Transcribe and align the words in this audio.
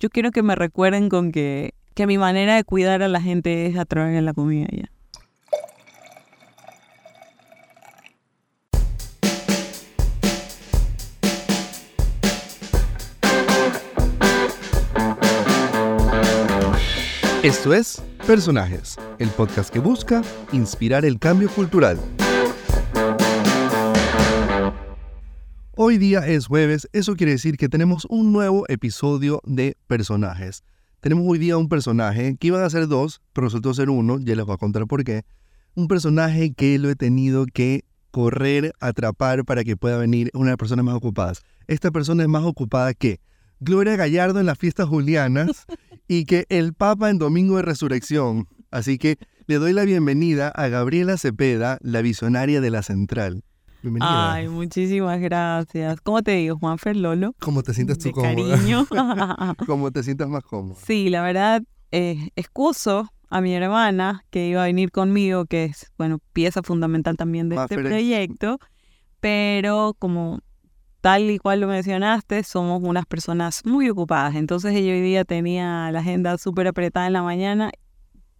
yo 0.00 0.08
quiero 0.08 0.30
que 0.32 0.42
me 0.42 0.54
recuerden 0.54 1.10
con 1.10 1.30
que, 1.30 1.74
que 1.94 2.06
mi 2.06 2.16
manera 2.16 2.56
de 2.56 2.64
cuidar 2.64 3.02
a 3.02 3.08
la 3.08 3.20
gente 3.20 3.66
es 3.66 3.76
a 3.76 3.84
través 3.84 4.14
de 4.14 4.22
la 4.22 4.32
comida 4.32 4.66
ya. 4.72 4.90
Esto 17.42 17.74
es 17.74 18.02
Personajes, 18.26 18.96
el 19.18 19.28
podcast 19.30 19.70
que 19.72 19.80
busca 19.80 20.22
inspirar 20.52 21.04
el 21.04 21.18
cambio 21.18 21.48
cultural. 21.50 21.98
Hoy 25.82 25.96
día 25.96 26.26
es 26.26 26.46
jueves, 26.46 26.90
eso 26.92 27.16
quiere 27.16 27.32
decir 27.32 27.56
que 27.56 27.70
tenemos 27.70 28.06
un 28.10 28.34
nuevo 28.34 28.66
episodio 28.68 29.40
de 29.46 29.78
Personajes. 29.86 30.62
Tenemos 31.00 31.24
hoy 31.26 31.38
día 31.38 31.56
un 31.56 31.70
personaje 31.70 32.36
que 32.38 32.48
iban 32.48 32.62
a 32.62 32.68
ser 32.68 32.86
dos, 32.86 33.22
pero 33.32 33.46
resultó 33.46 33.72
ser 33.72 33.88
uno, 33.88 34.18
ya 34.20 34.36
les 34.36 34.44
voy 34.44 34.56
a 34.56 34.58
contar 34.58 34.86
por 34.86 35.04
qué. 35.04 35.22
Un 35.74 35.88
personaje 35.88 36.52
que 36.52 36.78
lo 36.78 36.90
he 36.90 36.96
tenido 36.96 37.46
que 37.46 37.86
correr, 38.10 38.74
atrapar 38.78 39.46
para 39.46 39.64
que 39.64 39.74
pueda 39.74 39.96
venir 39.96 40.30
una 40.34 40.48
de 40.48 40.50
las 40.50 40.58
personas 40.58 40.84
más 40.84 40.96
ocupadas. 40.96 41.40
Esta 41.66 41.90
persona 41.90 42.24
es 42.24 42.28
más 42.28 42.44
ocupada 42.44 42.92
que 42.92 43.18
Gloria 43.58 43.96
Gallardo 43.96 44.38
en 44.38 44.44
las 44.44 44.58
fiestas 44.58 44.86
julianas 44.86 45.64
y 46.08 46.26
que 46.26 46.44
el 46.50 46.74
Papa 46.74 47.08
en 47.08 47.16
Domingo 47.16 47.56
de 47.56 47.62
Resurrección. 47.62 48.48
Así 48.70 48.98
que 48.98 49.16
le 49.46 49.54
doy 49.54 49.72
la 49.72 49.86
bienvenida 49.86 50.48
a 50.48 50.68
Gabriela 50.68 51.16
Cepeda, 51.16 51.78
la 51.80 52.02
visionaria 52.02 52.60
de 52.60 52.68
la 52.68 52.82
Central. 52.82 53.44
Bienvenida. 53.82 54.32
Ay, 54.34 54.48
muchísimas 54.48 55.20
gracias. 55.20 56.00
¿Cómo 56.02 56.22
te 56.22 56.32
digo, 56.32 56.58
Juan 56.58 56.78
Lolo? 56.94 57.34
¿Cómo 57.40 57.62
te 57.62 57.72
sientes 57.72 57.98
tú 57.98 58.08
De 58.08 58.12
cómoda? 58.12 58.34
cariño. 58.58 58.86
¿Cómo 59.66 59.90
te 59.90 60.02
sientas 60.02 60.28
más 60.28 60.42
cómoda? 60.44 60.78
sí, 60.84 61.08
la 61.08 61.22
verdad, 61.22 61.62
eh, 61.90 62.30
excuso 62.36 63.08
a 63.30 63.40
mi 63.40 63.54
hermana 63.54 64.24
que 64.30 64.48
iba 64.48 64.62
a 64.62 64.66
venir 64.66 64.90
conmigo, 64.90 65.46
que 65.46 65.64
es, 65.64 65.92
bueno, 65.96 66.18
pieza 66.32 66.62
fundamental 66.62 67.16
también 67.16 67.48
de 67.48 67.56
este 67.56 67.76
Mafer 67.76 67.90
proyecto, 67.90 68.58
pero 69.20 69.94
como 69.98 70.40
tal 71.00 71.30
y 71.30 71.38
cual 71.38 71.60
lo 71.60 71.66
mencionaste, 71.68 72.42
somos 72.42 72.82
unas 72.82 73.06
personas 73.06 73.62
muy 73.64 73.88
ocupadas. 73.88 74.34
Entonces 74.34 74.74
ella 74.74 74.92
hoy 74.92 75.00
día 75.00 75.24
tenía 75.24 75.90
la 75.92 76.00
agenda 76.00 76.36
súper 76.38 76.66
apretada 76.68 77.06
en 77.06 77.12
la 77.14 77.22
mañana. 77.22 77.70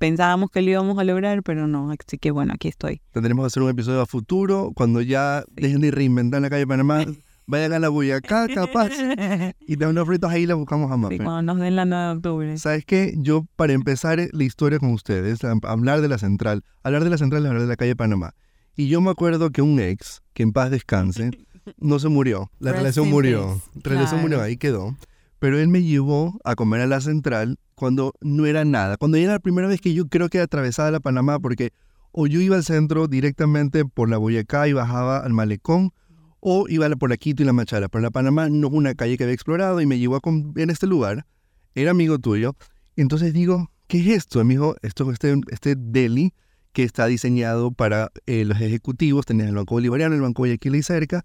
Pensábamos 0.01 0.51
que 0.51 0.63
lo 0.63 0.71
íbamos 0.71 0.99
a 0.99 1.05
lograr, 1.05 1.43
pero 1.43 1.67
no. 1.67 1.91
Así 1.93 2.17
que 2.17 2.31
bueno, 2.31 2.55
aquí 2.55 2.69
estoy. 2.69 3.03
Tendremos 3.13 3.43
que 3.45 3.47
hacer 3.49 3.63
un 3.63 3.69
episodio 3.69 4.01
a 4.01 4.07
futuro 4.07 4.73
cuando 4.75 5.03
ya 5.03 5.45
dejen 5.53 5.83
de 5.83 5.91
reinventar 5.91 6.41
la 6.41 6.49
calle 6.49 6.67
Panamá. 6.67 7.05
Vayan 7.47 7.75
a 7.75 7.79
la 7.81 7.91
Boyacá, 7.91 8.49
capaz. 8.49 8.91
Y 9.67 9.77
de 9.77 9.87
unos 9.87 10.07
fritos 10.07 10.31
ahí 10.31 10.47
la 10.47 10.55
buscamos 10.55 10.91
a 10.91 10.95
Sí, 10.95 11.01
Mafer. 11.01 11.19
cuando 11.23 11.53
nos 11.53 11.61
den 11.63 11.77
la 11.77 11.85
9 11.85 12.05
de 12.05 12.11
octubre. 12.17 12.59
¿Sabes 12.59 12.87
qué? 12.87 13.13
Yo, 13.19 13.45
para 13.57 13.75
empezar 13.75 14.19
la 14.33 14.45
historia 14.45 14.79
con 14.79 14.91
ustedes, 14.95 15.41
hablar 15.45 16.01
de 16.01 16.09
la 16.09 16.17
central, 16.17 16.63
hablar 16.83 17.05
de 17.05 17.11
la 17.11 17.19
central 17.19 17.43
es 17.43 17.49
hablar 17.49 17.63
de 17.63 17.69
la 17.69 17.77
calle 17.77 17.95
Panamá. 17.95 18.33
Y 18.77 18.89
yo 18.89 19.03
me 19.03 19.11
acuerdo 19.11 19.51
que 19.51 19.61
un 19.61 19.81
ex, 19.81 20.23
que 20.33 20.45
en 20.45 20.53
paz 20.53 20.71
descanse, 20.71 21.31
no 21.77 21.99
se 21.99 22.09
murió. 22.09 22.51
La 22.59 22.71
Rest 22.71 22.79
relación 22.83 23.11
murió. 23.11 23.61
La 23.75 23.91
relación 23.91 24.23
murió, 24.23 24.41
ahí 24.41 24.57
quedó. 24.57 24.97
Pero 25.41 25.59
él 25.59 25.67
me 25.69 25.83
llevó 25.83 26.39
a 26.45 26.55
comer 26.55 26.83
a 26.83 26.87
la 26.87 27.01
central 27.01 27.59
cuando 27.75 28.13
no 28.21 28.47
era 28.47 28.65
nada. 28.65 28.97
Cuando 28.97 29.17
era 29.17 29.33
la 29.33 29.39
primera 29.41 29.67
vez 29.67 29.81
que 29.81 29.93
yo 29.95 30.07
creo 30.07 30.29
que 30.29 30.39
atravesaba 30.39 30.91
la 30.93 31.01
Panamá, 31.01 31.41
porque 31.41 31.73
o 32.13 32.27
yo 32.27 32.41
iba 32.41 32.57
al 32.57 32.65
centro 32.65 33.09
directamente 33.09 33.85
por 33.85 34.09
la 34.09 34.19
Boyacá 34.19 34.69
y 34.69 34.73
bajaba 34.73 35.19
al 35.19 35.33
Malecón, 35.33 35.93
o 36.41 36.67
iba 36.69 36.89
por 36.91 37.11
la 37.11 37.17
Quito 37.17 37.43
y 37.43 37.47
la 37.47 37.53
Machala. 37.53 37.89
Pero 37.89 38.03
la 38.03 38.11
Panamá 38.11 38.49
no 38.49 38.69
es 38.69 38.73
una 38.73 38.95
calle 38.95 39.17
que 39.19 39.25
había 39.25 39.35
explorado 39.35 39.81
y 39.81 39.87
me 39.87 39.99
llevó 39.99 40.17
a 40.17 40.21
com- 40.21 40.53
en 40.57 40.71
este 40.71 40.87
lugar. 40.87 41.27
Era 41.75 41.91
amigo 41.91 42.19
tuyo. 42.19 42.55
Entonces 42.97 43.33
digo, 43.33 43.71
¿qué 43.87 44.01
es 44.01 44.07
esto? 44.09 44.43
Dijo, 44.45 44.77
esto 44.83 45.05
es 45.11 45.15
este, 45.15 45.41
este 45.51 45.75
deli 45.77 46.33
que 46.73 46.83
está 46.83 47.07
diseñado 47.07 47.73
para 47.73 48.11
eh, 48.27 48.45
los 48.45 48.61
ejecutivos. 48.61 49.27
Tenés 49.27 49.49
el 49.49 49.55
Banco 49.55 49.75
Bolivariano, 49.75 50.15
el 50.15 50.21
Banco 50.21 50.43
Guayaquil 50.43 50.75
y 50.77 50.83
cerca. 50.83 51.25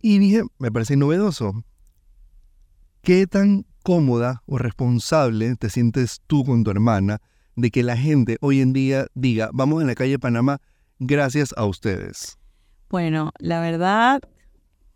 Y 0.00 0.18
dije, 0.18 0.42
me 0.58 0.70
parece 0.70 0.96
novedoso. 0.96 1.64
¿Qué 3.06 3.28
tan 3.28 3.64
cómoda 3.84 4.42
o 4.46 4.58
responsable 4.58 5.54
te 5.54 5.70
sientes 5.70 6.20
tú 6.26 6.44
con 6.44 6.64
tu 6.64 6.72
hermana 6.72 7.20
de 7.54 7.70
que 7.70 7.84
la 7.84 7.96
gente 7.96 8.36
hoy 8.40 8.60
en 8.60 8.72
día 8.72 9.06
diga, 9.14 9.48
vamos 9.52 9.80
en 9.80 9.86
la 9.86 9.94
calle 9.94 10.18
Panamá 10.18 10.58
gracias 10.98 11.54
a 11.56 11.66
ustedes? 11.66 12.36
Bueno, 12.90 13.30
la 13.38 13.60
verdad, 13.60 14.20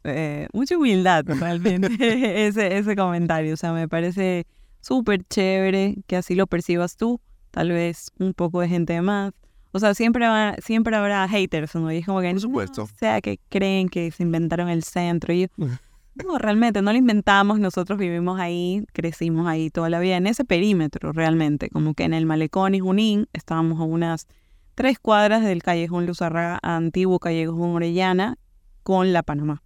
eh, 0.03 0.49
mucha 0.53 0.77
humildad 0.77 1.25
realmente 1.25 1.87
ese, 2.49 2.79
ese 2.79 2.97
comentario. 2.97 3.55
O 3.55 3.57
sea, 3.57 3.73
me 3.73 3.87
parece 3.87 4.45
súper 4.81 5.23
chévere 5.29 5.99
que 6.09 6.17
así 6.17 6.35
lo 6.35 6.49
percibas 6.49 6.97
tú. 6.97 7.21
Tal 7.53 7.71
vez 7.71 8.11
un 8.19 8.35
poco 8.35 8.61
de 8.61 8.67
gente 8.69 9.01
más. 9.03 9.31
O 9.71 9.79
sea, 9.79 9.95
siempre, 9.95 10.27
va- 10.27 10.57
siempre 10.61 10.97
habrá 10.97 11.29
haters, 11.29 11.77
¿no? 11.77 11.93
Y 11.93 11.99
es 11.99 12.07
como 12.07 12.21
que, 12.23 12.33
Por 12.33 12.41
supuesto. 12.41 12.81
no, 12.83 12.85
o 12.87 12.99
sea, 12.99 13.21
que 13.21 13.39
creen 13.49 13.89
que 13.89 14.11
se 14.11 14.25
inventaron 14.25 14.69
el 14.69 14.83
centro. 14.83 15.33
Y 15.33 15.43
yo, 15.43 15.47
no, 16.27 16.39
realmente 16.39 16.83
no 16.83 16.93
lo 16.93 16.99
inventamos. 16.99 17.59
Nosotros 17.59 17.99
vivimos 17.99 18.41
ahí, 18.41 18.85
crecimos 18.93 19.47
ahí 19.47 19.71
toda 19.71 19.91
la 19.91 20.01
vida, 20.01 20.17
en 20.17 20.27
ese 20.27 20.45
perímetro 20.45 21.13
realmente. 21.13 21.71
Como 21.71 21.95
que 21.95 22.05
en 22.05 22.15
el 22.15 22.27
Malecón 22.27 22.75
y 22.75 22.81
Junín 22.81 23.29
estábamos 23.33 23.81
a 23.81 23.85
unas 23.85 24.27
tres 24.75 24.99
cuadras 24.99 25.43
del 25.43 25.63
callejón 25.63 26.07
Luzarraga, 26.07 26.59
antiguo 26.63 27.19
callejón 27.19 27.77
Orellana, 27.77 28.39
con 28.83 29.13
la 29.13 29.23
Panamá. 29.23 29.63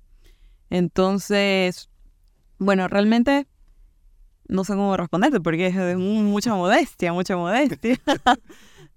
Entonces, 0.70 1.88
bueno, 2.58 2.88
realmente 2.88 3.46
no 4.48 4.64
sé 4.64 4.74
cómo 4.74 4.96
responderte 4.96 5.40
porque 5.40 5.66
es 5.66 5.96
mucha 5.96 6.54
modestia, 6.54 7.12
mucha 7.12 7.36
modestia. 7.36 7.98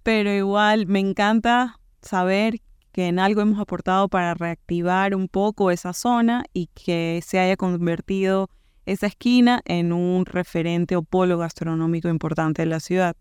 Pero 0.03 0.31
igual 0.31 0.88
me 0.88 1.00
encanta 1.00 1.79
saber 2.01 2.62
que 2.97 3.05
en 3.05 3.19
algo 3.19 3.41
hemos 3.41 3.59
aportado 3.59 4.09
para 4.09 4.33
reactivar 4.33 5.13
un 5.13 5.27
poco 5.27 5.69
esa 5.69 5.93
zona 5.93 6.45
y 6.51 6.65
que 6.73 7.21
se 7.23 7.37
haya 7.37 7.55
convertido 7.55 8.49
esa 8.87 9.05
esquina 9.05 9.61
en 9.65 9.93
un 9.93 10.25
referente 10.25 10.95
o 10.95 11.03
polo 11.03 11.37
gastronómico 11.37 12.09
importante 12.09 12.63
de 12.63 12.65
la 12.65 12.79
ciudad. 12.79 13.15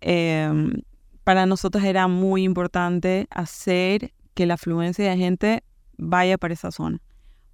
Em, 0.00 0.82
para 1.22 1.46
nosotros 1.46 1.84
era 1.84 2.08
muy 2.08 2.42
importante 2.42 3.28
hacer 3.30 4.12
que 4.34 4.44
la 4.44 4.54
afluencia 4.54 5.08
de 5.08 5.16
gente 5.16 5.62
vaya 5.96 6.36
para 6.36 6.54
esa 6.54 6.72
zona. 6.72 7.00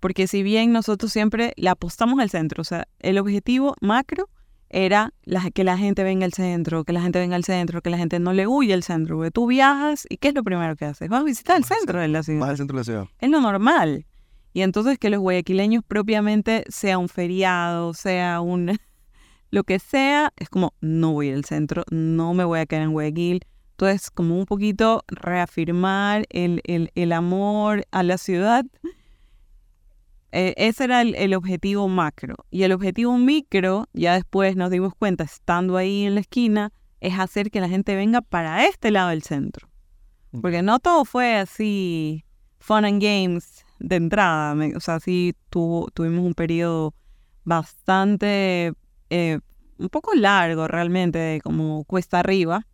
Porque 0.00 0.28
si 0.28 0.42
bien 0.42 0.72
nosotros 0.72 1.12
siempre 1.12 1.52
le 1.56 1.68
apostamos 1.68 2.18
al 2.18 2.30
centro, 2.30 2.62
o 2.62 2.64
sea, 2.64 2.88
el 2.98 3.18
objetivo 3.18 3.76
macro 3.82 4.30
era 4.72 5.12
la- 5.24 5.50
que 5.50 5.62
la 5.64 5.78
gente 5.78 6.02
venga 6.02 6.24
al 6.24 6.32
centro, 6.32 6.82
que 6.84 6.92
la 6.92 7.02
gente 7.02 7.18
venga 7.20 7.36
al 7.36 7.44
centro, 7.44 7.80
que 7.82 7.90
la 7.90 7.98
gente 7.98 8.18
no 8.18 8.32
le 8.32 8.46
huya 8.46 8.74
al 8.74 8.82
centro. 8.82 9.16
Porque 9.16 9.30
tú 9.30 9.46
viajas 9.46 10.06
y 10.10 10.16
¿qué 10.16 10.28
es 10.28 10.34
lo 10.34 10.42
primero 10.42 10.74
que 10.76 10.86
haces? 10.86 11.08
Vas 11.08 11.20
a 11.20 11.24
visitar 11.24 11.56
el 11.56 11.62
Vas 11.62 11.78
centro 11.78 12.00
de 12.00 12.08
la 12.08 12.22
ciudad 12.22 12.40
Más 12.40 12.48
al 12.50 12.56
centro 12.56 12.76
de 12.76 12.80
la 12.80 12.84
ciudad. 12.84 13.06
es 13.20 13.30
lo 13.30 13.40
normal. 13.40 14.06
Y 14.54 14.62
entonces 14.62 14.98
que 14.98 15.08
los 15.10 15.20
guayaquileños 15.20 15.82
propiamente 15.86 16.64
sea 16.68 16.98
un 16.98 17.08
feriado, 17.08 17.94
sea 17.94 18.40
un 18.40 18.78
lo 19.50 19.64
que 19.64 19.78
sea, 19.78 20.32
es 20.36 20.48
como 20.48 20.74
no 20.80 21.12
voy 21.12 21.30
al 21.30 21.44
centro, 21.44 21.84
no 21.90 22.32
me 22.34 22.44
voy 22.44 22.60
a 22.60 22.66
quedar 22.66 22.82
en 22.84 22.92
Guayaquil. 22.92 23.40
Entonces, 23.72 24.10
como 24.10 24.38
un 24.38 24.46
poquito 24.46 25.02
reafirmar 25.08 26.24
el, 26.30 26.60
el- 26.64 26.90
el 26.94 27.12
amor 27.12 27.84
a 27.90 28.02
la 28.02 28.16
ciudad. 28.18 28.64
Eh, 30.32 30.54
ese 30.56 30.84
era 30.84 31.02
el, 31.02 31.14
el 31.14 31.34
objetivo 31.34 31.88
macro. 31.88 32.34
Y 32.50 32.62
el 32.64 32.72
objetivo 32.72 33.16
micro, 33.18 33.86
ya 33.92 34.14
después 34.14 34.56
nos 34.56 34.70
dimos 34.70 34.94
cuenta, 34.94 35.24
estando 35.24 35.76
ahí 35.76 36.04
en 36.04 36.14
la 36.14 36.20
esquina, 36.20 36.72
es 37.00 37.18
hacer 37.18 37.50
que 37.50 37.60
la 37.60 37.68
gente 37.68 37.94
venga 37.96 38.20
para 38.22 38.64
este 38.66 38.90
lado 38.90 39.10
del 39.10 39.22
centro. 39.22 39.68
Porque 40.40 40.62
no 40.62 40.78
todo 40.78 41.04
fue 41.04 41.36
así 41.36 42.24
fun 42.58 42.84
and 42.86 43.02
games 43.02 43.66
de 43.78 43.96
entrada. 43.96 44.56
o 44.76 44.80
sea, 44.80 45.00
sí 45.00 45.34
tuvo- 45.50 45.90
tuvimos 45.92 46.24
un 46.24 46.32
periodo 46.34 46.94
bastante, 47.44 48.72
eh, 49.10 49.40
un 49.78 49.88
poco 49.88 50.14
largo 50.14 50.68
realmente, 50.68 51.40
como 51.42 51.84
cuesta 51.84 52.20
arriba, 52.20 52.66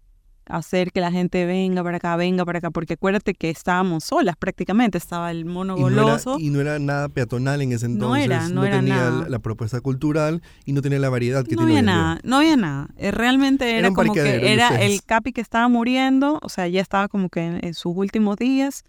hacer 0.48 0.92
que 0.92 1.00
la 1.00 1.10
gente 1.12 1.44
venga 1.46 1.82
para 1.84 1.98
acá, 1.98 2.16
venga 2.16 2.44
para 2.44 2.58
acá, 2.58 2.70
porque 2.70 2.94
acuérdate 2.94 3.34
que 3.34 3.50
estábamos 3.50 4.04
solas 4.04 4.36
prácticamente, 4.36 4.98
estaba 4.98 5.30
el 5.30 5.44
mono 5.44 5.76
Y 5.76 5.80
no, 5.80 5.88
era, 5.88 6.02
goloso. 6.02 6.36
y 6.38 6.50
no 6.50 6.60
era 6.60 6.78
nada 6.78 7.08
peatonal 7.08 7.60
en 7.62 7.72
ese 7.72 7.88
No 7.88 8.16
entonces. 8.16 8.24
era, 8.24 8.48
no 8.48 8.64
era 8.64 8.76
tenía 8.78 8.94
nada. 8.96 9.28
La, 9.28 9.38
propuesta 9.38 9.80
cultural 9.80 10.42
y 10.64 10.72
no 10.72 10.82
tenía 10.82 10.98
la 10.98 11.08
variedad 11.10 11.44
que 11.44 11.54
no 11.54 11.64
tiene 11.64 11.78
había 11.80 11.82
nada, 11.82 12.20
no 12.24 12.36
había 12.38 12.56
nada. 12.56 12.88
Eh, 12.96 13.10
Realmente 13.10 13.78
era, 13.78 13.88
un 13.88 13.94
como 13.94 14.12
que 14.14 14.52
era 14.52 14.70
ustedes. 14.70 14.90
el 14.92 15.02
Capi 15.04 15.32
que 15.32 15.40
estaba 15.40 15.68
muriendo, 15.68 16.38
o 16.42 16.48
sea, 16.48 16.66
ya 16.68 16.80
estaba 16.80 17.08
como 17.08 17.28
que 17.28 17.40
en, 17.44 17.64
en 17.64 17.74
sus 17.74 17.96
últimos 17.96 18.36
días. 18.36 18.84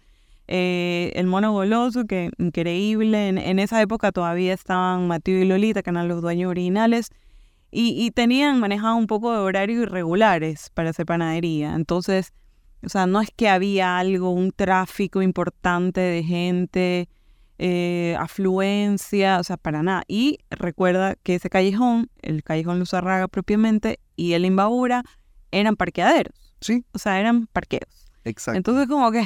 Eh, 0.52 1.12
el 1.14 1.26
mono 1.28 1.52
goloso, 1.52 2.06
que 2.06 2.30
increíble. 2.38 3.28
En, 3.28 3.38
en 3.38 3.58
esa 3.60 3.80
época 3.80 4.10
todavía 4.10 4.52
estaban 4.52 5.06
Mateo 5.06 5.40
y 5.40 5.44
Lolita, 5.44 5.82
que 5.82 5.90
eran 5.90 6.08
los 6.08 6.22
dueños 6.22 6.50
originales, 6.50 7.10
y, 7.70 8.04
y 8.04 8.10
tenían 8.10 8.60
manejado 8.60 8.96
un 8.96 9.06
poco 9.06 9.32
de 9.32 9.38
horarios 9.38 9.82
irregulares 9.82 10.70
para 10.74 10.90
hacer 10.90 11.06
panadería. 11.06 11.74
Entonces, 11.74 12.32
o 12.82 12.88
sea, 12.88 13.06
no 13.06 13.20
es 13.20 13.30
que 13.34 13.48
había 13.48 13.98
algo, 13.98 14.30
un 14.32 14.52
tráfico 14.52 15.22
importante 15.22 16.00
de 16.00 16.22
gente. 16.22 17.08
eh, 17.62 18.16
afluencia, 18.18 19.38
o 19.38 19.44
sea, 19.44 19.58
para 19.58 19.82
nada. 19.82 20.02
Y 20.08 20.38
recuerda 20.48 21.16
que 21.16 21.34
ese 21.34 21.50
callejón, 21.50 22.10
el 22.22 22.42
callejón 22.42 22.78
Luzarraga 22.78 23.28
propiamente, 23.28 24.00
y 24.16 24.32
el 24.32 24.46
Imbabura 24.46 25.04
eran 25.50 25.76
parqueaderos. 25.76 26.34
Sí. 26.62 26.86
O 26.92 26.98
sea, 26.98 27.20
eran 27.20 27.48
parqueos. 27.48 28.08
Exacto. 28.24 28.56
Entonces, 28.56 28.88
como 28.88 29.10
que 29.12 29.24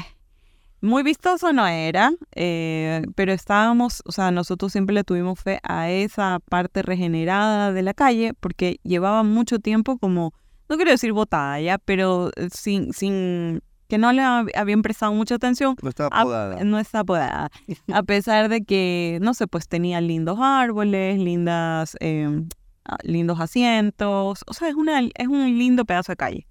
muy 0.85 1.03
vistoso 1.03 1.53
no 1.53 1.67
era, 1.67 2.13
eh, 2.33 3.03
pero 3.15 3.33
estábamos, 3.33 4.03
o 4.05 4.13
sea, 4.13 4.31
nosotros 4.31 4.71
siempre 4.71 4.95
le 4.95 5.03
tuvimos 5.03 5.41
fe 5.41 5.59
a 5.63 5.91
esa 5.91 6.41
parte 6.49 6.83
regenerada 6.83 7.73
de 7.73 7.83
la 7.83 7.95
calle 7.95 8.35
porque 8.39 8.79
llevaba 8.83 9.23
mucho 9.23 9.59
tiempo 9.59 9.99
como, 9.99 10.35
no 10.69 10.77
quiero 10.77 10.91
decir 10.91 11.13
botada 11.13 11.61
ya, 11.61 11.79
pero 11.79 12.31
eh, 12.37 12.49
sin, 12.53 12.93
sin 12.93 13.63
que 13.89 13.99
no 13.99 14.13
le 14.13 14.23
habían 14.23 14.83
prestado 14.83 15.13
mucha 15.13 15.37
atención. 15.37 15.77
No 15.83 15.89
estaba 15.89 16.11
podada. 16.11 16.65
no 16.65 16.79
está 16.79 17.03
podada. 17.03 17.51
a 17.93 18.03
pesar 18.03 18.49
de 18.49 18.65
que, 18.65 19.19
no 19.23 19.35
sé, 19.35 19.47
pues 19.47 19.69
tenía 19.69 20.01
lindos 20.01 20.39
árboles, 20.41 21.19
lindas, 21.19 21.97
em, 22.01 22.49
ah, 22.85 22.99
lindos 23.03 23.41
asientos. 23.41 24.45
O 24.47 24.53
sea, 24.55 24.69
es, 24.69 24.75
una, 24.75 25.01
es 25.01 25.29
un 25.29 25.59
lindo 25.59 25.85
pedazo 25.85 26.13
de 26.13 26.17
calle 26.17 26.47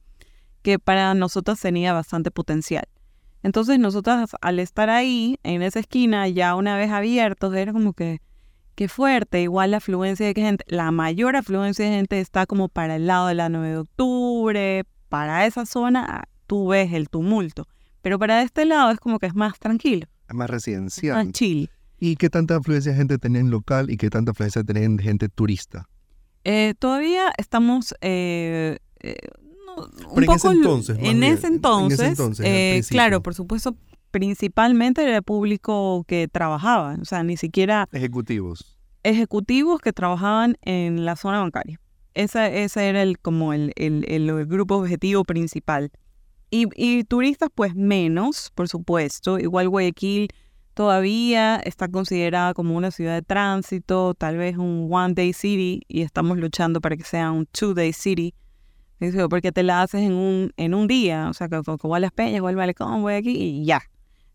que 0.61 0.79
para 0.79 1.13
nosotros 1.13 1.59
tenía 1.59 1.93
bastante 1.93 2.31
potencial. 2.31 2.87
Entonces 3.43 3.77
nosotras 3.77 4.31
al 4.41 4.59
estar 4.59 4.89
ahí, 4.89 5.37
en 5.43 5.61
esa 5.61 5.79
esquina, 5.79 6.27
ya 6.29 6.55
una 6.55 6.77
vez 6.77 6.89
abiertos, 6.89 7.53
era 7.53 7.73
como 7.73 7.93
que, 7.93 8.21
qué 8.75 8.87
fuerte, 8.87 9.41
igual 9.41 9.71
la 9.71 9.77
afluencia 9.77 10.25
de 10.25 10.33
gente, 10.33 10.63
la 10.67 10.91
mayor 10.91 11.35
afluencia 11.35 11.85
de 11.85 11.91
gente 11.91 12.19
está 12.19 12.45
como 12.45 12.69
para 12.69 12.95
el 12.95 13.05
lado 13.05 13.27
de 13.27 13.35
la 13.35 13.49
9 13.49 13.69
de 13.69 13.77
octubre, 13.77 14.83
para 15.09 15.45
esa 15.45 15.65
zona 15.65 16.23
tú 16.47 16.69
ves 16.69 16.93
el 16.93 17.09
tumulto, 17.09 17.67
pero 18.01 18.17
para 18.17 18.41
este 18.41 18.65
lado 18.65 18.91
es 18.91 18.99
como 18.99 19.19
que 19.19 19.27
es 19.27 19.35
más 19.35 19.59
tranquilo. 19.59 20.07
Es 20.27 20.35
más 20.35 20.49
residencial. 20.49 21.25
Más 21.25 21.33
chill. 21.33 21.69
¿Y 21.99 22.15
qué 22.15 22.29
tanta 22.29 22.55
afluencia 22.55 22.91
de 22.91 22.97
gente 22.97 23.17
tenía 23.17 23.41
en 23.41 23.49
local 23.49 23.89
y 23.89 23.97
qué 23.97 24.09
tanta 24.09 24.31
afluencia 24.31 24.63
tenía 24.63 24.83
en 24.83 24.97
gente 24.97 25.29
turista? 25.29 25.87
Eh, 26.43 26.73
todavía 26.79 27.31
estamos 27.37 27.95
eh, 28.01 28.77
eh, 28.99 29.15
en 30.15 30.31
ese 30.31 30.47
entonces. 30.49 30.97
En 30.99 31.23
ese 31.23 31.47
entonces, 31.47 32.45
eh, 32.45 32.81
claro, 32.89 33.21
por 33.21 33.33
supuesto, 33.33 33.75
principalmente 34.11 35.03
era 35.03 35.17
el 35.17 35.23
público 35.23 36.03
que 36.07 36.27
trabajaba, 36.27 36.97
o 37.01 37.05
sea, 37.05 37.23
ni 37.23 37.35
siquiera... 37.35 37.87
Ejecutivos. 37.91 38.77
Ejecutivos 39.03 39.81
que 39.81 39.91
trabajaban 39.91 40.55
en 40.61 41.03
la 41.03 41.15
zona 41.15 41.39
bancaria. 41.39 41.79
Ese, 42.13 42.63
ese 42.63 42.87
era 42.87 43.01
el, 43.01 43.17
como 43.17 43.53
el, 43.53 43.73
el, 43.75 44.05
el 44.07 44.45
grupo 44.45 44.75
objetivo 44.75 45.23
principal. 45.23 45.91
Y, 46.51 46.67
y, 46.75 47.03
turistas, 47.03 47.49
pues 47.53 47.73
menos, 47.73 48.51
por 48.53 48.69
supuesto. 48.69 49.39
Igual 49.39 49.69
Guayaquil 49.69 50.27
todavía 50.75 51.55
está 51.55 51.87
considerada 51.87 52.53
como 52.53 52.77
una 52.77 52.91
ciudad 52.91 53.15
de 53.15 53.23
tránsito, 53.23 54.13
tal 54.13 54.37
vez 54.37 54.57
un 54.57 54.87
one 54.91 55.15
day 55.15 55.33
city, 55.33 55.81
y 55.87 56.01
estamos 56.01 56.37
luchando 56.37 56.79
para 56.79 56.95
que 56.95 57.03
sea 57.03 57.31
un 57.31 57.47
two 57.47 57.73
day 57.73 57.91
porque 59.29 59.51
te 59.51 59.63
la 59.63 59.81
haces 59.81 60.01
en 60.01 60.13
un, 60.13 60.53
en 60.57 60.73
un 60.73 60.87
día, 60.87 61.29
o 61.29 61.33
sea, 61.33 61.49
que, 61.49 61.61
voy 61.65 61.97
a 61.97 61.99
las 61.99 62.11
peñas, 62.11 62.41
voy 62.41 62.51
al 62.51 62.57
malecón, 62.57 63.01
voy 63.01 63.13
aquí 63.13 63.31
y 63.31 63.65
ya. 63.65 63.81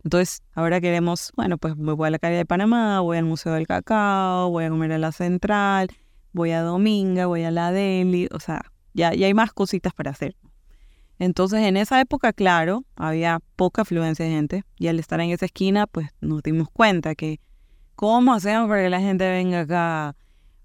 Entonces, 0.05 0.43
ahora 0.55 0.81
queremos, 0.81 1.33
bueno, 1.37 1.59
pues 1.59 1.75
voy 1.77 2.07
a 2.07 2.11
la 2.11 2.19
calle 2.19 2.37
de 2.37 2.47
Panamá, 2.47 3.01
voy 3.01 3.19
al 3.19 3.25
Museo 3.25 3.53
del 3.53 3.67
Cacao, 3.67 4.51
voy 4.51 4.65
a 4.65 4.71
comer 4.71 4.93
a 4.93 4.99
la 4.99 5.13
Central, 5.13 5.89
voy 6.33 6.53
a 6.53 6.63
Dominga, 6.63 7.27
voy 7.27 7.45
a 7.45 7.51
la 7.51 7.73
Delhi, 7.73 8.29
o 8.33 8.41
sea, 8.41 8.63
ya, 8.95 9.13
ya 9.15 9.27
hay 9.27 9.35
más 9.35 9.53
cositas 9.53 9.93
para 9.93 10.13
hacer. 10.13 10.37
Entonces, 11.19 11.61
en 11.63 11.77
esa 11.77 12.01
época, 12.01 12.33
claro, 12.33 12.85
había 12.95 13.41
poca 13.57 13.83
afluencia 13.83 14.25
de 14.25 14.31
gente 14.31 14.65
y 14.79 14.87
al 14.87 15.01
estar 15.01 15.21
en 15.21 15.31
esa 15.31 15.47
esquina, 15.47 15.87
pues 15.87 16.09
nos 16.21 16.43
dimos 16.43 16.69
cuenta 16.71 17.15
que, 17.17 17.41
¿cómo 17.97 18.33
hacemos 18.35 18.69
para 18.69 18.83
que 18.83 18.91
la 18.91 19.01
gente 19.01 19.29
venga 19.29 19.61
acá? 19.61 20.17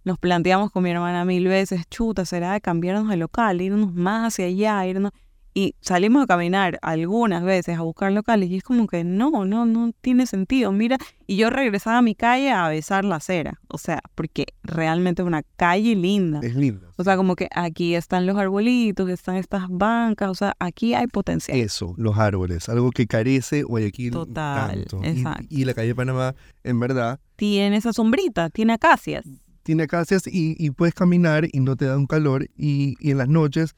Nos 0.03 0.19
planteamos 0.19 0.71
con 0.71 0.83
mi 0.83 0.91
hermana 0.91 1.25
mil 1.25 1.47
veces, 1.47 1.87
chuta, 1.89 2.25
será 2.25 2.53
de 2.53 2.61
cambiarnos 2.61 3.09
de 3.09 3.17
local, 3.17 3.61
irnos 3.61 3.93
más 3.93 4.33
hacia 4.33 4.45
allá, 4.45 4.85
irnos... 4.85 5.11
Y 5.55 5.75
salimos 5.81 6.23
a 6.23 6.25
caminar 6.25 6.79
algunas 6.81 7.43
veces 7.43 7.77
a 7.77 7.83
buscar 7.83 8.11
locales 8.11 8.49
y 8.49 8.57
es 8.57 8.63
como 8.63 8.87
que 8.87 9.03
no, 9.03 9.45
no, 9.45 9.67
no 9.67 9.91
tiene 10.01 10.25
sentido. 10.25 10.71
Mira, 10.71 10.97
y 11.27 11.35
yo 11.35 11.51
regresaba 11.51 11.99
a 11.99 12.01
mi 12.01 12.15
calle 12.15 12.49
a 12.49 12.67
besar 12.69 13.05
la 13.05 13.17
acera. 13.17 13.59
O 13.67 13.77
sea, 13.77 14.01
porque 14.15 14.47
realmente 14.63 15.21
es 15.21 15.27
una 15.27 15.43
calle 15.55 15.95
linda. 15.95 16.39
Es 16.41 16.55
linda. 16.55 16.87
O 16.95 17.03
sea, 17.03 17.17
como 17.17 17.35
que 17.35 17.49
aquí 17.53 17.93
están 17.93 18.25
los 18.25 18.35
arbolitos, 18.35 19.07
están 19.11 19.35
estas 19.35 19.67
bancas, 19.69 20.31
o 20.31 20.33
sea, 20.33 20.55
aquí 20.57 20.95
hay 20.95 21.05
potencial. 21.05 21.59
Eso, 21.59 21.93
los 21.97 22.17
árboles, 22.17 22.67
algo 22.67 22.89
que 22.89 23.05
carece 23.05 23.61
Guayaquil 23.61 24.09
Total, 24.11 24.85
tanto. 24.89 25.03
exacto. 25.03 25.45
Y, 25.51 25.61
y 25.61 25.65
la 25.65 25.75
calle 25.75 25.89
de 25.89 25.95
Panamá, 25.95 26.33
en 26.63 26.79
verdad... 26.79 27.19
Tiene 27.35 27.77
esa 27.77 27.93
sombrita, 27.93 28.49
tiene 28.49 28.73
acacias 28.73 29.23
tiene 29.63 29.83
acacias 29.83 30.27
y, 30.27 30.55
y, 30.57 30.71
puedes 30.71 30.93
caminar 30.93 31.47
y 31.51 31.59
no 31.59 31.75
te 31.75 31.85
da 31.85 31.97
un 31.97 32.05
calor 32.05 32.47
y, 32.55 32.95
y 32.99 33.11
en 33.11 33.17
las 33.17 33.29
noches 33.29 33.75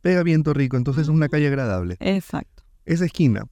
pega 0.00 0.22
viento 0.22 0.52
rico, 0.52 0.76
entonces 0.76 1.04
es 1.04 1.08
una 1.08 1.28
calle 1.28 1.48
agradable. 1.48 1.96
Exacto. 2.00 2.64
Esa 2.84 3.04
esquina, 3.04 3.44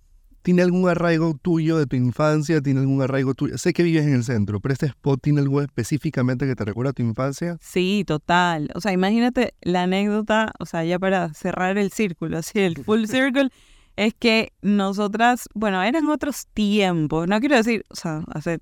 ¿tiene 0.43 0.63
algún 0.63 0.89
arraigo 0.89 1.37
tuyo 1.43 1.77
de 1.77 1.87
tu 1.87 1.97
infancia? 1.97 2.61
¿Tiene 2.61 2.81
algún 2.81 3.03
arraigo 3.03 3.35
tuyo? 3.35 3.59
Sé 3.59 3.73
que 3.73 3.83
vives 3.83 4.07
en 4.07 4.15
el 4.15 4.25
centro, 4.25 4.61
pero 4.61 4.73
este 4.73 4.87
spot 4.87 5.21
tiene 5.23 5.41
algo 5.41 5.61
específicamente 5.61 6.47
que 6.47 6.55
te 6.55 6.65
recuerda 6.65 6.91
a 6.91 6.95
tu 6.95 7.03
infancia? 7.03 7.59
Sí, 7.61 8.05
total. 8.07 8.71
O 8.75 8.81
sea, 8.81 8.93
imagínate 8.93 9.55
la 9.61 9.83
anécdota, 9.83 10.53
o 10.59 10.67
sea, 10.67 10.85
ya 10.85 10.99
para 10.99 11.33
cerrar 11.35 11.79
el 11.79 11.91
círculo, 11.91 12.39
así 12.39 12.61
el 12.61 12.77
full 12.77 13.05
circle, 13.07 13.51
es 13.97 14.15
que 14.15 14.53
nosotras, 14.63 15.49
bueno, 15.55 15.83
eran 15.83 16.07
otros 16.09 16.47
tiempos, 16.55 17.27
no 17.29 17.41
quiero 17.41 17.57
decir, 17.57 17.85
o 17.89 17.97
sea, 17.97 18.23
hace 18.29 18.61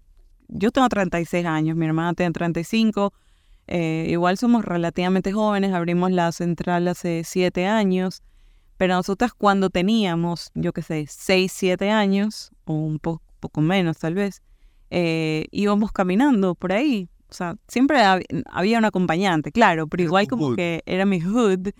yo 0.48 0.70
tengo 0.70 0.88
36 0.88 1.46
años, 1.46 1.76
mi 1.76 1.86
hermana 1.86 2.14
tiene 2.14 2.32
35, 2.32 3.12
eh, 3.66 4.06
igual 4.10 4.36
somos 4.38 4.64
relativamente 4.64 5.32
jóvenes, 5.32 5.72
abrimos 5.72 6.10
la 6.10 6.32
central 6.32 6.88
hace 6.88 7.22
7 7.24 7.66
años, 7.66 8.22
pero 8.76 8.94
nosotras 8.94 9.32
cuando 9.32 9.70
teníamos, 9.70 10.50
yo 10.54 10.72
qué 10.72 10.82
sé, 10.82 11.06
6, 11.08 11.52
7 11.52 11.90
años, 11.90 12.50
o 12.64 12.74
un 12.74 12.98
poco 12.98 13.60
menos 13.60 13.98
tal 13.98 14.14
vez, 14.14 14.42
eh, 14.90 15.46
íbamos 15.50 15.92
caminando 15.92 16.54
por 16.54 16.72
ahí. 16.72 17.08
O 17.28 17.34
sea, 17.34 17.56
siempre 17.66 17.98
había 18.50 18.78
un 18.78 18.84
acompañante, 18.84 19.50
claro, 19.50 19.88
pero 19.88 20.02
igual 20.04 20.28
como 20.28 20.54
que 20.54 20.82
era 20.86 21.04
mi 21.04 21.20
hood. 21.20 21.70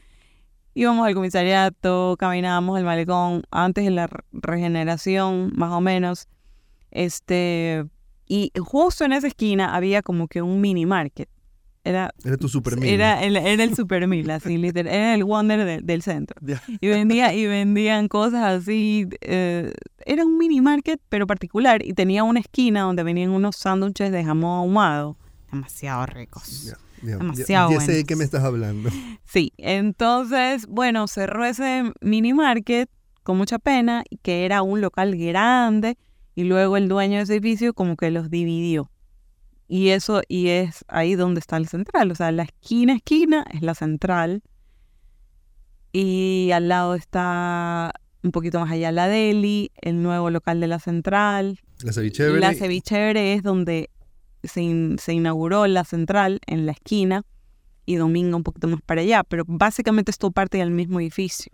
Íbamos 0.74 1.06
al 1.06 1.14
comisariato, 1.14 2.16
caminábamos 2.18 2.76
el 2.78 2.84
malecón 2.84 3.44
antes 3.52 3.84
de 3.84 3.92
la 3.92 4.10
regeneración, 4.32 5.52
más 5.54 5.70
o 5.72 5.80
menos. 5.80 6.26
Este, 6.90 7.84
y 8.26 8.52
justo 8.58 9.04
en 9.04 9.12
esa 9.12 9.26
esquina 9.26 9.74
había 9.74 10.02
como 10.02 10.28
que 10.28 10.42
un 10.42 10.60
mini 10.60 10.86
market. 10.86 11.28
Era, 11.86 12.14
era 12.24 12.38
tu 12.38 12.48
super 12.48 12.82
Era, 12.82 13.22
el, 13.22 13.36
era 13.36 13.62
el 13.62 13.76
super 13.76 14.08
mil, 14.08 14.30
así, 14.30 14.56
literal. 14.58 14.92
Era 14.92 15.14
el 15.14 15.24
Wonder 15.24 15.82
del 15.84 16.02
centro. 16.02 16.34
Y, 16.80 16.88
vendía, 16.88 17.34
y 17.34 17.46
vendían 17.46 18.08
cosas 18.08 18.62
así. 18.62 19.06
Eh, 19.20 19.70
era 20.06 20.24
un 20.24 20.38
mini 20.38 20.62
market, 20.62 20.98
pero 21.10 21.26
particular. 21.26 21.84
Y 21.84 21.92
tenía 21.92 22.24
una 22.24 22.40
esquina 22.40 22.82
donde 22.82 23.02
venían 23.02 23.30
unos 23.30 23.56
sándwiches 23.56 24.10
de 24.10 24.24
jamón 24.24 24.60
ahumado. 24.60 25.18
Demasiado 25.52 26.06
ricos. 26.06 26.74
Demasiado 27.02 27.70
ya, 27.72 27.80
sé 27.80 27.92
de 27.92 28.04
qué 28.04 28.16
me 28.16 28.24
estás 28.24 28.42
hablando. 28.44 28.88
Sí, 29.26 29.52
entonces, 29.58 30.66
bueno, 30.66 31.06
cerró 31.06 31.44
ese 31.44 31.92
mini 32.00 32.32
market 32.32 32.88
con 33.22 33.36
mucha 33.36 33.58
pena, 33.58 34.04
que 34.22 34.46
era 34.46 34.62
un 34.62 34.80
local 34.80 35.14
grande 35.16 35.98
y 36.34 36.44
luego 36.44 36.76
el 36.76 36.88
dueño 36.88 37.18
de 37.18 37.22
ese 37.22 37.34
edificio 37.34 37.74
como 37.74 37.96
que 37.96 38.10
los 38.10 38.30
dividió. 38.30 38.90
Y 39.68 39.88
eso, 39.88 40.22
y 40.28 40.48
es 40.48 40.84
ahí 40.88 41.14
donde 41.14 41.40
está 41.40 41.56
el 41.56 41.68
central. 41.68 42.10
O 42.10 42.14
sea, 42.14 42.32
la 42.32 42.42
esquina, 42.42 42.94
esquina 42.96 43.44
es 43.52 43.62
la 43.62 43.74
central. 43.74 44.42
Y 45.92 46.50
al 46.52 46.68
lado 46.68 46.94
está 46.94 47.92
un 48.22 48.32
poquito 48.32 48.58
más 48.60 48.70
allá 48.70 48.90
la 48.90 49.06
Deli, 49.06 49.70
el 49.80 50.02
nuevo 50.02 50.30
local 50.30 50.60
de 50.60 50.66
la 50.66 50.80
central. 50.80 51.60
La 51.82 51.92
Cevichevere. 51.92 52.40
La 52.40 52.54
Cevichevere 52.54 53.34
es 53.34 53.42
donde 53.42 53.90
se, 54.42 54.96
se 54.98 55.12
inauguró 55.12 55.66
la 55.66 55.84
central 55.84 56.40
en 56.46 56.66
la 56.66 56.72
esquina 56.72 57.24
y 57.86 57.96
Domingo 57.96 58.36
un 58.36 58.42
poquito 58.42 58.66
más 58.66 58.82
para 58.82 59.02
allá. 59.02 59.22
Pero 59.24 59.44
básicamente 59.46 60.10
esto 60.10 60.30
parte 60.30 60.58
del 60.58 60.70
mismo 60.70 61.00
edificio, 61.00 61.52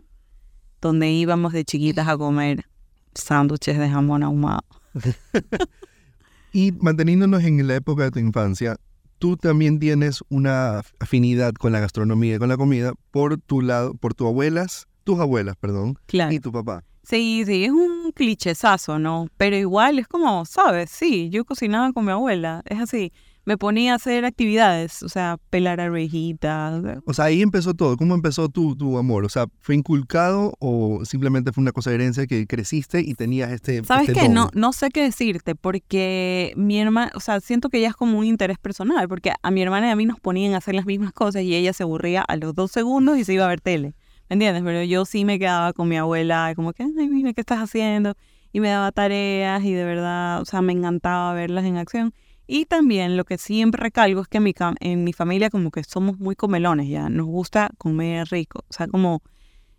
donde 0.81 1.11
íbamos 1.11 1.53
de 1.53 1.65
chiquitas 1.65 2.09
a 2.09 2.17
comer 2.17 2.70
sándwiches 3.15 3.79
de 3.79 3.89
jamón 3.89 4.23
ahumado. 4.23 4.63
y 6.53 6.73
manteniéndonos 6.73 7.43
en 7.45 7.67
la 7.67 7.77
época 7.77 8.05
de 8.05 8.11
tu 8.11 8.19
infancia, 8.19 8.77
tú 9.19 9.37
también 9.37 9.79
tienes 9.79 10.23
una 10.29 10.83
afinidad 10.99 11.53
con 11.53 11.73
la 11.73 11.81
gastronomía 11.81 12.37
y 12.37 12.39
con 12.39 12.49
la 12.49 12.57
comida 12.57 12.93
por 13.11 13.39
tu 13.39 13.61
lado, 13.63 13.95
por 13.95 14.15
tus 14.15 14.27
abuelas, 14.27 14.89
tus 15.05 15.21
abuelas, 15.21 15.57
perdón, 15.57 15.99
y 16.09 16.41
tu 16.41 16.51
papá. 16.51 16.85
Sí, 17.03 17.43
sí, 17.47 17.65
es 17.65 17.71
un 17.71 18.13
clichezazo, 18.13 18.99
¿no? 18.99 19.29
Pero 19.37 19.57
igual 19.57 19.99
es 19.99 20.07
como, 20.07 20.45
¿sabes? 20.45 20.91
Sí, 20.91 21.29
yo 21.31 21.45
cocinaba 21.45 21.93
con 21.93 22.05
mi 22.05 22.13
abuela, 22.13 22.63
es 22.67 22.81
así. 22.81 23.13
Me 23.45 23.57
ponía 23.57 23.93
a 23.93 23.97
hacer 23.97 24.25
actividades, 24.25 25.03
o 25.03 25.09
sea, 25.09 25.39
pelar 25.51 25.81
arvejitas. 25.81 26.83
O 27.07 27.15
sea, 27.15 27.27
ahí 27.27 27.43
empezó 27.43 27.75
todo. 27.75 27.97
¿Cómo 27.97 28.15
empezó 28.15 28.49
tu, 28.49 28.77
tu 28.77 28.99
amor? 28.99 29.25
O 29.25 29.29
sea, 29.29 29.47
¿fue 29.61 29.75
inculcado 29.75 30.55
o 30.59 31.05
simplemente 31.05 31.53
fue 31.53 31.63
una 31.63 31.73
cosa 31.73 31.91
de 31.91 31.97
herencia 31.97 32.27
que 32.27 32.47
creciste 32.47 33.01
y 33.01 33.15
tenías 33.15 33.51
este 33.51 33.83
¿Sabes 33.85 34.09
este 34.09 34.21
qué? 34.21 34.27
don? 34.27 34.35
No, 34.35 34.51
no 34.55 34.73
sé 34.73 34.91
qué 34.91 35.03
decirte, 35.03 35.55
porque 35.55 36.53
mi 36.57 36.81
hermana, 36.81 37.11
o 37.15 37.21
sea, 37.21 37.41
siento 37.41 37.69
que 37.69 37.81
ya 37.81 37.89
es 37.89 37.97
como 37.97 38.19
un 38.19 38.25
interés 38.25 38.59
personal, 38.59 39.09
porque 39.09 39.33
a 39.43 39.51
mi 39.51 39.63
hermana 39.63 39.89
y 39.89 39.91
a 39.91 39.97
mí 39.97 40.07
nos 40.07 40.21
ponían 40.21 40.55
a 40.55 40.59
hacer 40.59 40.75
las 40.75 40.87
mismas 40.87 41.13
cosas 41.13 41.43
y 41.43 41.55
ella 41.55 41.73
se 41.73 41.83
aburría 41.83 42.23
a 42.23 42.37
los 42.37 42.55
dos 42.55 42.71
segundos 42.71 43.19
y 43.19 43.25
se 43.25 43.33
iba 43.33 43.47
a 43.47 43.49
ver 43.49 43.61
tele. 43.61 43.95
¿Me 44.29 44.35
entiendes? 44.35 44.63
Pero 44.63 44.85
yo 44.85 45.05
sí 45.07 45.25
me 45.25 45.39
quedaba 45.39 45.73
con 45.73 45.89
mi 45.89 45.97
abuela, 45.97 46.53
como 46.55 46.73
que, 46.73 46.85
ay, 46.85 47.09
mira, 47.09 47.33
¿qué 47.33 47.41
estás 47.41 47.59
haciendo? 47.59 48.15
Y 48.53 48.61
me 48.61 48.69
daba 48.69 48.93
tareas 48.93 49.65
y 49.65 49.73
de 49.73 49.85
verdad, 49.85 50.41
o 50.41 50.45
sea, 50.45 50.63
me 50.63 50.73
encantaba 50.73 51.33
verlas 51.35 51.65
en 51.65 51.77
acción. 51.79 52.15
Y 52.53 52.67
también 52.67 53.17
lo 53.17 53.25
que 53.25 53.39
siempre 53.39 53.81
recalco 53.81 54.23
es 54.23 54.27
que 54.27 54.39
en 54.81 55.05
mi, 55.05 55.13
familia 55.13 55.51
como 55.51 55.71
que 55.71 55.85
somos 55.85 56.19
muy 56.19 56.35
comelones 56.35 56.89
ya, 56.89 57.09
nos 57.09 57.27
gusta 57.27 57.71
comer 57.79 58.27
rico. 58.29 58.65
O 58.69 58.73
sea, 58.73 58.89
como 58.89 59.23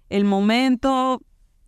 el 0.08 0.24
momento 0.24 1.22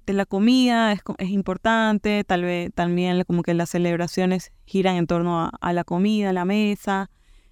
de 0.06 0.14
la 0.14 0.26
comida 0.26 0.94
es, 0.94 1.04
co- 1.04 1.18
es 1.18 1.30
importante, 1.30 2.24
tal 2.24 2.44
vez 2.44 2.72
también 2.74 3.22
como 3.26 3.44
que 3.44 3.54
las 3.54 3.72
celebraciones 3.72 4.54
giran 4.66 4.96
en 4.96 5.06
torno 5.06 5.42
a, 5.42 5.52
a 5.60 5.74
la 5.74 5.84
comida, 5.84 6.30
a 6.30 6.34
la 6.34 6.46
mesa. 6.46 7.10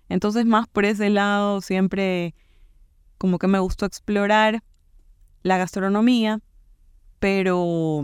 Entonces 0.07 0.45
más 0.45 0.69
por 0.69 0.85
ese 0.85 1.09
lado 1.09 1.59
siempre 1.59 2.33
como 3.17 3.37
que 3.37 3.47
me 3.47 3.59
gustó 3.59 3.85
explorar 3.85 4.63
la 5.43 5.57
gastronomía, 5.57 6.39
pero 7.19 8.03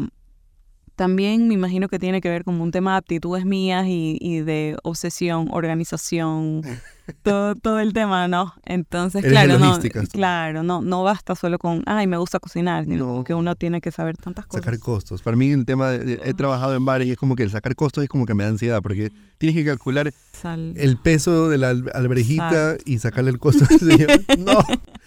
también 0.97 1.47
me 1.47 1.53
imagino 1.53 1.87
que 1.87 1.99
tiene 1.99 2.21
que 2.21 2.29
ver 2.29 2.43
con 2.43 2.59
un 2.59 2.71
tema 2.71 2.93
de 2.93 2.97
aptitudes 2.97 3.45
mías 3.45 3.85
y, 3.87 4.17
y 4.19 4.39
de 4.39 4.77
obsesión, 4.81 5.47
organización, 5.51 6.63
todo, 7.13 7.55
todo 7.55 7.79
el 7.79 7.93
tema, 7.93 8.27
¿no? 8.27 8.53
Entonces, 8.65 9.23
Eres 9.23 9.31
claro, 9.33 9.59
no, 9.59 9.79
claro, 10.11 10.63
no, 10.63 10.81
no 10.81 11.03
basta 11.03 11.35
solo 11.35 11.57
con, 11.59 11.83
ay, 11.85 12.07
me 12.07 12.17
gusta 12.17 12.39
cocinar, 12.39 12.85
sino 12.85 13.17
No. 13.17 13.23
que 13.23 13.33
uno 13.33 13.55
tiene 13.55 13.81
que 13.81 13.91
saber 13.91 14.17
tantas 14.17 14.45
cosas. 14.45 14.63
Sacar 14.65 14.79
costos. 14.79 15.21
Para 15.21 15.37
mí 15.37 15.51
el 15.51 15.65
tema, 15.65 15.89
de, 15.91 16.19
he 16.23 16.33
trabajado 16.33 16.75
en 16.75 16.85
bares 16.85 17.07
y 17.07 17.11
es 17.11 17.17
como 17.17 17.35
que 17.35 17.43
el 17.43 17.49
sacar 17.51 17.75
costos 17.75 18.03
es 18.03 18.09
como 18.09 18.25
que 18.25 18.33
me 18.33 18.43
da 18.43 18.49
ansiedad 18.49 18.81
porque 18.81 19.11
tienes 19.37 19.55
que 19.55 19.65
calcular 19.65 20.11
Sal- 20.33 20.73
el 20.77 20.97
peso 20.97 21.49
de 21.49 21.57
la 21.57 21.69
al- 21.69 21.91
alberejita 21.93 22.71
Exacto. 22.71 22.83
y 22.85 22.99
sacarle 22.99 23.31
el 23.31 23.39
costo. 23.39 23.65
No, 24.37 24.59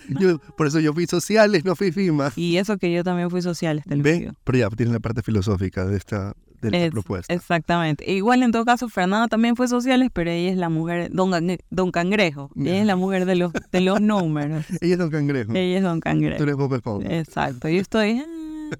yo- 0.20 0.38
por 0.56 0.66
eso 0.66 0.80
yo 0.80 0.92
fui 0.92 1.06
sociales, 1.06 1.64
no 1.64 1.76
fui 1.76 1.92
FIMA. 1.92 2.32
Y 2.36 2.56
eso 2.56 2.78
que 2.78 2.92
yo 2.92 3.04
también 3.04 3.30
fui 3.30 3.42
social, 3.42 3.82
te 3.86 3.96
lo. 3.96 4.02
Pero 4.44 4.58
ya 4.58 4.68
tienes 4.70 4.92
la 4.92 5.00
parte 5.00 5.22
filosófica 5.22 5.84
de 5.86 5.96
esta, 5.96 6.34
de 6.60 6.68
esta 6.68 6.78
Es- 6.86 6.90
propuesta. 6.90 7.32
Exactamente. 7.34 8.10
Igual 8.10 8.42
en 8.42 8.52
todo 8.52 8.64
caso, 8.64 8.88
Fernanda 8.88 9.28
también 9.28 9.56
fue 9.56 9.68
sociales, 9.68 10.10
pero 10.12 10.30
ella 10.30 10.50
es 10.50 10.56
la 10.56 10.68
mujer, 10.68 11.10
don, 11.12 11.32
don 11.70 11.90
Cangrejo. 11.90 12.50
Ella 12.56 12.80
es 12.80 12.86
la 12.86 12.96
mujer 12.96 13.24
de 13.26 13.36
los, 13.36 13.52
de 13.52 13.80
los 13.80 14.00
números. 14.02 14.64
Ella 14.80 14.92
es 14.94 14.98
Don 14.98 15.10
Cangrejo. 15.10 15.52
Ella 15.54 15.76
es 15.78 15.82
don 15.82 16.00
Tú 16.00 16.04
Cangrejo. 16.04 16.42
eres 16.42 16.56
Bob 16.56 16.74
Esponja. 16.74 17.08
Exacto. 17.18 17.68
Yo 17.68 17.80
estoy 17.80 18.22
ah, 18.24 18.76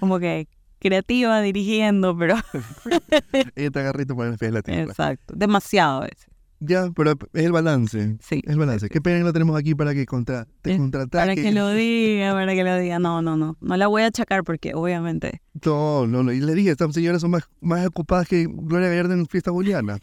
como 0.00 0.18
que 0.18 0.48
creativa 0.80 1.40
dirigiendo, 1.40 2.16
pero 2.16 2.36
Ella 3.56 3.70
te 3.70 3.80
agarrito 3.80 4.16
para 4.16 4.30
los 4.30 4.38
pies 4.38 4.50
de 4.52 4.54
la 4.58 4.62
tierra. 4.62 4.82
exacto. 4.82 5.34
Demasiado 5.36 6.02
a 6.02 6.04
veces. 6.06 6.26
Ya, 6.60 6.90
pero 6.94 7.12
es 7.32 7.44
el 7.44 7.52
balance. 7.52 8.16
Sí. 8.20 8.42
Es 8.44 8.52
el 8.52 8.58
balance. 8.58 8.88
Qué 8.88 9.00
pena 9.00 9.18
que 9.18 9.24
no 9.24 9.32
tenemos 9.32 9.56
aquí 9.56 9.74
para 9.74 9.94
que 9.94 10.06
contra, 10.06 10.46
te 10.62 10.72
Es 10.72 10.78
contraataque. 10.78 11.26
Para 11.26 11.34
que 11.34 11.52
lo 11.52 11.70
diga, 11.70 12.32
para 12.32 12.52
que 12.54 12.64
lo 12.64 12.76
diga. 12.78 12.98
No, 12.98 13.22
no, 13.22 13.36
no. 13.36 13.56
No 13.60 13.76
la 13.76 13.86
voy 13.86 14.02
a 14.02 14.06
achacar 14.06 14.42
porque 14.42 14.74
obviamente. 14.74 15.40
No, 15.64 16.06
no, 16.06 16.22
no. 16.22 16.32
Y 16.32 16.40
le 16.40 16.54
dije, 16.54 16.70
estas 16.70 16.92
señoras 16.92 17.20
son 17.20 17.30
más, 17.30 17.48
más 17.60 17.86
ocupadas 17.86 18.26
que 18.26 18.46
Gloria 18.48 18.88
Gallardo 18.88 19.14
en 19.14 19.26
fiesta 19.26 19.50
juliana. 19.50 19.98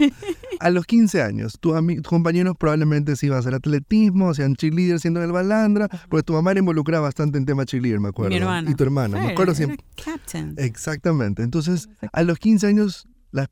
A 0.60 0.70
los 0.70 0.86
15 0.86 1.22
años, 1.22 1.58
tus, 1.60 1.76
tus 1.76 2.08
compañeros 2.08 2.56
probablemente 2.58 3.16
sí 3.18 3.26
iban 3.26 3.38
a 3.38 3.40
hacer 3.40 3.54
atletismo, 3.54 4.34
sean 4.34 4.56
cheerleader 4.56 5.00
siendo 5.02 5.20
en 5.20 5.26
el 5.26 5.34
Balandra, 5.34 5.90
porque 6.10 6.24
tu 6.24 6.34
mamá 6.34 6.52
era 6.52 6.60
involucrada 6.60 7.02
bastante 7.02 7.38
en 7.38 7.46
tema 7.46 7.66
cheerleader, 7.66 8.00
me 8.00 8.10
acuerdo. 8.10 8.30
Mi 8.30 8.38
hermana. 8.38 8.72
Y 8.72 8.76
tu 8.76 8.84
hermana, 8.84 9.20
me 9.20 9.32
acuerdo 9.32 9.54
siempre. 9.54 9.84
Captain. 10.04 10.56
Exactamente. 10.58 11.44
Entonces, 11.44 11.90
a 12.14 12.24
los 12.24 12.40
15 12.40 12.68
años, 12.68 13.08
las 13.32 13.50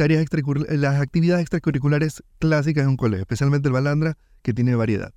tareas 0.00 0.24
extracurricu- 0.24 0.66
las 0.76 0.98
actividades 0.98 1.42
extracurriculares 1.42 2.22
clásicas 2.38 2.84
de 2.84 2.88
un 2.88 2.96
colegio, 2.96 3.20
especialmente 3.22 3.68
el 3.68 3.74
Balandra, 3.74 4.16
que 4.42 4.54
tiene 4.54 4.74
variedad. 4.74 5.12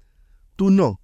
Tú 0.58 0.72
no. 0.72 1.00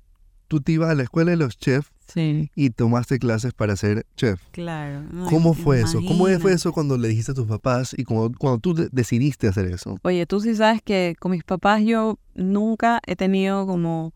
Tú 0.49 0.59
te 0.61 0.73
ibas 0.73 0.89
a 0.89 0.95
la 0.95 1.03
escuela 1.03 1.31
de 1.31 1.37
los 1.37 1.57
chefs 1.57 1.89
Sí, 2.07 2.49
y 2.55 2.71
tomaste 2.71 3.19
clases 3.19 3.53
para 3.53 3.75
ser 3.77 4.05
chef. 4.17 4.41
claro. 4.51 5.03
No, 5.13 5.27
¿Cómo 5.27 5.53
fue 5.53 5.79
eso? 5.79 5.99
¿Cómo 5.99 6.25
fue 6.25 6.31
imagínate. 6.31 6.53
eso 6.55 6.71
cuando 6.73 6.97
le 6.97 7.07
dijiste 7.07 7.31
a 7.31 7.35
tus 7.35 7.45
papás 7.47 7.95
y 7.97 8.03
cuando, 8.03 8.31
cuando 8.37 8.59
tú 8.59 8.73
de- 8.73 8.89
decidiste 8.91 9.47
hacer 9.47 9.67
eso? 9.67 9.95
Oye, 10.01 10.25
tú 10.25 10.39
sí 10.41 10.55
sabes 10.55 10.81
que 10.81 11.15
con 11.19 11.31
mis 11.31 11.43
papás 11.43 11.83
yo 11.85 12.17
nunca 12.35 12.99
he 13.05 13.15
tenido 13.15 13.65
como, 13.67 14.11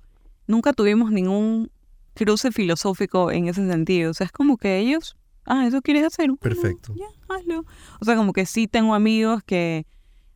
nunca 0.48 0.74
tuvimos 0.74 1.12
ningún 1.12 1.70
cruce 2.15 2.51
filosófico 2.51 3.32
en 3.32 3.48
ese 3.48 3.65
sentido. 3.70 4.10
O 4.12 4.13
sea, 4.15 4.25
es 4.25 4.32
como 4.34 4.58
que 4.58 4.79
ellos, 4.79 5.15
ah, 5.45 5.67
eso 5.67 5.81
quieres 5.81 6.05
hacer. 6.05 6.27
Bueno, 6.27 6.39
Perfecto. 6.39 6.93
ya, 6.95 7.05
hazlo. 7.35 7.65
O 8.00 8.05
sea, 8.05 8.15
como 8.15 8.33
que 8.33 8.45
sí 8.45 8.67
tengo 8.67 8.93
amigos 8.93 9.43
que, 9.43 9.85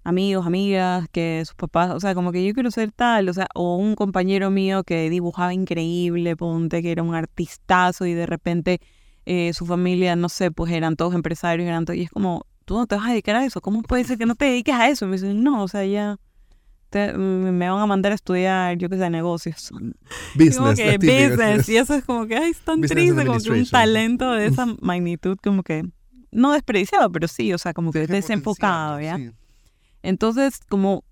amigos, 0.03 0.45
amigas, 0.45 1.07
que 1.11 1.43
sus 1.45 1.55
papás, 1.55 1.91
o 1.91 1.99
sea, 1.99 2.15
como 2.15 2.31
que 2.31 2.45
yo 2.45 2.53
quiero 2.53 2.71
ser 2.71 2.91
tal, 2.91 3.29
o 3.29 3.33
sea, 3.33 3.47
o 3.55 3.75
un 3.75 3.95
compañero 3.95 4.49
mío 4.49 4.83
que 4.83 5.09
dibujaba 5.09 5.53
increíble, 5.53 6.35
ponte 6.35 6.81
que 6.81 6.91
era 6.91 7.03
un 7.03 7.15
artistazo 7.15 8.05
y 8.05 8.13
de 8.13 8.25
repente 8.25 8.79
eh, 9.25 9.51
su 9.53 9.65
familia, 9.65 10.15
no 10.15 10.29
sé, 10.29 10.51
pues 10.51 10.71
eran 10.71 10.95
todos 10.95 11.13
empresarios, 11.13 11.67
eran 11.67 11.85
todos, 11.85 11.97
y 11.97 12.03
es 12.03 12.09
como, 12.09 12.45
tú 12.65 12.75
no 12.75 12.87
te 12.87 12.95
vas 12.95 13.07
a 13.07 13.09
dedicar 13.09 13.35
a 13.35 13.45
eso, 13.45 13.59
¿cómo 13.59 13.81
puede 13.81 14.05
ser 14.05 14.17
que 14.17 14.25
no 14.25 14.35
te 14.35 14.45
dediques 14.45 14.75
a 14.75 14.87
eso? 14.87 15.05
Y 15.05 15.09
me 15.09 15.15
dicen, 15.17 15.43
no, 15.43 15.63
o 15.63 15.67
sea, 15.67 15.85
ya 15.85 16.17
te- 16.89 17.13
mm, 17.13 17.51
me 17.51 17.70
van 17.70 17.79
a 17.79 17.86
mandar 17.86 18.12
a 18.12 18.15
estudiar, 18.15 18.77
yo 18.77 18.89
qué 18.89 18.98
sé, 18.98 19.10
negocios. 19.10 19.72
Business. 20.36 20.75
que 20.77 20.98
business, 21.00 21.70
y 21.70 21.77
eso 21.77 21.96
es 21.96 22.03
como 22.03 22.27
que, 22.27 22.38
ay, 22.38 22.51
es 22.51 22.60
tan 22.60 22.82
Business 22.82 23.15
triste, 23.15 23.25
como 23.25 23.39
que 23.39 23.51
un 23.51 23.65
talento 23.65 24.32
de 24.32 24.48
esa 24.48 24.65
magnitud, 24.82 25.38
como 25.44 25.63
que, 25.63 25.84
no 26.32 26.51
desperdiciado, 26.51 27.12
pero 27.12 27.27
sí, 27.27 27.53
o 27.53 27.58
sea, 27.58 27.74
como 27.74 27.91
que 27.91 28.08
desenfocado, 28.08 29.00
¿ya? 29.00 29.17
sí. 29.17 29.32
Entonces, 30.03 30.60
como 30.70 31.03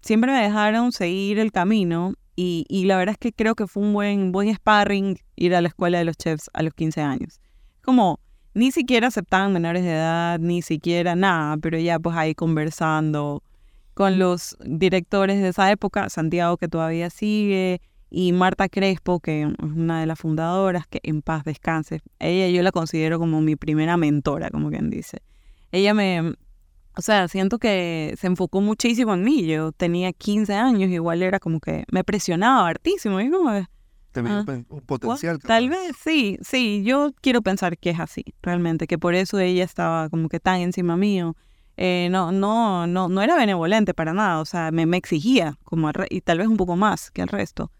siempre 0.00 0.32
me 0.32 0.40
dejaron 0.42 0.92
seguir 0.92 1.38
el 1.38 1.52
camino 1.52 2.14
y, 2.36 2.64
y 2.68 2.84
la 2.84 2.96
verdad 2.96 3.14
es 3.14 3.18
que 3.18 3.32
creo 3.32 3.54
que 3.54 3.66
fue 3.66 3.82
un 3.82 3.92
buen, 3.92 4.30
buen 4.32 4.54
sparring 4.54 5.18
ir 5.36 5.54
a 5.54 5.60
la 5.60 5.68
escuela 5.68 5.98
de 5.98 6.04
los 6.04 6.16
chefs 6.16 6.48
a 6.54 6.62
los 6.62 6.72
15 6.72 7.02
años. 7.02 7.40
Como 7.82 8.20
ni 8.54 8.70
siquiera 8.70 9.08
aceptaban 9.08 9.52
menores 9.52 9.82
de 9.82 9.92
edad, 9.92 10.38
ni 10.38 10.62
siquiera 10.62 11.14
nada, 11.16 11.56
pero 11.56 11.78
ya 11.78 11.98
pues 11.98 12.16
ahí 12.16 12.34
conversando 12.34 13.42
con 13.98 14.16
los 14.16 14.56
directores 14.64 15.42
de 15.42 15.48
esa 15.48 15.72
época, 15.72 16.08
Santiago 16.08 16.56
que 16.56 16.68
todavía 16.68 17.10
sigue 17.10 17.80
y 18.08 18.30
Marta 18.30 18.68
Crespo, 18.68 19.18
que 19.18 19.42
es 19.42 19.48
una 19.60 19.98
de 19.98 20.06
las 20.06 20.20
fundadoras, 20.20 20.86
que 20.86 21.00
en 21.02 21.20
paz 21.20 21.42
descanse. 21.42 22.00
Ella 22.20 22.46
yo 22.48 22.62
la 22.62 22.70
considero 22.70 23.18
como 23.18 23.40
mi 23.40 23.56
primera 23.56 23.96
mentora, 23.96 24.50
como 24.50 24.70
quien 24.70 24.88
dice. 24.88 25.18
Ella 25.72 25.94
me, 25.94 26.34
o 26.96 27.02
sea, 27.02 27.26
siento 27.26 27.58
que 27.58 28.14
se 28.20 28.28
enfocó 28.28 28.60
muchísimo 28.60 29.14
en 29.14 29.24
mí. 29.24 29.44
Yo 29.44 29.72
tenía 29.72 30.12
15 30.12 30.54
años, 30.54 30.92
igual 30.92 31.24
era 31.24 31.40
como 31.40 31.58
que 31.58 31.82
me 31.90 32.04
presionaba 32.04 32.68
hartísimo. 32.68 33.20
Y 33.20 33.28
como, 33.30 33.50
Ah. 33.50 34.44
un 34.68 34.80
potencial. 34.86 35.40
tal 35.40 35.70
vez, 35.70 35.96
sí, 36.02 36.38
sí, 36.40 36.84
yo 36.84 37.10
quiero 37.20 37.42
pensar 37.42 37.76
que 37.78 37.90
es 37.90 37.98
así, 37.98 38.24
realmente, 38.42 38.86
que 38.86 38.96
por 38.96 39.16
eso 39.16 39.40
ella 39.40 39.64
estaba 39.64 40.08
como 40.08 40.28
que 40.28 40.38
tan 40.38 40.60
encima 40.60 40.96
mío. 40.96 41.34
Eh, 41.80 42.08
no, 42.10 42.32
no, 42.32 42.88
no, 42.88 43.08
no 43.08 43.22
era 43.22 43.36
benevolente 43.36 43.94
para 43.94 44.12
nada, 44.12 44.40
o 44.40 44.44
sea, 44.44 44.72
me, 44.72 44.84
me 44.84 44.96
exigía 44.96 45.56
como 45.62 45.92
re- 45.92 46.08
y 46.10 46.22
tal 46.22 46.38
vez 46.38 46.48
un 46.48 46.56
poco 46.56 46.74
más 46.74 47.12
que 47.12 47.22
el 47.22 47.28
resto. 47.28 47.70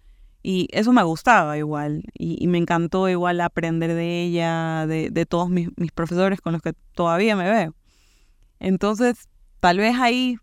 Y 0.40 0.68
eso 0.70 0.92
me 0.92 1.02
gustaba 1.02 1.58
igual, 1.58 2.04
y, 2.14 2.36
y 2.42 2.46
me 2.46 2.58
encantó 2.58 3.08
igual 3.08 3.40
aprender 3.40 3.92
de 3.94 4.22
ella, 4.22 4.86
de, 4.86 5.10
de 5.10 5.26
todos 5.26 5.50
mis, 5.50 5.68
mis 5.76 5.90
profesores 5.90 6.40
con 6.40 6.52
los 6.52 6.62
que 6.62 6.74
todavía 6.94 7.34
me 7.34 7.50
veo. 7.50 7.74
Entonces, 8.60 9.28
tal 9.58 9.78
vez 9.78 9.96
ahí 9.98 10.36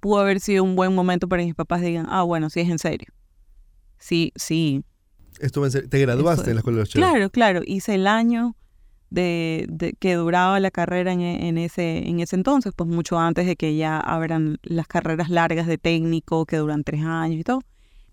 pudo 0.00 0.20
haber 0.20 0.40
sido 0.40 0.64
un 0.64 0.74
buen 0.74 0.94
momento 0.94 1.28
para 1.28 1.42
que 1.42 1.46
mis 1.46 1.54
papás 1.54 1.82
digan, 1.82 2.06
ah, 2.08 2.22
bueno, 2.22 2.48
sí 2.48 2.60
es 2.60 2.70
en 2.70 2.78
serio. 2.78 3.12
Sí, 3.98 4.32
sí, 4.36 4.82
Esto 5.38 5.68
te 5.70 5.98
graduaste 5.98 6.48
en 6.50 6.56
la 6.56 6.60
escuela 6.60 6.76
de 6.78 6.82
los. 6.84 6.90
Claro, 6.92 7.28
claro. 7.30 7.60
Hice 7.66 7.94
el 7.94 8.06
año 8.06 8.56
de, 9.12 9.66
de- 9.68 9.92
que 9.98 10.14
duraba 10.14 10.58
la 10.60 10.70
carrera 10.70 11.12
en, 11.12 11.20
e- 11.20 11.48
en 11.48 11.58
ese, 11.58 12.08
en 12.08 12.20
ese 12.20 12.36
entonces, 12.36 12.72
pues 12.74 12.88
mucho 12.88 13.18
antes 13.18 13.46
de 13.46 13.56
que 13.56 13.76
ya 13.76 13.98
abran 14.00 14.58
las 14.62 14.86
carreras 14.86 15.28
largas 15.28 15.66
de 15.66 15.78
técnico 15.78 16.46
que 16.46 16.56
duran 16.56 16.82
tres 16.84 17.02
años 17.04 17.38
y 17.40 17.44
todo. 17.44 17.60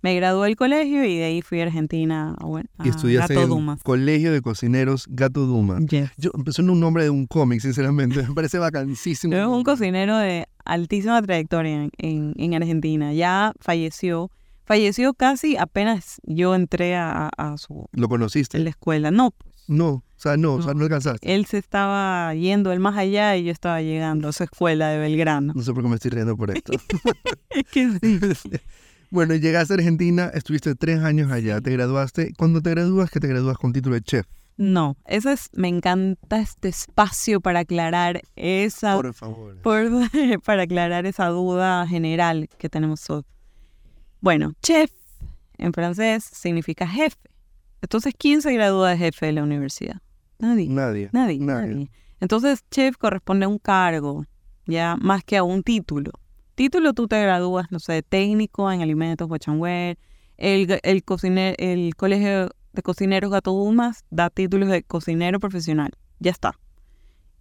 Me 0.01 0.15
gradué 0.15 0.48
del 0.48 0.56
colegio 0.56 1.03
y 1.03 1.18
de 1.18 1.25
ahí 1.25 1.41
fui 1.41 1.60
a 1.60 1.63
Argentina 1.65 2.34
a, 2.39 2.46
bueno, 2.46 2.70
Y 2.84 2.88
a 2.88 2.91
estudiaste 2.91 3.34
Gato 3.34 3.44
en 3.44 3.50
Dumas. 3.50 3.84
Colegio 3.84 4.32
de 4.32 4.41
Cocineros 4.41 5.06
Gato 5.10 5.46
Duma. 5.46 5.79
Yes. 5.79 6.10
Yo 6.18 6.32
empezó 6.34 6.62
en 6.62 6.70
un 6.70 6.79
nombre 6.79 7.03
de 7.03 7.10
un 7.10 7.27
cómic, 7.27 7.60
sinceramente. 7.60 8.24
Me 8.27 8.34
parece 8.34 8.60
vacancísimo. 8.60 9.36
Es 9.36 9.46
un 9.46 9.63
cocinero 9.63 10.18
de 10.18 10.46
altísima 10.63 11.22
trayectoria 11.22 11.84
en, 11.84 11.91
en, 11.98 12.34
en 12.38 12.53
Argentina. 12.53 13.12
Ya 13.13 13.51
falleció. 13.60 14.32
Falleció 14.69 15.15
casi 15.15 15.57
apenas 15.57 16.21
yo 16.23 16.53
entré 16.53 16.95
a, 16.95 17.29
a 17.35 17.57
su 17.57 17.88
¿Lo 17.91 18.07
conociste? 18.07 18.59
la 18.59 18.69
escuela. 18.69 19.09
No, 19.09 19.31
pues, 19.31 19.51
No, 19.67 19.88
o 19.89 20.03
sea, 20.15 20.38
no, 20.38 20.53
o 20.53 20.61
sea, 20.61 20.75
No. 20.75 20.83
alcanzaste. 20.83 21.33
él 21.33 21.47
se 21.47 21.57
estaba 21.57 22.31
yendo 22.35 22.71
el 22.71 22.79
más 22.79 22.95
allá 22.95 23.35
y 23.35 23.45
yo 23.45 23.51
estaba 23.51 23.81
llegando 23.81 24.27
a 24.27 24.31
su 24.31 24.43
escuela 24.43 24.89
de 24.89 24.99
Belgrano. 24.99 25.53
No 25.55 25.63
sé 25.63 25.73
por 25.73 25.81
qué 25.81 25.89
me 25.89 25.95
estoy 25.95 26.11
riendo 26.11 26.38
por 26.38 26.51
esto. 26.51 26.71
Es 27.49 27.63
que 27.71 27.89
sí. 27.99 28.51
bueno, 29.09 29.33
llegaste 29.33 29.73
a 29.73 29.77
Argentina, 29.77 30.29
estuviste 30.35 30.75
tres 30.75 30.99
años 30.99 31.31
allá, 31.31 31.59
te 31.61 31.71
graduaste. 31.71 32.33
Cuando 32.38 32.61
te 32.61 32.69
gradúas, 32.69 33.09
que 33.09 33.19
te 33.19 33.27
gradúas 33.27 33.57
con 33.57 33.73
título 33.73 33.95
de 33.95 34.01
chef. 34.03 34.27
No, 34.55 34.97
eso 35.07 35.31
es, 35.31 35.49
me 35.53 35.67
encanta 35.67 36.39
este 36.39 36.67
espacio 36.69 37.41
para 37.41 37.61
aclarar 37.61 38.21
esa, 38.35 38.95
Por 38.97 39.13
favor. 39.15 39.57
por- 39.63 39.89
para 40.45 40.61
aclarar 40.63 41.07
esa 41.07 41.25
duda 41.29 41.88
general 41.88 42.47
que 42.59 42.69
tenemos 42.69 43.01
todos. 43.03 43.25
Bueno, 44.21 44.53
chef 44.61 44.91
en 45.57 45.73
francés 45.73 46.23
significa 46.23 46.88
jefe. 46.88 47.17
Entonces, 47.81 48.13
¿quién 48.17 48.41
se 48.41 48.53
gradúa 48.53 48.91
de 48.91 48.97
jefe 48.97 49.27
de 49.27 49.31
la 49.33 49.43
universidad? 49.43 50.01
Nadie. 50.39 50.67
Nadie. 50.69 51.09
Nadie, 51.13 51.39
Nadie. 51.39 51.67
nadie. 51.73 51.91
Entonces, 52.19 52.63
chef 52.69 52.97
corresponde 52.97 53.45
a 53.45 53.47
un 53.47 53.59
cargo, 53.59 54.25
ya 54.65 54.97
más 54.97 55.23
que 55.23 55.38
a 55.38 55.43
un 55.43 55.63
título. 55.63 56.11
Título 56.55 56.93
tú 56.93 57.07
te 57.07 57.21
gradúas, 57.21 57.71
no 57.71 57.79
sé, 57.79 57.93
de 57.93 58.03
técnico 58.03 58.69
en 58.69 58.81
alimentos, 58.81 59.29
Wachanware. 59.29 59.97
El, 60.35 60.79
el, 60.83 61.03
cociner, 61.03 61.55
el 61.57 61.95
colegio 61.95 62.49
de 62.73 62.81
cocineros 62.81 63.31
Gato 63.31 63.51
Dumas 63.51 64.03
da 64.09 64.29
títulos 64.29 64.69
de 64.69 64.83
cocinero 64.83 65.39
profesional. 65.39 65.91
Ya 66.19 66.31
está. 66.31 66.59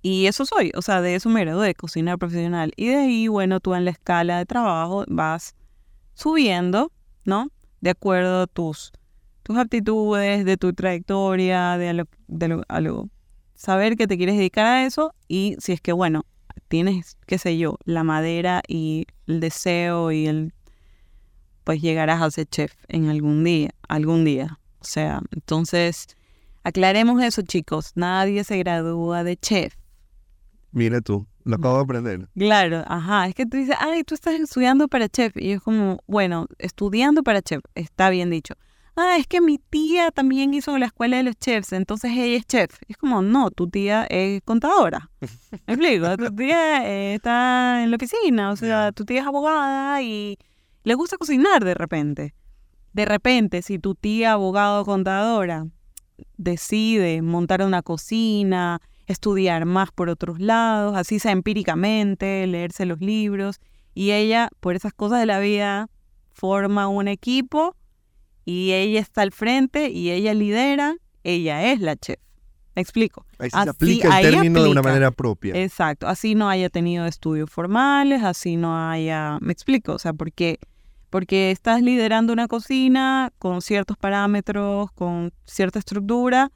Y 0.00 0.26
eso 0.26 0.46
soy, 0.46 0.70
o 0.76 0.82
sea, 0.82 1.02
de 1.02 1.16
eso 1.16 1.28
me 1.28 1.40
gradué, 1.40 1.66
de 1.66 1.74
cocinero 1.74 2.18
profesional. 2.18 2.72
Y 2.76 2.88
de 2.88 2.96
ahí, 2.96 3.28
bueno, 3.28 3.58
tú 3.58 3.74
en 3.74 3.84
la 3.84 3.90
escala 3.90 4.38
de 4.38 4.46
trabajo 4.46 5.04
vas 5.08 5.56
subiendo, 6.18 6.90
¿no? 7.24 7.50
De 7.80 7.90
acuerdo 7.90 8.42
a 8.42 8.46
tus, 8.48 8.92
tus 9.44 9.56
aptitudes, 9.56 10.44
de 10.44 10.56
tu 10.56 10.72
trayectoria, 10.72 11.78
de, 11.78 11.94
lo- 11.94 13.08
saber 13.54 13.96
que 13.96 14.06
te 14.08 14.16
quieres 14.16 14.36
dedicar 14.36 14.66
a 14.66 14.84
eso 14.84 15.14
y 15.28 15.54
si 15.60 15.72
es 15.72 15.80
que, 15.80 15.92
bueno, 15.92 16.24
tienes, 16.66 17.16
qué 17.26 17.38
sé 17.38 17.56
yo, 17.56 17.78
la 17.84 18.02
madera 18.02 18.62
y 18.66 19.06
el 19.28 19.38
deseo 19.38 20.10
y 20.10 20.26
el, 20.26 20.52
pues 21.62 21.80
llegarás 21.80 22.20
a 22.20 22.30
ser 22.32 22.46
chef 22.46 22.74
en 22.88 23.08
algún 23.08 23.44
día, 23.44 23.70
algún 23.88 24.24
día. 24.24 24.58
O 24.80 24.84
sea, 24.84 25.20
entonces, 25.30 26.08
aclaremos 26.64 27.22
eso, 27.22 27.42
chicos. 27.42 27.92
Nadie 27.94 28.42
se 28.42 28.58
gradúa 28.58 29.22
de 29.22 29.36
chef. 29.36 29.74
Mira 30.72 31.00
tú, 31.00 31.26
lo 31.48 31.56
acabo 31.56 31.76
de 31.76 31.82
aprender. 31.82 32.28
Claro, 32.36 32.84
ajá, 32.86 33.26
es 33.26 33.34
que 33.34 33.46
tú 33.46 33.56
dices, 33.56 33.74
ay, 33.80 34.04
tú 34.04 34.14
estás 34.14 34.34
estudiando 34.34 34.86
para 34.86 35.08
chef. 35.08 35.34
Y 35.36 35.52
es 35.52 35.62
como, 35.62 35.98
bueno, 36.06 36.46
estudiando 36.58 37.22
para 37.22 37.40
chef, 37.40 37.62
está 37.74 38.10
bien 38.10 38.28
dicho. 38.28 38.54
Ah, 38.96 39.16
es 39.18 39.26
que 39.26 39.40
mi 39.40 39.58
tía 39.58 40.10
también 40.10 40.52
hizo 40.52 40.76
la 40.76 40.86
escuela 40.86 41.16
de 41.16 41.22
los 41.22 41.36
chefs, 41.36 41.72
entonces 41.72 42.10
ella 42.12 42.36
es 42.36 42.46
chef. 42.46 42.76
Y 42.86 42.92
es 42.92 42.98
como, 42.98 43.22
no, 43.22 43.50
tu 43.50 43.68
tía 43.68 44.04
es 44.10 44.42
contadora. 44.42 45.10
¿Me 45.66 45.74
explico? 45.74 46.16
Tu 46.18 46.34
tía 46.34 46.86
eh, 46.86 47.14
está 47.14 47.82
en 47.82 47.90
la 47.92 47.96
oficina, 47.96 48.50
o 48.50 48.56
sea, 48.56 48.92
tu 48.92 49.06
tía 49.06 49.20
es 49.22 49.26
abogada 49.26 50.02
y 50.02 50.36
le 50.84 50.94
gusta 50.94 51.16
cocinar 51.16 51.64
de 51.64 51.74
repente. 51.74 52.34
De 52.92 53.06
repente, 53.06 53.62
si 53.62 53.78
tu 53.78 53.94
tía 53.94 54.32
abogado 54.32 54.82
o 54.82 54.84
contadora 54.84 55.66
decide 56.36 57.22
montar 57.22 57.62
una 57.62 57.80
cocina, 57.80 58.80
estudiar 59.08 59.64
más 59.64 59.90
por 59.90 60.08
otros 60.08 60.38
lados, 60.40 60.96
así 60.96 61.18
sea 61.18 61.32
empíricamente, 61.32 62.46
leerse 62.46 62.86
los 62.86 63.00
libros, 63.00 63.60
y 63.94 64.12
ella, 64.12 64.48
por 64.60 64.76
esas 64.76 64.92
cosas 64.92 65.18
de 65.20 65.26
la 65.26 65.40
vida, 65.40 65.88
forma 66.32 66.86
un 66.88 67.08
equipo 67.08 67.74
y 68.44 68.72
ella 68.72 69.00
está 69.00 69.22
al 69.22 69.32
frente 69.32 69.90
y 69.90 70.10
ella 70.10 70.32
lidera, 70.34 70.96
ella 71.24 71.72
es 71.72 71.80
la 71.80 71.96
chef. 71.96 72.20
¿Me 72.76 72.82
explico? 72.82 73.26
Ahí 73.40 73.50
sí 73.50 73.56
Así- 73.56 73.64
se 73.64 73.70
aplica 73.70 74.20
el 74.20 74.30
término 74.30 74.62
de 74.62 74.68
una 74.70 74.82
manera 74.82 75.10
propia. 75.10 75.54
Exacto, 75.56 76.06
así 76.06 76.36
no 76.36 76.48
haya 76.48 76.68
tenido 76.70 77.06
estudios 77.06 77.50
formales, 77.50 78.22
así 78.22 78.56
no 78.56 78.88
haya, 78.88 79.38
me 79.40 79.52
explico, 79.52 79.94
o 79.94 79.98
sea, 79.98 80.12
porque 80.12 80.58
porque 81.10 81.50
estás 81.50 81.80
liderando 81.80 82.34
una 82.34 82.48
cocina 82.48 83.32
con 83.38 83.62
ciertos 83.62 83.96
parámetros, 83.96 84.92
con 84.92 85.32
cierta 85.46 85.78
estructura 85.78 86.52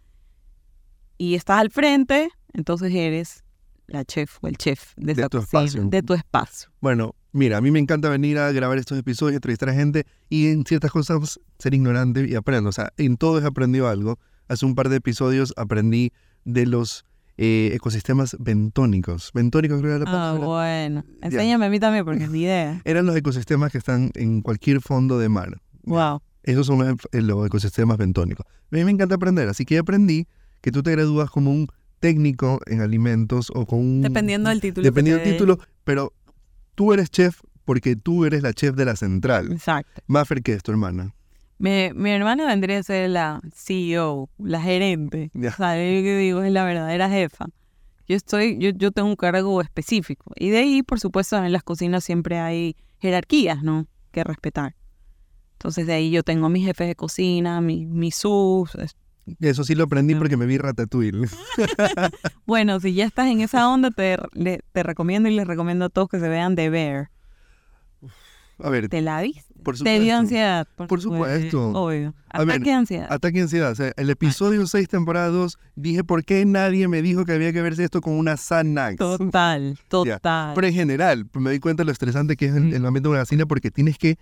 y 1.18 1.34
estás 1.36 1.58
al 1.58 1.70
frente, 1.70 2.30
entonces 2.52 2.92
eres 2.94 3.44
la 3.86 4.04
chef 4.04 4.38
o 4.42 4.48
el 4.48 4.56
chef 4.56 4.94
de, 4.96 5.14
De 5.14 5.28
tu 5.28 5.38
cocina, 5.38 5.62
espacio. 5.64 5.84
de 5.88 6.02
tu 6.02 6.14
espacio. 6.14 6.70
Bueno, 6.80 7.14
mira, 7.32 7.58
a 7.58 7.60
mí 7.60 7.70
me 7.70 7.78
encanta 7.78 8.08
venir 8.08 8.38
a 8.38 8.50
grabar 8.52 8.78
estos 8.78 8.98
episodios, 8.98 9.34
entrevistar 9.36 9.68
a 9.68 9.74
gente 9.74 10.06
y 10.30 10.48
en 10.48 10.64
ciertas 10.64 10.90
cosas 10.90 11.40
ser 11.58 11.74
ignorante 11.74 12.26
y 12.28 12.34
aprendo. 12.34 12.70
O 12.70 12.72
sea, 12.72 12.92
en 12.96 13.16
todo 13.16 13.40
he 13.40 13.44
aprendido 13.46 13.88
algo. 13.88 14.18
Hace 14.48 14.64
un 14.66 14.74
par 14.74 14.88
de 14.88 14.96
episodios 14.96 15.52
aprendí 15.56 16.12
de 16.44 16.66
los 16.66 17.04
eh, 17.38 17.70
ecosistemas 17.74 18.36
bentónicos. 18.38 19.30
Bentónicos 19.34 19.80
creo 19.80 19.98
que 19.98 20.02
era 20.02 20.04
la 20.04 20.10
Ah, 20.10 20.32
palabra. 20.36 20.46
bueno, 20.46 21.04
Ya. 21.20 21.26
enséñame 21.28 21.66
a 21.66 21.70
mí 21.70 21.80
también 21.80 22.04
porque 22.04 22.24
es 22.24 22.30
mi 22.30 22.42
idea. 22.42 22.80
Eran 22.84 23.04
los 23.06 23.16
ecosistemas 23.16 23.72
que 23.72 23.78
están 23.78 24.10
en 24.14 24.42
cualquier 24.42 24.80
fondo 24.80 25.18
de 25.18 25.28
mar. 25.28 25.60
Wow. 25.84 26.20
Esos 26.44 26.66
son 26.66 26.78
los, 26.78 26.96
eh, 27.12 27.20
los 27.22 27.46
ecosistemas 27.46 27.96
bentónicos. 27.98 28.46
A 28.46 28.76
mí 28.76 28.84
me 28.84 28.90
encanta 28.90 29.14
aprender, 29.16 29.48
así 29.48 29.64
que 29.64 29.78
aprendí 29.78 30.26
que 30.60 30.70
tú 30.72 30.82
te 30.82 30.90
gradúas 30.92 31.30
como 31.30 31.50
un 31.50 31.68
técnico 32.02 32.60
en 32.66 32.80
alimentos 32.80 33.52
o 33.54 33.64
con 33.64 33.78
un... 33.78 34.02
Dependiendo 34.02 34.50
del 34.50 34.60
título. 34.60 34.84
Dependiendo 34.84 35.22
del 35.22 35.32
título, 35.32 35.58
pero 35.84 36.12
tú 36.74 36.92
eres 36.92 37.10
chef 37.10 37.40
porque 37.64 37.94
tú 37.94 38.24
eres 38.24 38.42
la 38.42 38.52
chef 38.52 38.74
de 38.74 38.84
la 38.84 38.96
central. 38.96 39.52
Exacto. 39.52 40.02
Maffer, 40.08 40.42
¿qué 40.42 40.54
es 40.54 40.64
tu 40.64 40.72
hermana? 40.72 41.14
Mi, 41.58 41.90
mi 41.94 42.10
hermana 42.10 42.44
vendría 42.44 42.80
a 42.80 42.82
ser 42.82 43.08
la 43.08 43.40
CEO, 43.54 44.28
la 44.38 44.60
gerente. 44.60 45.30
Ya. 45.32 45.50
O 45.50 45.52
sea, 45.52 45.76
yo 45.76 46.02
que 46.02 46.18
digo 46.18 46.42
es 46.42 46.52
la 46.52 46.64
verdadera 46.64 47.08
jefa. 47.08 47.46
Yo 48.08 48.16
estoy, 48.16 48.58
yo, 48.58 48.70
yo 48.70 48.90
tengo 48.90 49.08
un 49.08 49.14
cargo 49.14 49.60
específico. 49.60 50.32
Y 50.34 50.50
de 50.50 50.58
ahí, 50.58 50.82
por 50.82 50.98
supuesto, 50.98 51.36
en 51.36 51.52
las 51.52 51.62
cocinas 51.62 52.02
siempre 52.02 52.40
hay 52.40 52.74
jerarquías, 52.98 53.62
¿no? 53.62 53.86
Que 54.10 54.24
respetar. 54.24 54.74
Entonces 55.52 55.86
de 55.86 55.92
ahí 55.92 56.10
yo 56.10 56.24
tengo 56.24 56.48
mis 56.48 56.66
jefes 56.66 56.88
de 56.88 56.96
cocina, 56.96 57.60
mis 57.60 57.86
mis 57.86 58.16
subs. 58.16 58.76
Es- 59.26 59.36
Eso 59.40 59.64
sí 59.64 59.74
lo 59.74 59.84
aprendí 59.84 60.14
Ya. 60.14 60.18
porque 60.18 60.36
me 60.36 60.46
vi 60.46 60.58
Ratatouille. 60.58 61.12
Bueno, 62.46 62.80
si 62.80 62.94
ya 62.94 63.04
estás 63.06 63.28
en 63.28 63.40
esa 63.40 63.68
onda, 63.68 63.90
te, 63.90 64.16
le- 64.32 64.60
te 64.72 64.82
recomiendo 64.82 65.28
y 65.28 65.34
les 65.34 65.46
recomiendo 65.46 65.84
a 65.86 65.88
todos 65.88 66.08
que 66.08 66.18
se 66.20 66.28
vean 66.28 66.56
The 66.56 66.70
Bear. 66.70 67.10
A 68.58 68.68
ver, 68.70 68.88
¿Te 68.88 69.00
la 69.00 69.20
viste? 69.22 69.42
por 69.64 69.76
Te 69.78 69.98
dio 69.98 70.16
ansiedad. 70.16 70.68
Por, 70.76 70.86
Por 70.86 71.00
supuesto. 71.00 71.70
Obvio. 71.70 72.14
Ataque 72.30 72.60
de 72.64 72.72
ansiedad. 72.72 73.06
Ataque 73.10 73.38
de 73.38 73.42
ansiedad. 73.42 73.72
O 73.72 73.74
sea, 73.74 73.92
el 73.96 74.10
episodio 74.10 74.64
6, 74.66 74.88
temporada 74.88 75.28
2, 75.28 75.58
dije 75.74 76.04
por 76.04 76.24
qué 76.24 76.44
nadie 76.44 76.86
me 76.86 77.02
dijo 77.02 77.24
que 77.24 77.32
había 77.32 77.52
que 77.52 77.60
verse 77.62 77.82
esto 77.82 78.00
con 78.00 78.12
una 78.14 78.36
Xanax. 78.36 78.96
Total, 78.98 79.78
total. 79.88 80.52
Pero 80.54 80.66
en 80.66 80.74
general, 80.74 81.26
me 81.34 81.50
di 81.50 81.58
cuenta 81.58 81.80
de 81.82 81.86
lo 81.86 81.92
estresante 81.92 82.36
que 82.36 82.46
es 82.46 82.54
el, 82.54 82.72
el 82.72 82.84
ambiente 82.86 83.08
de 83.08 83.10
una 83.10 83.20
cocina 83.20 83.46
porque 83.46 83.70
tienes 83.72 83.98
que 83.98 84.16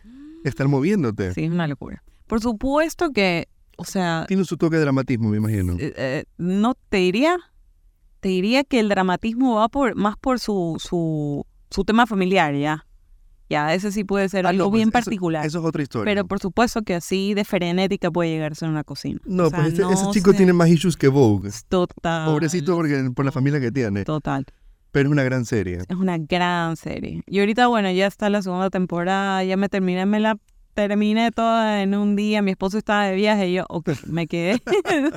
estar 0.44 0.68
moviéndote. 0.68 1.34
Sí, 1.34 1.44
es 1.44 1.50
una 1.50 1.66
locura. 1.66 2.02
Por 2.26 2.40
supuesto 2.40 3.10
que, 3.12 3.48
o 3.80 3.84
sea, 3.84 4.24
Tiene 4.28 4.44
su 4.44 4.56
toque 4.56 4.76
de 4.76 4.82
dramatismo, 4.82 5.28
me 5.30 5.38
imagino. 5.38 5.74
eh, 5.78 5.92
eh, 5.96 6.24
no 6.38 6.74
te 6.88 6.98
diría, 6.98 7.36
te 8.20 8.28
diría 8.28 8.64
que 8.64 8.78
el 8.80 8.88
dramatismo 8.88 9.56
va 9.56 9.68
por 9.68 9.94
más 9.96 10.16
por 10.16 10.38
su, 10.40 10.76
su, 10.78 11.46
su 11.70 11.84
tema 11.84 12.06
familiar, 12.06 12.54
ya. 12.54 12.86
Ya, 13.48 13.74
ese 13.74 13.90
sí 13.90 14.04
puede 14.04 14.28
ser 14.28 14.46
Ah, 14.46 14.50
algo 14.50 14.64
no, 14.66 14.70
pues 14.70 14.78
bien 14.78 14.88
eso- 14.90 14.92
particular. 14.92 15.44
Eso 15.44 15.58
es 15.58 15.64
otra 15.64 15.82
historia. 15.82 16.08
pero 16.08 16.24
por 16.24 16.38
supuesto 16.38 16.82
que 16.82 16.94
así 16.94 17.34
de 17.34 17.44
frenética 17.44 18.08
puede 18.10 18.30
llegarse 18.30 18.64
a 18.64 18.68
una 18.68 18.84
cocina. 18.84 19.18
no, 19.24 19.46
O 19.46 19.50
sea, 19.50 19.58
pues 19.58 19.72
este- 19.72 19.92
ese 19.92 20.04
no 20.04 20.12
chico 20.12 20.30
sé. 20.30 20.36
tiene 20.36 20.52
más 20.52 20.68
issues 20.68 20.96
que 20.96 21.08
Vogue. 21.08 21.50
Total. 21.68 22.26
Pobrecito 22.26 22.76
porque, 22.76 23.10
por 23.12 23.24
la 23.24 23.32
familia 23.32 23.58
que 23.58 23.72
tiene. 23.72 24.04
Total. 24.04 24.44
Pero 24.92 25.08
es 25.08 25.12
una 25.12 25.22
gran 25.24 25.44
serie. 25.46 25.78
Es 25.88 25.96
una 25.96 26.18
gran 26.18 26.76
serie. 26.76 27.22
Y 27.26 27.40
ahorita, 27.40 27.66
bueno, 27.68 27.90
ya 27.90 28.06
está 28.06 28.28
la 28.30 28.40
segunda 28.42 28.70
temporada, 28.70 29.42
ya 29.42 29.56
me 29.56 29.68
terminé, 29.68 30.04
me 30.06 30.20
la 30.20 30.36
terminé 30.74 31.30
toda 31.30 31.82
en 31.82 31.94
un 31.94 32.16
día. 32.16 32.42
Mi 32.42 32.52
esposo 32.52 32.78
estaba 32.78 33.04
de 33.04 33.14
viaje 33.16 33.48
y 33.48 33.54
yo, 33.54 33.64
ok, 33.68 33.90
me 34.06 34.26
quedé 34.26 34.60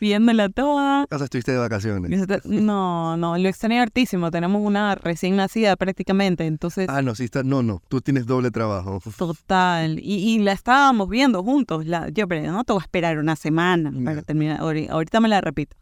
viéndola 0.00 0.48
toda. 0.48 1.04
O 1.10 1.16
sea, 1.16 1.24
estuviste 1.24 1.52
de 1.52 1.58
vacaciones. 1.58 2.10
No, 2.44 3.16
no, 3.16 3.38
lo 3.38 3.48
extrañé 3.48 3.80
hartísimo. 3.80 4.30
Tenemos 4.30 4.62
una 4.64 4.94
recién 4.94 5.36
nacida 5.36 5.76
prácticamente, 5.76 6.46
entonces, 6.46 6.88
Ah, 6.88 7.02
no, 7.02 7.14
sí 7.14 7.24
está. 7.24 7.42
No, 7.42 7.62
no. 7.62 7.82
Tú 7.88 8.00
tienes 8.00 8.26
doble 8.26 8.50
trabajo. 8.50 9.00
total. 9.16 9.98
Y, 10.00 10.34
y 10.34 10.38
la 10.38 10.52
estábamos 10.52 11.08
viendo 11.08 11.42
juntos. 11.42 11.86
La, 11.86 12.08
yo, 12.08 12.26
pero 12.28 12.50
no 12.52 12.64
te 12.64 12.72
voy 12.72 12.80
a 12.80 12.84
esperar 12.84 13.18
una 13.18 13.36
semana 13.36 13.92
para 14.04 14.16
Ya. 14.16 14.22
terminar. 14.22 14.60
Ahori- 14.60 14.88
Ahorita 14.90 15.20
me 15.20 15.28
la 15.28 15.40
repito. 15.40 15.76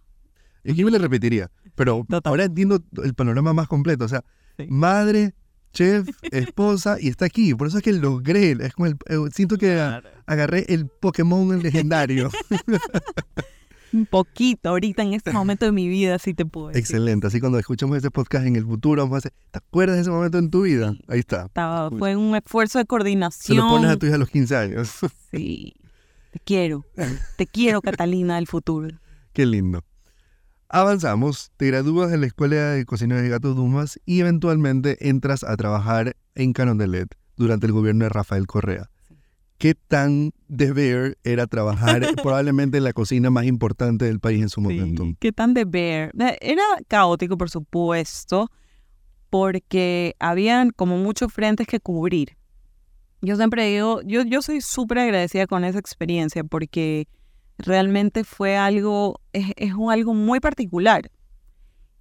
Y 0.65 0.73
aquí 0.73 0.85
me 0.85 0.91
le 0.91 0.99
repetiría. 0.99 1.51
Pero 1.75 2.05
Total. 2.09 2.31
ahora 2.31 2.45
entiendo 2.45 2.81
el 3.03 3.15
panorama 3.15 3.53
más 3.55 3.69
completo. 3.69 4.05
O 4.05 4.09
sea, 4.09 4.23
Sí. 4.59 4.67
madre, 4.69 5.35
chef, 5.73 6.09
esposa 6.31 6.97
y 7.01 7.09
está 7.09 7.27
aquí. 7.27 7.55
Por 7.55 7.69
eso 7.69 7.79
es 7.79 7.83
que 7.83 7.93
logré. 7.93 8.53
Es 8.53 8.75
como 8.75 8.87
el, 8.87 8.97
eh, 9.07 9.17
siento 9.33 9.57
que 9.57 9.81
agarré 10.27 10.65
el 10.69 10.87
Pokémon 10.89 11.63
legendario. 11.63 12.31
Un 13.93 14.07
poquito, 14.07 14.69
ahorita 14.69 15.03
en 15.03 15.15
este 15.15 15.33
momento 15.33 15.65
de 15.65 15.73
mi 15.73 15.89
vida, 15.89 16.17
sí 16.21 16.33
te 16.33 16.47
puedo 16.47 16.69
decir. 16.69 16.81
Excelente. 16.81 17.27
Así 17.27 17.41
cuando 17.41 17.59
escuchemos 17.59 17.97
este 17.97 18.11
podcast 18.11 18.47
en 18.47 18.55
el 18.55 18.65
futuro, 18.65 19.03
vamos 19.03 19.17
a 19.17 19.19
decir, 19.19 19.33
¿te 19.51 19.59
acuerdas 19.59 19.97
de 19.97 20.03
ese 20.03 20.11
momento 20.11 20.39
en 20.39 20.49
tu 20.49 20.63
vida? 20.63 20.95
Ahí 21.09 21.19
está. 21.19 21.47
Estaba, 21.47 21.91
fue 21.91 22.15
un 22.15 22.37
esfuerzo 22.37 22.79
de 22.79 22.83
Se 22.83 22.87
coordinación. 22.87 23.59
lo 23.59 23.69
pones 23.69 23.91
a 23.91 23.97
tu 23.97 24.07
hija 24.07 24.15
a 24.15 24.19
los 24.19 24.31
15 24.31 24.57
años. 24.57 24.93
Sí. 25.33 25.75
Te 26.31 26.39
quiero. 26.39 26.87
Te 27.37 27.47
quiero, 27.47 27.83
Catalina 27.83 28.37
del 28.37 28.47
futuro. 28.47 28.97
Qué 29.33 29.45
lindo. 29.45 29.85
Avanzamos, 30.73 31.51
te 31.57 31.67
gradúas 31.67 32.13
en 32.13 32.21
la 32.21 32.29
Escuela 32.29 32.55
de 32.55 32.85
Cocina 32.85 33.21
de 33.21 33.29
Gato 33.29 33.55
Dumas 33.55 33.99
y 34.07 34.21
eventualmente 34.21 35.09
entras 35.09 35.43
a 35.43 35.57
trabajar 35.57 36.15
en 36.37 36.53
Carondelet 36.53 37.09
durante 37.37 37.67
el 37.67 37.73
gobierno 37.73 38.05
de 38.05 38.11
Rafael 38.11 38.47
Correa. 38.47 38.89
¿Qué 39.59 39.75
tan 39.75 40.31
deber 40.47 41.19
era 41.25 41.49
trabajar 41.49 42.03
probablemente 42.23 42.79
en 42.79 42.85
la 42.85 42.93
cocina 42.93 43.31
más 43.31 43.47
importante 43.47 44.05
del 44.05 44.21
país 44.21 44.43
en 44.43 44.49
su 44.49 44.61
momento? 44.61 45.05
¿Qué 45.19 45.33
tan 45.33 45.55
de 45.55 45.65
ver? 45.65 46.13
Eh, 46.21 46.39
Era 46.41 46.63
caótico, 46.87 47.37
por 47.37 47.51
supuesto, 47.51 48.49
porque 49.29 50.15
habían 50.21 50.71
como 50.71 50.99
muchos 50.99 51.33
frentes 51.33 51.67
que 51.67 51.81
cubrir. 51.81 52.37
Yo 53.23 53.35
siempre 53.35 53.67
digo, 53.67 54.03
yo, 54.03 54.23
yo 54.23 54.41
soy 54.41 54.61
súper 54.61 55.01
agradecida 55.01 55.49
con 55.49 55.65
esa 55.65 55.81
experiencia 55.81 56.45
porque 56.45 57.09
realmente 57.61 58.25
fue 58.25 58.57
algo, 58.57 59.21
es, 59.33 59.53
es 59.57 59.75
un- 59.75 59.91
algo 59.93 60.15
muy 60.15 60.41
particular. 60.41 61.11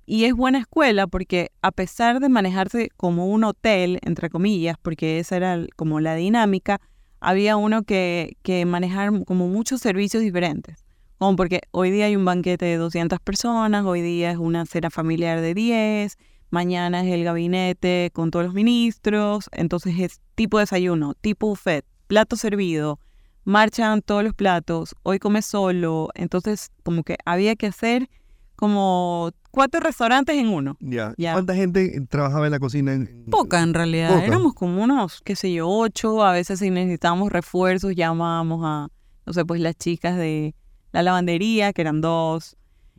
Y 0.05 0.25
es 0.25 0.33
buena 0.33 0.57
escuela 0.59 1.05
porque 1.05 1.51
a 1.61 1.71
pesar 1.71 2.19
de 2.19 2.29
manejarse 2.29 2.89
como 2.97 3.27
un 3.27 3.43
hotel, 3.43 3.99
entre 4.01 4.29
comillas, 4.29 4.75
porque 4.81 5.19
esa 5.19 5.35
era 5.37 5.59
como 5.75 5.99
la 5.99 6.15
dinámica, 6.15 6.81
había 7.19 7.57
uno 7.57 7.83
que, 7.83 8.37
que 8.41 8.65
manejar 8.65 9.11
como 9.25 9.47
muchos 9.47 9.81
servicios 9.81 10.23
diferentes. 10.23 10.83
Como 11.19 11.35
porque 11.35 11.61
hoy 11.71 11.91
día 11.91 12.05
hay 12.05 12.15
un 12.15 12.25
banquete 12.25 12.65
de 12.65 12.77
200 12.77 13.19
personas, 13.19 13.85
hoy 13.85 14.01
día 14.01 14.31
es 14.31 14.37
una 14.37 14.65
cena 14.65 14.89
familiar 14.89 15.41
de 15.41 15.53
10, 15.53 16.17
mañana 16.49 17.05
es 17.05 17.13
el 17.13 17.23
gabinete 17.23 18.09
con 18.13 18.31
todos 18.31 18.45
los 18.45 18.55
ministros, 18.55 19.49
entonces 19.51 19.99
es 19.99 20.21
tipo 20.35 20.57
desayuno, 20.59 21.13
tipo 21.15 21.47
buffet, 21.49 21.85
plato 22.07 22.35
servido, 22.35 22.99
marchan 23.43 24.01
todos 24.01 24.23
los 24.23 24.33
platos, 24.33 24.95
hoy 25.03 25.19
come 25.19 25.41
solo, 25.41 26.09
entonces 26.15 26.69
como 26.83 27.03
que 27.03 27.17
había 27.25 27.55
que 27.55 27.67
hacer 27.67 28.09
como 28.55 29.31
cuatro 29.51 29.79
restaurantes 29.79 30.35
en 30.35 30.49
uno. 30.49 30.75
Ya. 30.81 31.13
Ya. 31.17 31.33
¿Cuánta 31.33 31.55
gente 31.55 32.01
trabajaba 32.09 32.45
en 32.45 32.51
la 32.51 32.59
cocina? 32.59 32.93
en- 32.93 33.25
Poca 33.31 33.61
en 33.61 33.73
realidad, 33.73 34.09
Poca. 34.13 34.25
éramos 34.25 34.53
como 34.53 34.83
unos, 34.83 35.21
qué 35.23 35.35
sé 35.35 35.53
yo, 35.53 35.67
ocho, 35.69 36.23
a 36.23 36.33
veces 36.33 36.59
si 36.59 36.69
necesitábamos 36.69 37.31
refuerzos 37.31 37.95
llamábamos 37.95 38.61
a, 38.65 38.89
no 39.25 39.33
sé, 39.33 39.45
pues 39.45 39.61
las 39.61 39.75
chicas 39.77 40.17
de 40.17 40.55
la 40.91 41.03
lavandería, 41.03 41.71
que 41.73 41.81
eran 41.81 42.01
dos. 42.01 42.55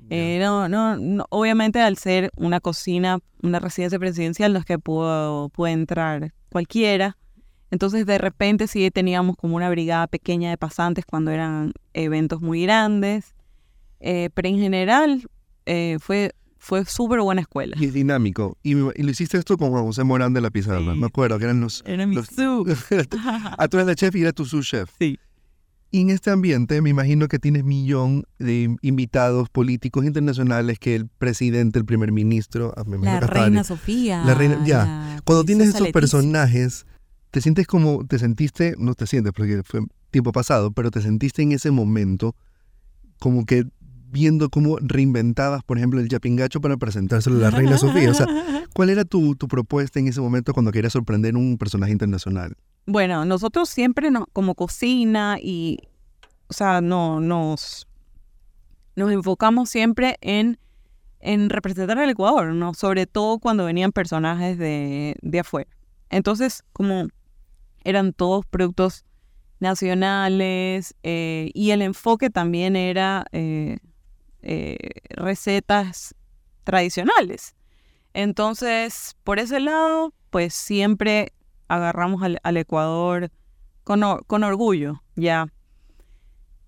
Eh, 0.09 0.39
no, 0.41 0.67
no, 0.69 0.97
no, 0.97 1.27
obviamente 1.29 1.79
al 1.81 1.99
ser 1.99 2.31
una 2.37 2.59
cocina, 2.61 3.19
una 3.43 3.59
residencia 3.61 3.99
presidencial, 3.99 4.53
no 4.55 4.59
es 4.59 4.65
que 4.65 4.79
pudo, 4.79 5.51
puede 5.51 5.75
entrar 5.75 6.33
cualquiera. 6.51 7.19
Entonces 7.71 8.05
de 8.07 8.19
repente 8.19 8.67
sí 8.67 8.91
teníamos 8.91 9.37
como 9.37 9.57
una 9.57 9.71
brigada 9.71 10.07
pequeña 10.07 10.51
de 10.51 10.57
pasantes 10.59 11.05
cuando 11.05 11.31
eran 11.31 11.73
eventos 11.95 12.41
muy 12.41 12.63
grandes. 12.63 13.35
Eh, 14.01 14.31
pero 14.35 14.49
en 14.49 14.59
general 14.59 15.29
eh, 15.67 15.99
fue, 16.01 16.33
fue 16.59 16.85
súper 16.85 17.21
buena 17.21 17.43
escuela. 17.43 17.77
Y 17.79 17.85
es 17.87 17.93
dinámico. 17.93 18.57
Y, 18.63 18.75
lo 18.75 18.93
hiciste 19.11 19.37
esto 19.39 19.57
con 19.57 19.71
Juan 19.71 19.85
José 19.85 20.05
Morán 20.05 20.33
de 20.33 20.41
la 20.41 20.51
Pizarra. 20.51 20.81
Sí. 20.95 20.99
Me 20.99 21.07
acuerdo 21.07 21.39
que 21.39 21.45
eran 21.45 21.61
los... 21.61 21.83
Era 21.87 22.07
mi 22.07 22.17
los- 22.17 22.27
su. 22.27 22.67
ah, 23.59 23.69
tú 23.69 23.77
eres 23.77 23.87
la 23.87 23.95
chef 23.95 24.15
y 24.17 24.23
era 24.23 24.33
tu 24.33 24.45
sous 24.47 24.67
chef. 24.67 24.91
Sí. 24.99 25.19
Y 25.93 26.01
en 26.03 26.11
este 26.11 26.31
ambiente 26.31 26.81
me 26.83 26.91
imagino 26.91 27.27
que 27.29 27.39
tienes 27.41 27.65
millón 27.65 28.25
de 28.39 28.77
invitados 28.81 29.49
políticos 29.51 30.05
internacionales 30.05 30.79
que 30.79 30.95
el 30.95 31.09
presidente, 31.09 31.79
el 31.79 31.85
primer 31.85 32.11
ministro... 32.13 32.73
ah, 32.77 32.85
me 32.87 32.99
La 32.99 33.21
reina 33.21 33.65
Sofía. 33.65 34.25
La 34.25 34.35
reina- 34.35 34.65
ya. 34.65 34.85
la 34.85 35.21
Cuando 35.25 35.45
tienes 35.45 35.69
esos 35.69 35.81
Leticia. 35.81 35.93
personajes, 35.93 36.87
te 37.31 37.41
sientes 37.41 37.67
como, 37.67 38.05
te 38.07 38.19
sentiste, 38.19 38.75
no 38.79 38.95
te 38.95 39.07
sientes 39.07 39.33
porque 39.33 39.63
fue 39.65 39.81
tiempo 40.11 40.33
pasado, 40.33 40.73
pero 40.73 40.91
te 40.91 41.01
sentiste 41.01 41.43
en 41.43 41.53
ese 41.53 41.71
momento 41.71 42.35
como 43.19 43.45
que 43.45 43.65
viendo 44.11 44.51
cómo 44.51 44.79
reinventabas, 44.81 45.63
por 45.63 45.79
ejemplo, 45.79 46.01
el 46.01 46.09
yapingacho 46.09 46.61
para 46.61 46.77
presentárselo 46.77 47.37
a 47.37 47.41
la 47.41 47.51
reina 47.51 47.79
Sofía. 47.79 48.11
O 48.11 48.15
sea, 48.15 48.27
¿cuál 48.75 48.91
era 48.91 49.05
tu, 49.05 49.37
tu 49.37 49.47
propuesta 49.47 50.01
en 50.01 50.09
ese 50.09 50.21
momento 50.21 50.53
cuando 50.53 50.73
querías 50.73 50.93
sorprender 50.93 51.35
a 51.35 51.39
un 51.39 51.57
personaje 51.59 51.93
internacional? 51.93 52.57
Bueno, 52.87 53.25
nosotros 53.25 53.69
siempre 53.69 54.11
nos, 54.11 54.25
como 54.33 54.57
cocina 54.57 55.39
y, 55.41 55.79
o 56.49 56.53
sea, 56.53 56.81
no, 56.81 57.21
nos, 57.21 57.87
nos 58.97 59.13
enfocamos 59.13 59.71
siempre 59.71 60.17
en, 60.21 60.59
en 61.21 61.49
representar 61.49 61.99
al 61.99 62.11
Ecuador, 62.11 62.53
¿no? 62.53 62.75
Sobre 62.75 63.07
todo 63.07 63.39
cuando 63.39 63.65
venían 63.65 63.93
personajes 63.93 64.59
de, 64.59 65.15
de 65.23 65.39
afuera. 65.39 65.71
Entonces, 66.09 66.65
como 66.73 67.07
eran 67.85 68.13
todos 68.13 68.47
productos 68.47 69.05
nacionales 69.61 70.95
eh, 71.03 71.51
y 71.55 71.71
el 71.71 71.83
enfoque 71.83 72.31
también 72.31 72.77
era 72.77 73.27
eh, 73.33 73.79
eh, 74.43 74.77
recetas 75.11 76.15
tradicionales. 76.65 77.55
Entonces, 78.15 79.17
por 79.23 79.39
ese 79.39 79.61
lado, 79.61 80.13
pues 80.31 80.55
siempre 80.55 81.33
agarramos 81.69 82.23
al, 82.23 82.57
Ecuador 82.57 83.31
con, 83.85 84.03
con 84.27 84.43
orgullo, 84.43 85.03
ya. 85.15 85.47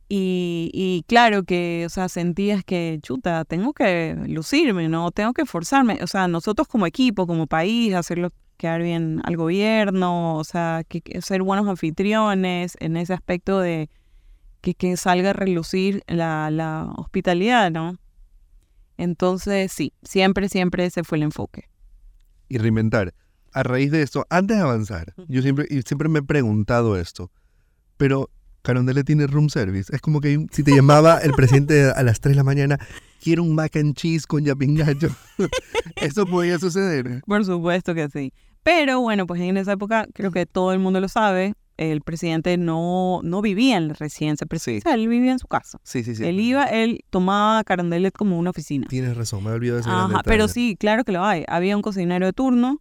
Y, 0.09 0.71
y 0.75 1.05
claro 1.09 1.43
que, 1.45 1.85
o 1.87 1.89
sea, 1.89 2.11
sentías 2.11 2.63
que, 2.63 2.99
chuta, 3.03 3.47
tengo 3.47 3.73
que 3.73 4.15
lucirme, 4.27 4.89
¿no? 4.89 5.11
Tengo 5.11 5.33
que 5.33 5.43
esforzarme. 5.43 5.99
O 6.03 6.07
sea, 6.07 6.29
nosotros 6.29 6.69
como 6.69 6.87
equipo, 6.87 7.27
como 7.27 7.47
país, 7.47 7.95
hacerlo 7.95 8.31
quedar 8.63 8.81
bien 8.81 9.21
al 9.25 9.37
gobierno, 9.37 10.37
o 10.37 10.45
sea, 10.45 10.85
que, 10.89 11.01
que 11.01 11.21
ser 11.21 11.43
buenos 11.43 11.67
anfitriones 11.67 12.77
en 12.79 12.97
ese 12.97 13.13
aspecto 13.13 13.59
de 13.59 13.91
que, 14.61 14.75
que 14.75 14.97
salga 14.97 15.31
a 15.31 15.33
relucir 15.33 16.05
la, 16.07 16.49
la 16.49 16.93
hospitalidad, 16.97 17.73
¿no? 17.73 17.99
Entonces, 18.97 19.73
sí, 19.73 19.93
siempre, 20.05 20.49
siempre 20.49 20.85
ese 20.85 21.03
fue 21.03 21.19
el 21.19 21.25
enfoque. 21.25 21.69
Y 22.49 22.59
reinventar. 22.59 23.15
A 23.53 23.65
raíz 23.65 23.91
de 23.91 24.03
esto, 24.03 24.25
antes 24.31 24.57
de 24.57 24.63
avanzar, 24.63 25.13
yo 25.27 25.43
siempre, 25.43 25.67
y 25.69 25.83
siempre 25.83 26.09
me 26.09 26.21
he 26.21 26.23
preguntado 26.23 26.97
esto, 26.97 27.33
pero 27.97 28.31
Carondelet 28.63 29.05
tiene 29.05 29.27
room 29.27 29.51
service. 29.51 29.95
Es 29.95 30.01
como 30.01 30.21
que 30.21 30.47
si 30.53 30.63
te 30.63 30.73
llamaba 30.73 31.19
el 31.19 31.33
presidente 31.33 31.91
a 31.91 32.03
las 32.05 32.21
3 32.21 32.33
de 32.33 32.37
la 32.37 32.45
mañana, 32.45 32.79
quiero 33.21 33.43
un 33.43 33.57
mac 33.57 33.77
and 33.77 33.95
cheese 33.95 34.27
con 34.27 34.45
yapingacho. 34.45 35.09
Eso 35.97 36.27
podía 36.27 36.59
suceder. 36.59 37.23
Por 37.27 37.45
supuesto 37.45 37.95
que 37.95 38.09
sí. 38.09 38.33
Pero 38.63 39.01
bueno, 39.01 39.27
pues 39.27 39.41
en 39.41 39.57
esa 39.57 39.73
época 39.73 40.07
creo 40.13 40.31
que 40.31 40.47
todo 40.47 40.73
el 40.73 40.79
mundo 40.79 41.01
lo 41.01 41.09
sabe, 41.09 41.55
el 41.77 42.01
presidente 42.03 42.57
no, 42.59 43.21
no 43.25 43.43
vivía 43.43 43.77
en 43.77 43.89
la 43.89 43.95
residencia 43.95 44.47
presidencial, 44.47 45.01
él 45.01 45.09
vivía 45.09 45.33
en 45.33 45.39
su 45.39 45.49
casa. 45.49 45.79
Sí, 45.83 46.05
sí, 46.05 46.15
sí. 46.15 46.25
Él 46.25 46.39
iba, 46.39 46.65
él 46.65 47.01
tomaba 47.11 47.65
Carondelet 47.65 48.15
como 48.17 48.39
una 48.39 48.51
oficina. 48.51 48.87
Tienes 48.89 49.17
razón, 49.17 49.43
me 49.45 49.51
he 49.51 49.55
olvidado 49.55 49.77
de 49.77 49.81
ese 49.83 49.91
gran 49.91 50.11
Ajá, 50.13 50.23
pero 50.25 50.49
sí, 50.49 50.77
claro 50.79 51.05
que 51.05 51.13
lo 51.13 51.25
hay. 51.25 51.45
Había 51.49 51.77
un 51.77 51.83
cocinero 51.83 52.27
de 52.27 52.33
turno, 52.33 52.81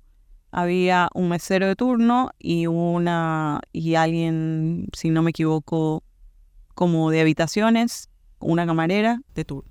había 0.52 1.10
un 1.14 1.30
mesero 1.30 1.68
de 1.68 1.76
turno 1.76 2.32
y 2.38 2.68
una 2.68 3.62
y 3.72 3.96
alguien, 3.96 4.88
si 4.94 5.10
no 5.10 5.24
me 5.24 5.32
equivoco, 5.32 6.04
como 6.76 7.10
de 7.10 7.22
habitaciones, 7.22 8.10
una 8.40 8.66
camarera 8.66 9.22
de 9.34 9.46
turno. 9.46 9.70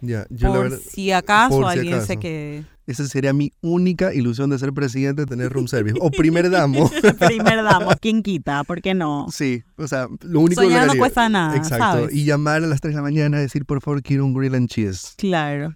Ya, 0.00 0.26
yo 0.28 0.48
la 0.48 0.54
por 0.54 0.62
verdad, 0.64 0.78
si 0.86 1.12
acaso 1.12 1.60
por 1.60 1.72
si 1.72 1.78
alguien 1.78 2.02
se 2.02 2.12
acaso. 2.14 2.66
Que 2.86 2.92
esa 2.92 3.04
sería 3.08 3.32
mi 3.32 3.52
única 3.60 4.14
ilusión 4.14 4.48
de 4.48 4.58
ser 4.60 4.72
presidente, 4.72 5.26
tener 5.26 5.52
room 5.52 5.66
service. 5.66 5.98
O 6.00 6.10
primer 6.10 6.48
damo. 6.50 6.88
primer 7.26 7.62
damo, 7.64 7.90
¿quién 8.00 8.22
quita? 8.22 8.62
¿Por 8.64 8.80
qué 8.80 8.94
no? 8.94 9.26
Sí, 9.30 9.64
o 9.76 9.88
sea, 9.88 10.06
lo 10.22 10.40
único 10.40 10.60
que 10.62 10.68
Soñar 10.68 10.86
no 10.86 10.92
haría- 10.92 11.00
cuesta 11.00 11.28
nada, 11.28 11.56
Exacto. 11.56 11.84
¿sabes? 11.84 12.14
Y 12.14 12.24
llamar 12.24 12.62
a 12.62 12.66
las 12.66 12.80
3 12.80 12.94
de 12.94 12.96
la 12.96 13.02
mañana 13.02 13.38
y 13.38 13.40
decir, 13.42 13.66
por 13.66 13.82
favor, 13.82 14.02
quiero 14.02 14.24
un 14.24 14.32
grill 14.32 14.54
and 14.54 14.68
cheese. 14.68 15.14
Claro. 15.18 15.74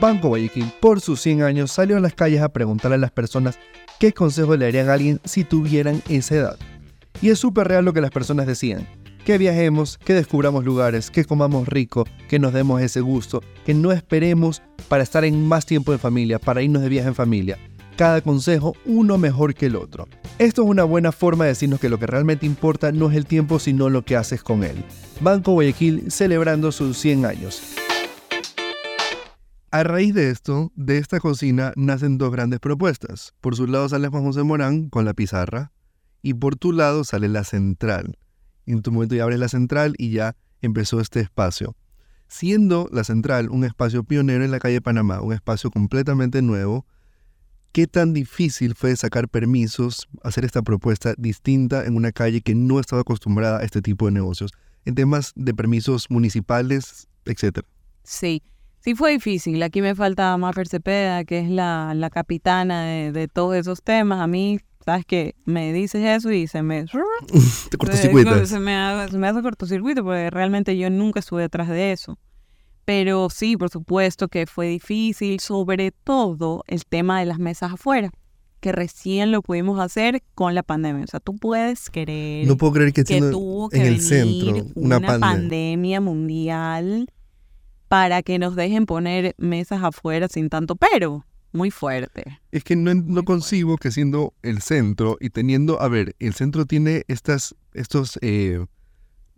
Banco 0.00 0.28
Guayaquil, 0.28 0.72
por 0.80 1.00
sus 1.00 1.20
100 1.20 1.42
años, 1.42 1.72
salió 1.72 1.96
a 1.96 2.00
las 2.00 2.14
calles 2.14 2.40
a 2.40 2.48
preguntarle 2.48 2.94
a 2.94 2.98
las 2.98 3.10
personas 3.10 3.58
qué 3.98 4.12
consejo 4.14 4.56
le 4.56 4.64
darían 4.66 4.88
a 4.88 4.94
alguien 4.94 5.20
si 5.24 5.44
tuvieran 5.44 6.00
esa 6.08 6.36
edad. 6.36 6.58
Y 7.20 7.28
es 7.28 7.38
súper 7.38 7.68
real 7.68 7.84
lo 7.84 7.92
que 7.92 8.00
las 8.00 8.10
personas 8.10 8.46
decían. 8.46 8.86
Que 9.24 9.38
viajemos, 9.38 9.98
que 9.98 10.14
descubramos 10.14 10.64
lugares, 10.64 11.10
que 11.10 11.24
comamos 11.24 11.68
rico, 11.68 12.04
que 12.28 12.38
nos 12.38 12.52
demos 12.52 12.80
ese 12.80 13.00
gusto, 13.00 13.42
que 13.66 13.74
no 13.74 13.92
esperemos 13.92 14.62
para 14.88 15.02
estar 15.02 15.24
en 15.24 15.46
más 15.46 15.66
tiempo 15.66 15.92
en 15.92 15.98
familia, 15.98 16.38
para 16.38 16.62
irnos 16.62 16.82
de 16.82 16.88
viaje 16.88 17.08
en 17.08 17.14
familia. 17.14 17.58
Cada 17.96 18.22
consejo 18.22 18.74
uno 18.86 19.18
mejor 19.18 19.54
que 19.54 19.66
el 19.66 19.76
otro. 19.76 20.08
Esto 20.38 20.62
es 20.62 20.68
una 20.68 20.84
buena 20.84 21.12
forma 21.12 21.44
de 21.44 21.50
decirnos 21.50 21.80
que 21.80 21.90
lo 21.90 21.98
que 21.98 22.06
realmente 22.06 22.46
importa 22.46 22.92
no 22.92 23.10
es 23.10 23.16
el 23.16 23.26
tiempo, 23.26 23.58
sino 23.58 23.90
lo 23.90 24.06
que 24.06 24.16
haces 24.16 24.42
con 24.42 24.64
él. 24.64 24.82
Banco 25.20 25.52
Guayaquil 25.52 26.10
celebrando 26.10 26.72
sus 26.72 26.96
100 26.96 27.26
años. 27.26 27.62
A 29.70 29.84
raíz 29.84 30.14
de 30.14 30.30
esto, 30.30 30.72
de 30.74 30.98
esta 30.98 31.20
cocina 31.20 31.72
nacen 31.76 32.18
dos 32.18 32.32
grandes 32.32 32.58
propuestas. 32.58 33.34
Por 33.40 33.54
su 33.54 33.66
lado 33.68 33.88
sale 33.88 34.08
Juan 34.08 34.24
José 34.24 34.42
Morán 34.42 34.88
con 34.88 35.04
la 35.04 35.14
pizarra 35.14 35.70
y 36.22 36.34
por 36.34 36.56
tu 36.56 36.72
lado 36.72 37.04
sale 37.04 37.28
la 37.28 37.44
central. 37.44 38.16
En 38.72 38.82
tu 38.82 38.92
momento 38.92 39.14
ya 39.14 39.24
abres 39.24 39.38
la 39.38 39.48
central 39.48 39.94
y 39.98 40.10
ya 40.10 40.36
empezó 40.62 41.00
este 41.00 41.20
espacio. 41.20 41.76
Siendo 42.28 42.88
la 42.92 43.02
central 43.02 43.50
un 43.50 43.64
espacio 43.64 44.04
pionero 44.04 44.44
en 44.44 44.52
la 44.52 44.60
calle 44.60 44.80
Panamá, 44.80 45.20
un 45.20 45.32
espacio 45.32 45.70
completamente 45.70 46.42
nuevo, 46.42 46.86
¿qué 47.72 47.88
tan 47.88 48.12
difícil 48.12 48.74
fue 48.76 48.94
sacar 48.94 49.28
permisos, 49.28 50.08
hacer 50.22 50.44
esta 50.44 50.62
propuesta 50.62 51.14
distinta 51.18 51.84
en 51.84 51.96
una 51.96 52.12
calle 52.12 52.40
que 52.40 52.54
no 52.54 52.78
estaba 52.78 53.02
acostumbrada 53.02 53.58
a 53.58 53.64
este 53.64 53.82
tipo 53.82 54.06
de 54.06 54.12
negocios, 54.12 54.52
en 54.84 54.94
temas 54.94 55.32
de 55.34 55.52
permisos 55.52 56.08
municipales, 56.08 57.08
etcétera? 57.24 57.66
Sí, 58.04 58.42
sí 58.78 58.94
fue 58.94 59.12
difícil. 59.12 59.60
Aquí 59.64 59.82
me 59.82 59.96
falta 59.96 60.36
Mafer 60.36 60.68
Cepeda, 60.68 61.24
que 61.24 61.40
es 61.40 61.50
la, 61.50 61.92
la 61.94 62.10
capitana 62.10 62.84
de, 62.84 63.10
de 63.10 63.26
todos 63.26 63.56
esos 63.56 63.82
temas. 63.82 64.20
A 64.20 64.28
mí 64.28 64.60
¿sabes 64.84 65.04
qué? 65.06 65.34
Me 65.44 65.72
dices 65.72 66.04
eso 66.04 66.30
y 66.30 66.46
se 66.46 66.62
me... 66.62 66.86
Te 67.70 67.76
cortocircuitas. 67.78 68.48
Se 68.48 68.58
me, 68.58 68.76
hace, 68.76 69.12
se 69.12 69.18
me 69.18 69.28
hace 69.28 69.42
cortocircuito 69.42 70.02
porque 70.02 70.30
realmente 70.30 70.76
yo 70.76 70.90
nunca 70.90 71.20
estuve 71.20 71.42
detrás 71.42 71.68
de 71.68 71.92
eso. 71.92 72.18
Pero 72.84 73.30
sí, 73.30 73.56
por 73.56 73.70
supuesto 73.70 74.28
que 74.28 74.46
fue 74.46 74.68
difícil, 74.68 75.40
sobre 75.40 75.92
todo 75.92 76.64
el 76.66 76.86
tema 76.86 77.20
de 77.20 77.26
las 77.26 77.38
mesas 77.38 77.74
afuera, 77.74 78.10
que 78.60 78.72
recién 78.72 79.32
lo 79.32 79.42
pudimos 79.42 79.78
hacer 79.80 80.22
con 80.34 80.54
la 80.54 80.62
pandemia. 80.62 81.04
O 81.04 81.06
sea, 81.06 81.20
tú 81.20 81.36
puedes 81.36 81.90
querer 81.90 82.46
no 82.46 82.56
puedo 82.56 82.72
creer 82.74 82.92
que, 82.92 83.04
que 83.04 83.20
tuvo 83.20 83.68
que 83.68 83.76
en 83.76 83.82
el 83.82 83.94
venir 83.96 84.02
centro 84.02 84.66
una, 84.74 84.98
una 84.98 85.18
pandemia 85.18 86.00
mundial 86.00 87.10
para 87.88 88.22
que 88.22 88.38
nos 88.38 88.54
dejen 88.54 88.86
poner 88.86 89.34
mesas 89.38 89.82
afuera 89.82 90.28
sin 90.28 90.48
tanto 90.48 90.76
pero 90.76 91.24
muy 91.52 91.70
fuerte. 91.70 92.40
Es 92.52 92.64
que 92.64 92.76
no, 92.76 92.94
no 92.94 93.24
concibo 93.24 93.76
que 93.76 93.90
siendo 93.90 94.34
el 94.42 94.62
centro 94.62 95.16
y 95.20 95.30
teniendo, 95.30 95.80
a 95.80 95.88
ver, 95.88 96.14
el 96.18 96.34
centro 96.34 96.66
tiene 96.66 97.04
estas, 97.08 97.54
estos, 97.72 98.18
eh, 98.22 98.64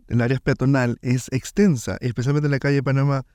el 0.07 0.21
área 0.21 0.39
peatonal 0.39 0.97
es 1.01 1.31
extensa, 1.31 1.97
especialmente 2.01 2.47
en 2.47 2.51
la 2.51 2.59
calle 2.59 2.83
Panamá, 2.83 3.25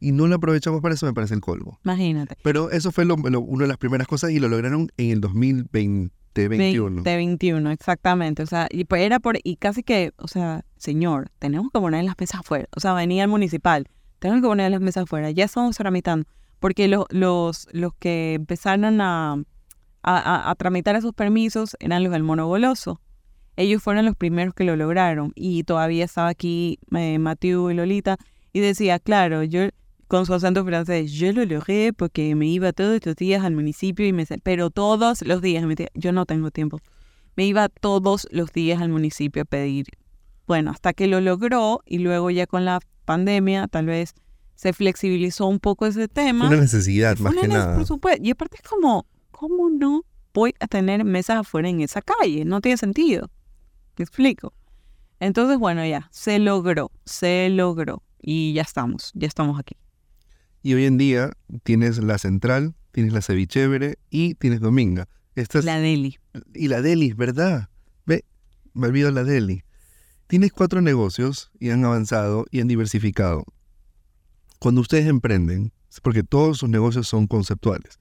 y 0.00 0.12
no 0.12 0.28
la 0.28 0.36
aprovechamos 0.36 0.80
para 0.80 0.94
eso, 0.94 1.06
me 1.06 1.12
parece 1.12 1.34
el 1.34 1.40
colmo. 1.40 1.80
Imagínate. 1.84 2.36
Pero 2.42 2.70
eso 2.70 2.92
fue 2.92 3.04
lo, 3.04 3.16
lo, 3.16 3.40
una 3.40 3.64
de 3.64 3.68
las 3.68 3.78
primeras 3.78 4.06
cosas 4.06 4.30
y 4.30 4.38
lo 4.38 4.48
lograron 4.48 4.90
en 4.96 5.10
el 5.10 5.20
2020. 5.20 6.12
21. 6.34 6.96
2021, 6.98 7.72
exactamente. 7.72 8.44
O 8.44 8.46
sea, 8.46 8.68
y 8.70 8.84
pues 8.84 9.02
era 9.02 9.18
por, 9.18 9.38
y 9.42 9.56
casi 9.56 9.82
que, 9.82 10.12
o 10.18 10.28
sea, 10.28 10.64
señor, 10.76 11.32
tenemos 11.40 11.72
que 11.72 11.80
poner 11.80 12.04
las 12.04 12.14
mesas 12.16 12.40
afuera. 12.40 12.68
O 12.76 12.80
sea, 12.80 12.94
venía 12.94 13.24
el 13.24 13.28
municipal, 13.28 13.88
tenemos 14.20 14.42
que 14.42 14.46
poner 14.46 14.70
las 14.70 14.80
mesas 14.80 15.02
afuera, 15.02 15.32
ya 15.32 15.46
estamos 15.46 15.76
tramitando 15.76 16.28
porque 16.58 16.88
los, 16.88 17.06
los, 17.10 17.94
que 17.98 18.34
empezaron 18.34 19.00
a, 19.00 19.42
a, 20.02 20.50
a, 20.50 20.54
tramitar 20.54 20.96
esos 20.96 21.14
permisos 21.14 21.76
eran 21.80 22.02
los 22.02 22.12
del 22.12 22.22
monogoloso. 22.22 23.00
Ellos 23.56 23.82
fueron 23.82 24.06
los 24.06 24.16
primeros 24.16 24.54
que 24.54 24.64
lo 24.64 24.76
lograron 24.76 25.32
y 25.34 25.64
todavía 25.64 26.04
estaba 26.04 26.28
aquí 26.28 26.78
eh, 26.94 27.18
y 27.18 27.74
Lolita 27.74 28.16
y 28.52 28.60
decía, 28.60 28.98
claro, 28.98 29.42
yo 29.42 29.68
con 30.06 30.24
su 30.24 30.34
acento 30.34 30.64
francés, 30.64 31.12
yo 31.12 31.32
lo 31.32 31.44
logré 31.44 31.92
porque 31.92 32.34
me 32.34 32.46
iba 32.46 32.72
todos 32.72 33.04
los 33.04 33.16
días 33.16 33.44
al 33.44 33.54
municipio 33.54 34.06
y 34.06 34.12
me... 34.12 34.24
Pero 34.42 34.70
todos 34.70 35.22
los 35.22 35.42
días, 35.42 35.64
me 35.64 35.74
yo 35.94 36.12
no 36.12 36.24
tengo 36.24 36.50
tiempo. 36.50 36.80
Me 37.36 37.44
iba 37.44 37.68
todos 37.68 38.26
los 38.30 38.52
días 38.52 38.80
al 38.80 38.88
municipio 38.88 39.42
a 39.42 39.44
pedir. 39.44 39.86
Bueno, 40.46 40.70
hasta 40.70 40.94
que 40.94 41.08
lo 41.08 41.20
logró 41.20 41.82
y 41.84 41.98
luego 41.98 42.30
ya 42.30 42.46
con 42.46 42.64
la 42.64 42.80
pandemia, 43.04 43.68
tal 43.68 43.86
vez 43.86 44.14
se 44.58 44.72
flexibilizó 44.72 45.46
un 45.46 45.60
poco 45.60 45.86
ese 45.86 46.08
tema. 46.08 46.48
Una 46.48 46.56
necesidad, 46.56 47.16
más 47.18 47.32
Una 47.32 47.42
que 47.42 47.48
nada. 47.48 47.76
Por 47.76 47.86
supuesto. 47.86 48.20
Y 48.24 48.30
aparte 48.32 48.56
es 48.56 48.68
como, 48.68 49.06
¿cómo 49.30 49.70
no 49.70 50.04
voy 50.34 50.52
a 50.58 50.66
tener 50.66 51.04
mesas 51.04 51.36
afuera 51.36 51.68
en 51.68 51.80
esa 51.80 52.02
calle? 52.02 52.44
No 52.44 52.60
tiene 52.60 52.76
sentido. 52.76 53.30
¿Me 53.96 54.02
explico? 54.02 54.52
Entonces, 55.20 55.58
bueno, 55.58 55.86
ya, 55.86 56.08
se 56.10 56.40
logró, 56.40 56.90
se 57.04 57.48
logró. 57.50 58.02
Y 58.20 58.52
ya 58.52 58.62
estamos, 58.62 59.12
ya 59.14 59.28
estamos 59.28 59.60
aquí. 59.60 59.76
Y 60.64 60.74
hoy 60.74 60.86
en 60.86 60.98
día 60.98 61.30
tienes 61.62 62.02
la 62.02 62.18
central, 62.18 62.74
tienes 62.90 63.12
la 63.12 63.22
cevichevere 63.22 64.00
y 64.10 64.34
tienes 64.34 64.58
Dominga. 64.58 65.06
Estas, 65.36 65.64
La 65.64 65.78
Deli. 65.78 66.18
y 66.52 66.66
la 66.66 66.82
Deli, 66.82 67.12
¿verdad? 67.12 67.68
Ve, 68.06 68.24
me 68.74 68.88
olvido 68.88 69.12
la 69.12 69.22
Deli. 69.22 69.62
Tienes 70.26 70.50
cuatro 70.50 70.80
negocios 70.80 71.52
y 71.60 71.70
han 71.70 71.84
avanzado 71.84 72.46
y 72.50 72.60
han 72.60 72.66
diversificado. 72.66 73.44
Cuando 74.58 74.80
ustedes 74.80 75.06
emprenden, 75.06 75.72
porque 76.02 76.22
todos 76.22 76.58
sus 76.58 76.68
negocios 76.68 77.08
son 77.08 77.26
conceptuales, 77.26 77.98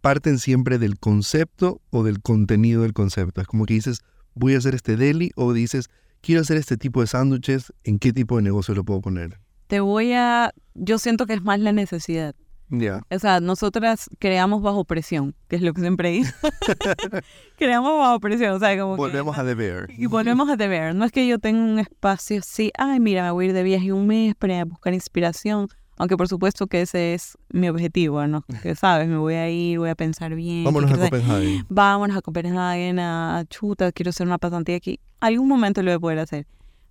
parten 0.00 0.38
siempre 0.38 0.78
del 0.78 0.98
concepto 0.98 1.80
o 1.90 2.02
del 2.02 2.20
contenido 2.20 2.82
del 2.82 2.92
concepto. 2.92 3.40
Es 3.40 3.46
como 3.46 3.64
que 3.66 3.74
dices, 3.74 4.02
voy 4.34 4.54
a 4.54 4.58
hacer 4.58 4.74
este 4.74 4.96
deli 4.96 5.30
o 5.34 5.52
dices, 5.52 5.88
quiero 6.20 6.42
hacer 6.42 6.56
este 6.56 6.76
tipo 6.76 7.00
de 7.00 7.06
sándwiches, 7.06 7.72
¿en 7.84 7.98
qué 7.98 8.12
tipo 8.12 8.36
de 8.36 8.42
negocio 8.42 8.74
lo 8.74 8.84
puedo 8.84 9.00
poner? 9.00 9.38
Te 9.66 9.80
voy 9.80 10.12
a... 10.12 10.52
Yo 10.74 10.98
siento 10.98 11.26
que 11.26 11.34
es 11.34 11.42
más 11.42 11.58
la 11.60 11.72
necesidad. 11.72 12.34
Ya. 12.70 13.02
O 13.10 13.18
sea, 13.18 13.40
nosotras 13.40 14.10
creamos 14.18 14.62
bajo 14.62 14.84
presión, 14.84 15.34
que 15.48 15.56
es 15.56 15.62
lo 15.62 15.72
que 15.72 15.80
siempre 15.80 16.10
digo. 16.10 16.28
creamos 17.56 17.98
bajo 17.98 18.20
presión, 18.20 18.52
o 18.52 18.58
sea, 18.58 18.78
como 18.78 18.94
que- 18.96 19.00
Volvemos 19.00 19.38
a 19.38 19.44
deber. 19.44 19.88
Y 19.96 20.06
volvemos 20.06 20.48
a 20.48 20.56
deber. 20.56 20.94
No 20.94 21.04
es 21.04 21.12
que 21.12 21.26
yo 21.26 21.38
tenga 21.38 21.60
un 21.62 21.78
espacio 21.78 22.40
así, 22.40 22.70
ay, 22.76 23.00
mira, 23.00 23.22
me 23.24 23.30
voy 23.30 23.46
a 23.46 23.48
ir 23.48 23.54
de 23.54 23.62
viaje 23.62 23.92
un 23.92 24.06
mes 24.06 24.34
para 24.34 24.64
buscar 24.64 24.92
inspiración. 24.94 25.68
Aunque 25.96 26.16
por 26.16 26.28
supuesto 26.28 26.66
que 26.66 26.82
ese 26.82 27.14
es 27.14 27.38
mi 27.50 27.68
objetivo, 27.68 28.26
¿no? 28.26 28.44
Que 28.62 28.74
sabes, 28.74 29.08
me 29.08 29.16
voy 29.16 29.34
a 29.34 29.48
ir, 29.48 29.78
voy 29.78 29.90
a 29.90 29.94
pensar 29.94 30.34
bien. 30.34 30.64
Vámonos 30.64 30.90
a 30.90 30.94
hacer. 30.94 31.10
Copenhague. 31.10 31.64
Vámonos 31.68 32.16
a 32.16 32.22
Copenhague, 32.22 32.94
a 32.98 33.44
chuta, 33.48 33.92
quiero 33.92 34.10
hacer 34.10 34.26
una 34.26 34.38
pasantía 34.38 34.76
aquí. 34.76 35.00
Algún 35.20 35.48
momento 35.48 35.82
lo 35.82 35.90
voy 35.90 35.96
a 35.96 36.00
poder 36.00 36.18
hacer. 36.18 36.46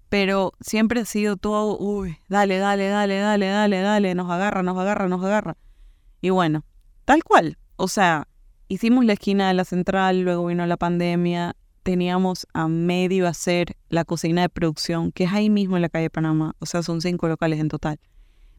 Pero 0.10 0.54
siempre 0.60 1.02
ha 1.02 1.06
sido 1.06 1.38
todo, 1.38 1.78
uy, 1.80 2.18
dale, 2.30 2.60
dale, 2.60 2.88
dale, 2.88 3.18
dale, 3.18 3.48
dale, 3.48 3.82
dale, 3.82 4.16
nos 4.16 4.30
agarra, 4.30 4.62
nos 4.62 4.78
agarra, 4.78 5.08
nos 5.08 5.24
agarra. 5.24 5.58
Y 6.22 6.30
bueno, 6.30 6.63
tal 7.06 7.24
cual. 7.24 7.58
O 7.78 7.88
sea, 7.88 8.28
hicimos 8.68 9.06
la 9.06 9.13
esquina 9.13 9.48
de 9.48 9.56
la 9.56 9.66
central, 9.66 10.22
luego 10.22 10.46
vino 10.46 10.66
la 10.68 10.78
pandemia, 10.78 11.56
teníamos 11.82 12.48
a 12.54 12.68
medio 12.68 13.28
hacer 13.28 13.76
la 13.89 14.06
cocina 14.06 14.42
de 14.42 14.50
producción, 14.50 15.12
que 15.12 15.26
es 15.26 15.34
ahí 15.34 15.50
mismo 15.50 15.76
en 15.76 15.82
la 15.82 15.89
calle 15.89 16.10
Panamá. 16.10 16.56
O 16.60 16.66
sea, 16.66 16.82
son 16.84 17.02
cinco 17.02 17.28
locales 17.28 17.60
en 17.60 17.68
total. 17.68 18.00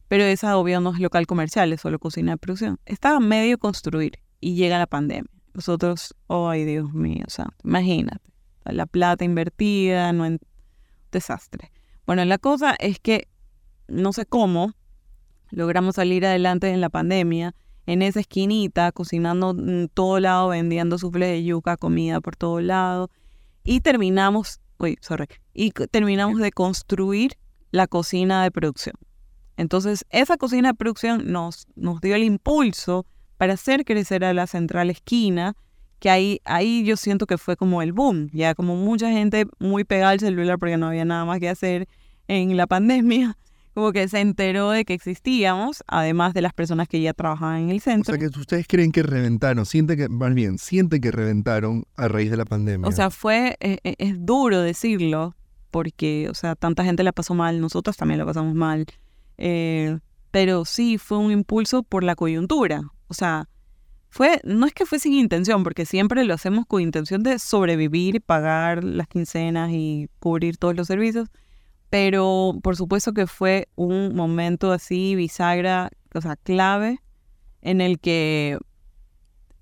Pero 0.07 0.23
esa 0.23 0.57
obvio 0.57 0.79
no 0.81 0.93
es 0.93 0.99
local 0.99 1.25
comercial, 1.25 1.73
es 1.73 1.81
solo 1.81 1.99
cocina 1.99 2.33
de 2.33 2.37
producción. 2.37 2.79
Estaba 2.85 3.19
medio 3.19 3.57
construir 3.57 4.19
y 4.39 4.55
llega 4.55 4.77
la 4.77 4.87
pandemia. 4.87 5.29
Nosotros, 5.53 6.15
ay 6.27 6.65
Dios 6.65 6.93
mío, 6.93 7.23
o 7.25 7.29
sea, 7.29 7.47
imagínate, 7.63 8.31
la 8.65 8.85
plata 8.85 9.23
invertida, 9.23 10.11
no 10.11 10.25
en 10.25 10.39
desastre. 11.11 11.71
Bueno, 12.05 12.25
la 12.25 12.37
cosa 12.37 12.75
es 12.79 12.99
que 12.99 13.27
no 13.87 14.13
sé 14.13 14.25
cómo 14.25 14.73
logramos 15.49 15.95
salir 15.95 16.25
adelante 16.25 16.69
en 16.69 16.81
la 16.81 16.89
pandemia, 16.89 17.55
en 17.85 18.01
esa 18.01 18.19
esquinita, 18.19 18.91
cocinando 18.91 19.51
en 19.51 19.89
todo 19.93 20.19
lado, 20.19 20.49
vendiendo 20.49 20.97
sufles 20.97 21.29
de 21.29 21.43
yuca, 21.43 21.77
comida 21.77 22.19
por 22.19 22.35
todo 22.35 22.59
lado, 22.59 23.09
y 23.63 23.81
terminamos, 23.81 24.59
uy, 24.77 24.97
sorry, 25.01 25.27
y 25.53 25.71
terminamos 25.71 26.39
de 26.39 26.51
construir 26.51 27.33
la 27.71 27.87
cocina 27.87 28.43
de 28.43 28.51
producción. 28.51 28.95
Entonces, 29.57 30.05
esa 30.09 30.37
cocina 30.37 30.69
de 30.69 30.73
producción 30.73 31.31
nos, 31.31 31.67
nos 31.75 32.01
dio 32.01 32.15
el 32.15 32.23
impulso 32.23 33.05
para 33.37 33.53
hacer 33.53 33.85
crecer 33.85 34.23
a 34.23 34.33
la 34.33 34.47
central 34.47 34.89
esquina, 34.89 35.55
que 35.99 36.09
ahí, 36.09 36.41
ahí 36.45 36.83
yo 36.83 36.97
siento 36.97 37.25
que 37.25 37.37
fue 37.37 37.55
como 37.55 37.81
el 37.81 37.93
boom, 37.93 38.29
ya 38.33 38.53
como 38.53 38.75
mucha 38.75 39.09
gente 39.09 39.45
muy 39.59 39.83
pegada 39.83 40.11
al 40.11 40.19
celular 40.19 40.59
porque 40.59 40.77
no 40.77 40.87
había 40.87 41.05
nada 41.05 41.25
más 41.25 41.39
que 41.39 41.49
hacer 41.49 41.87
en 42.27 42.55
la 42.57 42.67
pandemia, 42.67 43.37
como 43.73 43.91
que 43.91 44.07
se 44.07 44.19
enteró 44.19 44.71
de 44.71 44.85
que 44.85 44.93
existíamos, 44.93 45.83
además 45.87 46.33
de 46.33 46.41
las 46.41 46.53
personas 46.53 46.87
que 46.87 47.01
ya 47.01 47.13
trabajaban 47.13 47.63
en 47.63 47.69
el 47.69 47.77
O 47.77 47.81
centro. 47.81 48.15
sea 48.15 48.29
que 48.29 48.39
ustedes 48.39 48.67
creen 48.67 48.91
que 48.91 49.03
reventaron, 49.03 49.65
sienten 49.65 49.97
que, 49.97 50.09
más 50.09 50.33
bien, 50.33 50.57
sienten 50.57 51.01
que 51.01 51.11
reventaron 51.11 51.85
a 51.97 52.07
raíz 52.07 52.31
de 52.31 52.37
la 52.37 52.45
pandemia. 52.45 52.87
O 52.87 52.91
sea, 52.91 53.09
fue, 53.09 53.57
eh, 53.59 53.79
eh, 53.83 53.95
es 53.97 54.25
duro 54.25 54.61
decirlo, 54.61 55.35
porque, 55.71 56.29
o 56.29 56.33
sea, 56.33 56.55
tanta 56.55 56.85
gente 56.85 57.03
la 57.03 57.11
pasó 57.11 57.33
mal, 57.33 57.59
nosotros 57.59 57.97
también 57.97 58.17
la 58.19 58.25
pasamos 58.25 58.53
mal, 58.53 58.85
eh, 59.37 59.99
pero 60.31 60.65
sí 60.65 60.97
fue 60.97 61.17
un 61.17 61.31
impulso 61.31 61.83
por 61.83 62.03
la 62.03 62.15
coyuntura, 62.15 62.91
o 63.07 63.13
sea, 63.13 63.47
fue, 64.09 64.39
no 64.45 64.65
es 64.65 64.73
que 64.73 64.85
fue 64.85 64.99
sin 64.99 65.13
intención, 65.13 65.63
porque 65.63 65.85
siempre 65.85 66.23
lo 66.23 66.33
hacemos 66.33 66.65
con 66.65 66.81
intención 66.81 67.21
de 67.21 67.37
sobrevivir, 67.37 68.21
pagar 68.21 68.83
las 68.83 69.09
quincenas 69.09 69.71
y 69.73 70.09
cubrir 70.19 70.55
todos 70.55 70.73
los 70.73 70.87
servicios, 70.87 71.27
pero 71.89 72.53
por 72.63 72.77
supuesto 72.77 73.13
que 73.13 73.27
fue 73.27 73.67
un 73.75 74.15
momento 74.15 74.71
así, 74.71 75.15
bisagra, 75.15 75.89
o 76.13 76.21
sea, 76.21 76.37
clave, 76.37 77.01
en 77.61 77.81
el 77.81 77.99
que, 77.99 78.57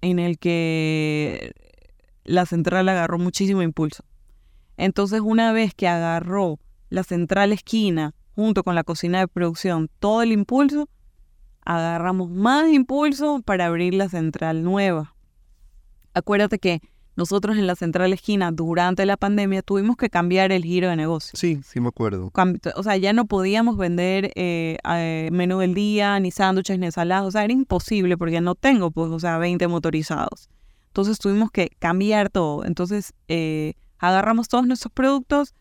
en 0.02 0.20
el 0.20 0.38
que 0.38 1.54
la 2.24 2.46
central 2.46 2.90
agarró 2.90 3.18
muchísimo 3.18 3.62
impulso. 3.62 4.04
Entonces, 4.78 5.22
una 5.22 5.52
vez 5.52 5.74
que 5.74 5.88
agarró 5.88 6.60
la 6.90 7.04
central 7.04 7.54
esquina 7.54 8.14
junto 8.36 8.64
con 8.64 8.76
la 8.76 8.84
cocina 8.84 9.20
de 9.20 9.28
producción 9.28 9.90
todo 10.00 10.22
el 10.22 10.32
impulso, 10.32 10.90
agarramos 11.66 12.30
más 12.30 12.70
impulso 12.70 13.42
para 13.44 13.68
abrir 13.68 13.94
la 13.94 14.10
central 14.10 14.64
nueva. 14.64 15.16
Acuérdate 16.14 16.60
que 16.60 16.82
nosotros 17.16 17.58
en 17.58 17.68
la 17.68 17.76
central 17.76 18.12
esquina 18.12 18.52
durante 18.52 19.06
la 19.06 19.18
pandemia 19.18 19.62
tuvimos 19.62 19.98
que 19.98 20.10
cambiar 20.10 20.52
el 20.52 20.64
giro 20.64 20.90
de 20.90 20.96
negocio. 20.96 21.38
Sí, 21.38 21.60
sí 21.64 21.80
me 21.80 21.90
acuerdo. 21.90 22.32
O 22.76 22.84
sea, 22.84 22.98
ya 22.98 23.14
no 23.14 23.26
podíamos 23.26 23.78
vender 23.78 24.32
eh, 24.36 24.78
eh, 24.84 25.30
menú 25.32 25.60
del 25.60 25.76
día, 25.76 26.20
ni 26.20 26.32
sándwiches, 26.32 26.80
ni 26.80 26.88
ensaladas. 26.88 27.26
O 27.26 27.32
sea, 27.32 27.44
era 27.44 27.54
imposible 27.54 28.18
porque 28.18 28.42
no 28.42 28.56
tengo, 28.56 28.90
pues, 28.90 29.12
o 29.12 29.20
sea, 29.20 29.38
20 29.38 29.68
motorizados. 29.68 30.50
Entonces 30.88 31.20
tuvimos 31.20 31.52
que 31.52 31.70
cambiar 31.78 32.30
todo. 32.30 32.66
Entonces 32.66 33.14
eh, 33.28 33.74
agarramos 34.00 34.48
todos 34.48 34.66
nuestros 34.66 34.92
productos 34.92 35.54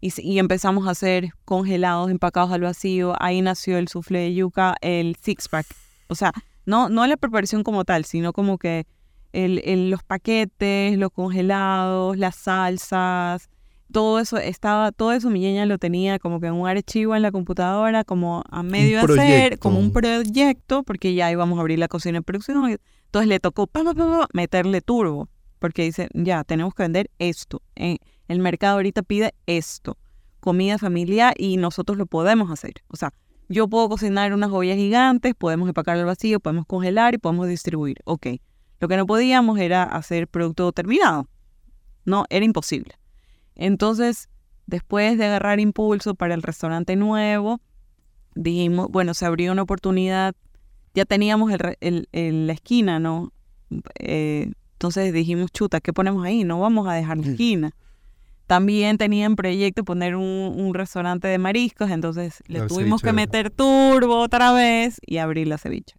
y, 0.00 0.12
y, 0.20 0.38
empezamos 0.38 0.86
a 0.86 0.90
hacer 0.90 1.30
congelados, 1.44 2.10
empacados 2.10 2.52
al 2.52 2.60
vacío. 2.60 3.14
Ahí 3.20 3.42
nació 3.42 3.78
el 3.78 3.88
soufflé 3.88 4.20
de 4.20 4.34
yuca, 4.34 4.76
el 4.80 5.16
six 5.20 5.48
pack. 5.48 5.66
O 6.08 6.14
sea, 6.14 6.32
no, 6.66 6.88
no 6.88 7.06
la 7.06 7.16
preparación 7.16 7.64
como 7.64 7.84
tal, 7.84 8.04
sino 8.04 8.32
como 8.32 8.58
que 8.58 8.86
el, 9.32 9.90
los 9.90 10.02
paquetes, 10.02 10.96
los 10.98 11.10
congelados, 11.10 12.16
las 12.16 12.36
salsas, 12.36 13.48
todo 13.92 14.20
eso 14.20 14.36
estaba, 14.36 14.92
todo 14.92 15.12
eso 15.12 15.30
mi 15.30 15.40
niña 15.40 15.64
lo 15.64 15.78
tenía 15.78 16.18
como 16.18 16.40
que 16.40 16.48
en 16.48 16.54
un 16.54 16.68
archivo 16.68 17.16
en 17.16 17.22
la 17.22 17.32
computadora, 17.32 18.04
como 18.04 18.44
a 18.50 18.62
medio 18.62 18.98
de 18.98 19.14
hacer, 19.14 19.58
como 19.58 19.78
un 19.78 19.92
proyecto, 19.92 20.82
porque 20.82 21.14
ya 21.14 21.30
íbamos 21.30 21.58
a 21.58 21.60
abrir 21.62 21.78
la 21.78 21.88
cocina 21.88 22.18
en 22.18 22.24
producción. 22.24 22.78
Entonces 23.06 23.28
le 23.28 23.40
tocó 23.40 23.68
meterle 24.34 24.80
turbo, 24.82 25.28
porque 25.58 25.82
dice, 25.82 26.08
ya, 26.14 26.44
tenemos 26.44 26.74
que 26.74 26.82
vender 26.82 27.10
esto. 27.18 27.62
el 27.74 28.38
mercado 28.38 28.76
ahorita 28.76 29.02
pide 29.02 29.34
esto, 29.46 29.96
comida 30.40 30.78
familiar, 30.78 31.34
y 31.38 31.56
nosotros 31.56 31.98
lo 31.98 32.06
podemos 32.06 32.50
hacer. 32.50 32.74
O 32.88 32.96
sea, 32.96 33.12
yo 33.48 33.68
puedo 33.68 33.88
cocinar 33.88 34.32
unas 34.34 34.50
ollas 34.50 34.76
gigantes, 34.76 35.34
podemos 35.34 35.68
empacar 35.68 35.96
al 35.96 36.04
vacío, 36.04 36.40
podemos 36.40 36.66
congelar 36.66 37.14
y 37.14 37.18
podemos 37.18 37.48
distribuir. 37.48 37.98
Ok. 38.04 38.26
Lo 38.80 38.88
que 38.88 38.96
no 38.96 39.06
podíamos 39.06 39.58
era 39.58 39.82
hacer 39.82 40.28
producto 40.28 40.70
terminado. 40.72 41.26
No, 42.04 42.24
era 42.30 42.44
imposible. 42.44 42.94
Entonces, 43.56 44.28
después 44.66 45.18
de 45.18 45.26
agarrar 45.26 45.60
impulso 45.60 46.14
para 46.14 46.34
el 46.34 46.42
restaurante 46.42 46.94
nuevo, 46.94 47.60
dijimos, 48.34 48.88
bueno, 48.90 49.14
se 49.14 49.26
abrió 49.26 49.52
una 49.52 49.62
oportunidad, 49.62 50.34
ya 50.94 51.04
teníamos 51.04 51.52
el, 51.80 52.08
la 52.46 52.52
esquina, 52.52 53.00
¿no? 53.00 53.32
Eh, 53.98 54.52
entonces 54.78 55.12
dijimos, 55.12 55.50
chuta, 55.50 55.80
¿qué 55.80 55.92
ponemos 55.92 56.24
ahí? 56.24 56.44
No 56.44 56.60
vamos 56.60 56.86
a 56.86 56.94
dejar 56.94 57.18
la 57.18 57.26
esquina. 57.26 57.74
También 58.46 58.96
tenían 58.96 59.34
proyecto 59.34 59.84
poner 59.84 60.14
un, 60.14 60.72
restaurante 60.72 61.26
de 61.26 61.36
mariscos, 61.36 61.90
entonces 61.90 62.42
le 62.46 62.62
tuvimos 62.62 63.02
que 63.02 63.12
meter 63.12 63.50
turbo 63.50 64.20
otra 64.20 64.52
vez 64.52 65.00
y 65.04 65.18
abrir 65.18 65.48
la 65.48 65.58
ceviche 65.58 65.96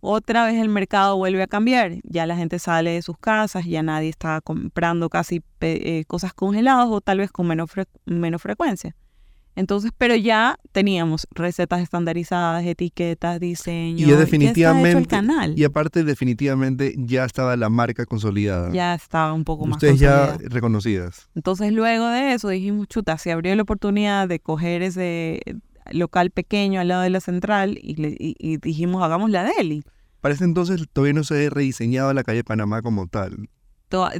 otra 0.00 0.46
vez 0.46 0.60
el 0.60 0.68
mercado 0.68 1.16
vuelve 1.16 1.42
a 1.42 1.46
cambiar. 1.46 1.96
Ya 2.02 2.26
la 2.26 2.36
gente 2.36 2.58
sale 2.58 2.92
de 2.92 3.02
sus 3.02 3.18
casas, 3.18 3.66
ya 3.66 3.82
nadie 3.82 4.08
está 4.08 4.40
comprando 4.40 5.08
casi 5.08 5.42
eh, 5.60 6.04
cosas 6.06 6.32
congeladas 6.32 6.88
o 6.90 7.00
tal 7.00 7.18
vez 7.18 7.30
con 7.30 7.46
menos, 7.46 7.70
menos 8.06 8.42
frecuencia. 8.42 8.96
Entonces, 9.56 9.90
pero 9.96 10.14
ya 10.14 10.58
teníamos 10.72 11.26
recetas 11.32 11.80
estandarizadas, 11.80 12.64
etiquetas, 12.64 13.40
diseño. 13.40 14.06
Y 14.06 14.10
definitivamente. 14.12 14.98
el 14.98 15.06
canal. 15.06 15.58
Y 15.58 15.64
aparte, 15.64 16.04
definitivamente 16.04 16.94
ya 16.96 17.24
estaba 17.24 17.56
la 17.56 17.68
marca 17.68 18.06
consolidada. 18.06 18.72
Ya 18.72 18.94
estaba 18.94 19.32
un 19.32 19.44
poco 19.44 19.66
más 19.66 19.76
Ustedes 19.76 19.98
ya 19.98 20.38
reconocidas. 20.38 21.28
Entonces, 21.34 21.72
luego 21.72 22.08
de 22.08 22.34
eso 22.34 22.48
dijimos, 22.48 22.88
chuta, 22.88 23.18
se 23.18 23.32
abrió 23.32 23.54
la 23.54 23.62
oportunidad 23.62 24.28
de 24.28 24.40
coger 24.40 24.82
ese 24.82 25.40
local 25.90 26.30
pequeño 26.30 26.80
al 26.80 26.88
lado 26.88 27.02
de 27.02 27.10
la 27.10 27.20
central 27.20 27.78
y, 27.80 28.56
dijimos, 28.58 29.02
hagamos 29.02 29.30
la 29.30 29.44
deli. 29.44 29.82
Para 30.20 30.34
ese 30.34 30.44
entonces 30.44 30.86
todavía 30.92 31.14
no 31.14 31.24
se 31.24 31.34
había 31.34 31.50
rediseñado 31.50 32.12
la 32.12 32.22
calle 32.22 32.44
Panamá 32.44 32.82
como 32.82 33.06
tal. 33.06 33.48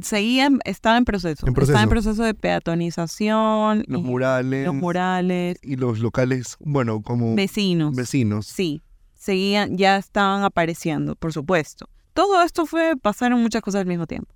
Seguía, 0.01 0.49
estaba 0.65 0.97
en 0.97 1.05
proceso. 1.05 1.45
Estaba 1.47 1.83
en 1.83 1.89
proceso 1.89 2.23
de 2.23 2.33
peatonización. 2.33 3.83
Los 3.87 4.01
murales. 4.01 4.65
Los 4.65 4.75
murales. 4.75 5.57
Y 5.61 5.75
los 5.75 5.99
locales, 5.99 6.57
bueno, 6.59 7.01
como... 7.01 7.35
Vecinos. 7.35 7.95
Vecinos. 7.95 8.47
Sí, 8.47 8.81
seguían, 9.13 9.77
ya 9.77 9.97
estaban 9.97 10.43
apareciendo, 10.43 11.15
por 11.15 11.33
supuesto. 11.33 11.89
Todo 12.13 12.43
esto 12.43 12.65
fue, 12.65 12.95
pasaron 12.97 13.41
muchas 13.41 13.61
cosas 13.61 13.81
al 13.81 13.87
mismo 13.87 14.07
tiempo. 14.07 14.33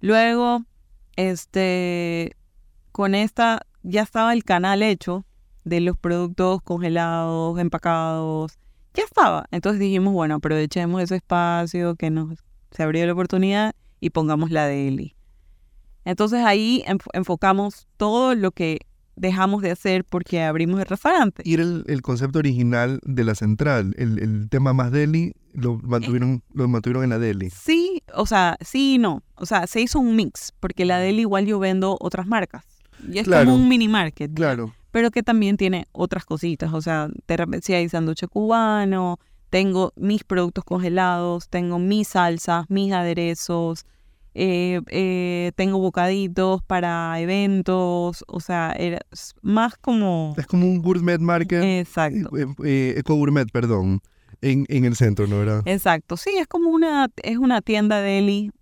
Luego, 0.00 0.64
este, 1.16 2.36
con 2.92 3.14
esta, 3.14 3.66
ya 3.82 4.02
estaba 4.02 4.32
el 4.32 4.44
canal 4.44 4.82
hecho 4.82 5.26
de 5.64 5.80
los 5.80 5.98
productos 5.98 6.62
congelados, 6.62 7.58
empacados, 7.58 8.58
ya 8.94 9.04
estaba. 9.04 9.46
Entonces 9.50 9.80
dijimos, 9.80 10.14
bueno, 10.14 10.36
aprovechemos 10.36 11.02
ese 11.02 11.16
espacio 11.16 11.94
que 11.96 12.10
nos 12.10 12.38
se 12.70 12.82
abrió 12.82 13.06
la 13.06 13.12
oportunidad 13.12 13.74
y 14.00 14.10
pongamos 14.10 14.50
la 14.50 14.66
de 14.66 14.88
Eli. 14.88 15.14
Entonces 16.04 16.44
ahí 16.44 16.84
enfocamos 17.12 17.86
todo 17.96 18.34
lo 18.34 18.50
que 18.52 18.80
dejamos 19.16 19.62
de 19.62 19.72
hacer 19.72 20.04
porque 20.04 20.42
abrimos 20.42 20.80
el 20.80 20.86
restaurante. 20.86 21.42
Y 21.44 21.54
era 21.54 21.64
el, 21.64 22.02
concepto 22.02 22.38
original 22.38 23.00
de 23.02 23.24
la 23.24 23.34
central, 23.34 23.94
el, 23.98 24.48
tema 24.48 24.72
más 24.72 24.92
deli, 24.92 25.32
lo 25.52 25.76
mantuvieron, 25.78 26.42
lo 26.54 26.68
mantuvieron 26.68 27.04
en 27.04 27.10
la 27.10 27.18
deli. 27.18 27.50
Sí, 27.50 28.02
o 28.14 28.26
sea, 28.26 28.56
sí 28.60 28.94
y 28.94 28.98
no. 28.98 29.22
O 29.34 29.44
sea, 29.44 29.66
se 29.66 29.80
hizo 29.80 29.98
un 29.98 30.16
mix, 30.16 30.52
porque 30.60 30.84
la 30.84 30.98
deli 30.98 31.22
igual 31.22 31.46
yo 31.46 31.58
vendo 31.58 31.96
otras 32.00 32.26
marcas. 32.26 32.64
Y 33.10 33.18
es 33.18 33.28
como 33.28 33.54
un 33.54 33.68
mini 33.68 33.88
market. 33.88 34.32
Claro 34.32 34.72
pero 34.90 35.10
que 35.10 35.22
también 35.22 35.56
tiene 35.56 35.86
otras 35.92 36.24
cositas. 36.24 36.72
O 36.72 36.80
sea, 36.80 37.08
si 37.62 37.74
hay 37.74 37.88
sándwich 37.88 38.26
cubano, 38.26 39.18
tengo 39.50 39.92
mis 39.96 40.24
productos 40.24 40.64
congelados, 40.64 41.48
tengo 41.48 41.78
mis 41.78 42.08
salsas, 42.08 42.68
mis 42.68 42.92
aderezos, 42.92 43.86
eh, 44.34 44.80
eh, 44.88 45.52
tengo 45.56 45.78
bocaditos 45.78 46.62
para 46.62 47.18
eventos, 47.18 48.24
o 48.28 48.40
sea, 48.40 48.72
es 48.72 49.34
más 49.42 49.76
como... 49.76 50.34
Es 50.36 50.46
como 50.46 50.66
un 50.66 50.80
gourmet 50.80 51.18
market. 51.18 51.62
Exacto. 51.62 52.30
Eh, 52.64 52.94
eco 52.96 53.14
gourmet, 53.14 53.50
perdón, 53.50 54.00
en, 54.40 54.64
en, 54.68 54.84
el 54.84 54.94
centro, 54.94 55.26
¿no 55.26 55.42
era? 55.42 55.62
Exacto, 55.64 56.16
sí, 56.16 56.30
es 56.38 56.46
como 56.46 56.70
una, 56.70 57.08
es 57.22 57.38
una 57.38 57.62
tienda 57.62 58.00
deli 58.00 58.52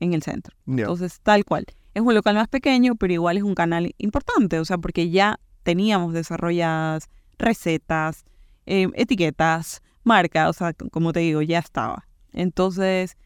en 0.00 0.14
el 0.14 0.22
centro. 0.22 0.54
Entonces, 0.66 1.20
tal 1.22 1.44
cual. 1.44 1.64
Es 1.94 2.02
un 2.02 2.14
local 2.14 2.34
más 2.34 2.48
pequeño, 2.48 2.94
pero 2.94 3.14
igual 3.14 3.38
es 3.38 3.42
un 3.42 3.54
canal 3.54 3.94
importante, 3.98 4.60
o 4.60 4.64
sea, 4.64 4.76
porque 4.78 5.10
ya 5.10 5.40
teníamos 5.62 6.12
desarrolladas 6.12 7.08
recetas, 7.38 8.24
em, 8.66 8.92
etiquetas, 8.94 9.82
marcas, 10.06 10.48
o 10.48 10.52
sea, 10.52 10.72
como 10.72 11.12
te 11.12 11.20
digo, 11.20 11.42
ya 11.42 11.58
estaba. 11.58 12.06
Entonces, 12.32 13.16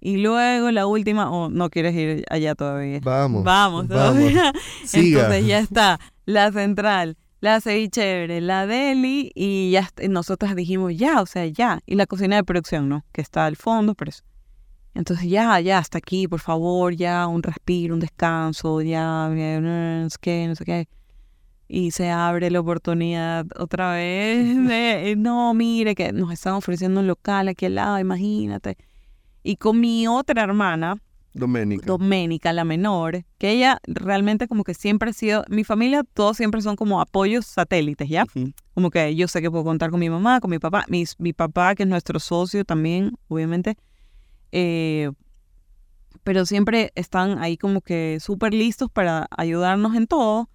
y 0.00 0.18
luego 0.18 0.70
la 0.70 0.86
última, 0.86 1.30
o 1.30 1.50
no 1.50 1.68
quieres 1.68 1.94
ir 1.94 2.24
allá 2.30 2.54
todavía. 2.54 3.00
Vamos. 3.02 3.44
Vamos 3.44 3.88
todavía. 3.88 4.52
Entonces 4.92 5.46
ya 5.46 5.58
está, 5.58 6.00
la 6.24 6.52
central, 6.52 7.16
la 7.40 7.60
ceviche, 7.60 8.40
la 8.40 8.66
deli, 8.66 9.32
y 9.34 9.70
ya 9.72 9.88
nosotras 10.08 10.54
dijimos 10.56 10.96
ya, 10.96 11.20
o 11.20 11.26
sea, 11.26 11.46
ya. 11.46 11.80
Y 11.84 11.96
la 11.96 12.06
cocina 12.06 12.36
de 12.36 12.44
producción, 12.44 12.88
¿no? 12.88 13.04
Que 13.12 13.20
está 13.20 13.46
al 13.46 13.56
fondo, 13.56 13.94
pero 13.94 14.10
eso. 14.10 14.22
Entonces 14.94 15.28
ya, 15.28 15.60
ya, 15.60 15.78
hasta 15.78 15.98
aquí, 15.98 16.26
por 16.26 16.40
favor, 16.40 16.94
ya, 16.94 17.26
un 17.26 17.42
respiro, 17.42 17.94
un 17.94 18.00
descanso, 18.00 18.80
ya, 18.82 19.28
no 19.28 20.10
sé 20.10 20.16
qué, 20.20 20.46
no 20.48 20.54
sé 20.54 20.64
qué 20.64 20.88
y 21.72 21.92
se 21.92 22.10
abre 22.10 22.50
la 22.50 22.58
oportunidad 22.58 23.46
otra 23.56 23.92
vez 23.92 24.56
de, 24.66 25.14
no, 25.16 25.54
mire, 25.54 25.94
que 25.94 26.12
nos 26.12 26.32
están 26.32 26.54
ofreciendo 26.54 27.00
un 27.00 27.06
local 27.06 27.46
aquí 27.46 27.66
al 27.66 27.76
lado, 27.76 27.98
imagínate. 27.98 28.76
Y 29.44 29.56
con 29.56 29.78
mi 29.78 30.06
otra 30.08 30.42
hermana, 30.42 31.00
Doménica. 31.32 31.86
Doménica, 31.86 32.52
la 32.52 32.64
menor, 32.64 33.24
que 33.38 33.52
ella 33.52 33.78
realmente 33.86 34.48
como 34.48 34.64
que 34.64 34.74
siempre 34.74 35.10
ha 35.10 35.12
sido, 35.12 35.44
mi 35.48 35.62
familia 35.62 36.02
todos 36.02 36.36
siempre 36.36 36.60
son 36.60 36.74
como 36.74 37.00
apoyos 37.00 37.46
satélites, 37.46 38.08
¿ya? 38.08 38.26
Como 38.74 38.90
que 38.90 39.14
yo 39.14 39.28
sé 39.28 39.40
que 39.40 39.48
puedo 39.48 39.62
contar 39.62 39.90
con 39.90 40.00
mi 40.00 40.10
mamá, 40.10 40.40
con 40.40 40.50
mi 40.50 40.58
papá, 40.58 40.84
mi, 40.88 41.04
mi 41.18 41.32
papá 41.32 41.76
que 41.76 41.84
es 41.84 41.88
nuestro 41.88 42.18
socio 42.18 42.64
también, 42.64 43.12
obviamente, 43.28 43.76
eh, 44.50 45.12
pero 46.24 46.44
siempre 46.46 46.90
están 46.96 47.38
ahí 47.38 47.56
como 47.56 47.80
que 47.80 48.18
súper 48.20 48.52
listos 48.52 48.90
para 48.90 49.28
ayudarnos 49.30 49.94
en 49.94 50.08
todo 50.08 50.48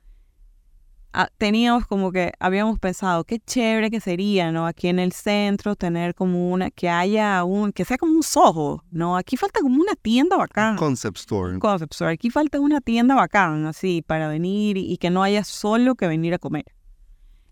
teníamos 1.38 1.86
como 1.88 2.12
que 2.12 2.34
habíamos 2.39 2.80
pensado 2.80 3.23
qué 3.23 3.39
chévere 3.39 3.89
que 3.89 3.99
sería, 3.99 4.51
¿no? 4.51 4.67
Aquí 4.67 4.88
en 4.88 4.99
el 4.99 5.12
centro 5.12 5.75
tener 5.75 6.15
como 6.15 6.51
una, 6.51 6.71
que 6.71 6.89
haya 6.89 7.43
un, 7.43 7.71
que 7.71 7.86
sea 7.86 7.97
como 7.97 8.13
un 8.13 8.23
sojo, 8.23 8.84
¿no? 8.91 9.17
Aquí 9.17 9.38
falta 9.38 9.62
como 9.62 9.82
una 9.82 9.95
tienda 9.95 10.38
bacán. 10.38 10.75
Concept 10.75 11.17
store. 11.17 11.60
Concept 11.60 11.93
store. 11.93 12.13
Aquí 12.13 12.30
falta 12.30 12.60
una 12.60 12.82
tienda 12.82 13.15
bacán, 13.15 13.65
así, 13.65 14.01
para 14.01 14.28
venir 14.28 14.78
y, 14.78 14.97
que 14.97 15.10
no 15.10 15.23
haya 15.23 15.43
solo 15.43 15.95
que 15.95 16.08
venir 16.08 16.34
a 16.34 16.39
comer. 16.39 16.65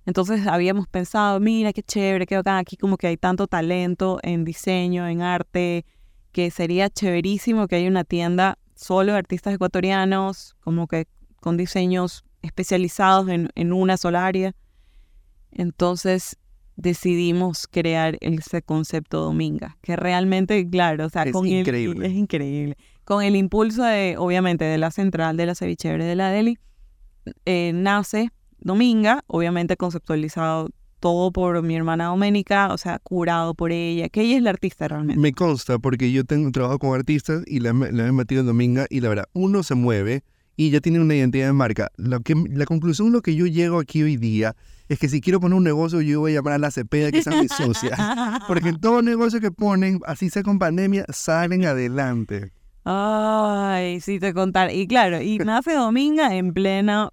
Entonces 0.06 0.45
habíamos 0.47 0.88
pensado, 0.88 1.39
mira, 1.39 1.71
qué 1.71 1.82
chévere, 1.82 2.26
qué 2.26 2.36
bacán, 2.36 2.58
aquí 2.58 2.76
como 2.76 2.97
que 2.97 3.08
hay 3.08 3.17
tanto 3.17 3.47
talento 3.47 4.19
en 4.21 4.43
diseño, 4.43 5.08
en 5.08 5.21
arte, 5.21 5.86
que 6.32 6.52
sería 6.52 6.89
chéverísimo 6.89 7.67
que 7.67 7.78
haya 7.78 7.88
una 7.88 8.04
tienda 8.04 8.58
solo 8.76 9.13
de 9.13 9.19
artistas 9.19 9.54
ecuatorianos, 9.54 10.56
como 10.60 10.88
que 10.88 11.08
con 11.39 11.56
diseños 11.56 12.26
especializados 12.43 13.27
en, 13.29 13.49
en 13.56 13.73
una 13.73 13.97
sola 13.97 14.25
área. 14.27 14.53
Entonces 15.51 16.38
decidimos 16.75 17.67
crear 17.67 18.17
ese 18.21 18.62
concepto 18.62 19.21
Dominga, 19.21 19.77
que 19.82 19.95
realmente, 19.95 20.67
claro, 20.69 21.06
o 21.06 21.10
sea, 21.10 21.23
es 21.23 21.32
con 21.32 21.47
increíble. 21.47 22.06
es 22.06 22.13
increíble. 22.13 22.77
con 23.04 23.23
el 23.23 23.35
impulso 23.35 23.83
de, 23.83 24.15
obviamente, 24.17 24.65
de 24.65 24.77
la 24.77 24.91
central 24.91 25.37
de 25.37 25.46
la 25.46 25.56
cevichebre 25.56 26.06
de 26.06 26.15
la 26.15 26.29
Deli, 26.29 26.58
eh, 27.46 27.71
nace 27.73 28.29
Dominga, 28.60 29.23
obviamente 29.27 29.77
conceptualizado 29.77 30.69
todo 31.00 31.31
por 31.31 31.62
mi 31.62 31.75
hermana 31.75 32.06
Doménica, 32.06 32.73
o 32.73 32.77
sea, 32.77 32.98
curado 33.00 33.54
por 33.56 33.73
ella, 33.73 34.08
que 34.08 34.21
ella 34.21 34.37
es 34.37 34.41
la 34.41 34.52
artista 34.52 34.87
realmente. 34.87 35.21
Me 35.21 35.33
consta 35.33 35.77
porque 35.77 36.12
yo 36.13 36.23
tengo 36.23 36.50
trabajo 36.52 36.79
con 36.79 36.98
artistas 36.98 37.44
y 37.46 37.60
la, 37.60 37.71
he 37.71 38.12
metido 38.13 38.41
en 38.41 38.48
Dominga 38.48 38.85
y 38.89 39.02
la 39.02 39.10
verdad, 39.10 39.25
uno 39.33 39.63
se 39.63 39.75
mueve 39.75 40.23
y 40.56 40.69
ya 40.69 40.81
tiene 40.81 40.99
una 40.99 41.15
identidad 41.15 41.47
de 41.47 41.54
marca. 41.54 41.91
Lo 41.97 42.19
que, 42.21 42.35
la 42.49 42.65
conclusión, 42.65 43.12
lo 43.12 43.21
que 43.21 43.35
yo 43.35 43.45
llego 43.45 43.79
aquí 43.79 44.04
hoy 44.04 44.17
día, 44.17 44.56
es 44.89 44.99
que 44.99 45.10
si 45.10 45.21
quiero 45.21 45.39
poner 45.39 45.58
un 45.58 45.63
negocio, 45.63 46.01
yo 46.01 46.19
voy 46.19 46.33
a 46.33 46.35
llamar 46.35 46.54
a 46.54 46.58
la 46.58 46.71
Cepeda, 46.71 47.12
que 47.12 47.23
sea 47.23 47.41
mi 47.41 47.47
socia. 47.47 48.41
Porque 48.47 48.73
todo 48.73 49.01
negocio 49.01 49.39
que 49.39 49.51
ponen, 49.51 49.99
así 50.06 50.29
sea 50.29 50.43
con 50.43 50.60
pandemia, 50.60 51.06
salen 51.10 51.65
adelante. 51.65 52.51
Ay, 52.85 54.01
sí 54.01 54.19
te 54.19 54.33
contar. 54.33 54.71
Y 54.73 54.87
claro, 54.87 55.21
y 55.21 55.37
nace 55.39 55.73
Dominga 55.73 56.35
en 56.35 56.54
plena 56.54 57.10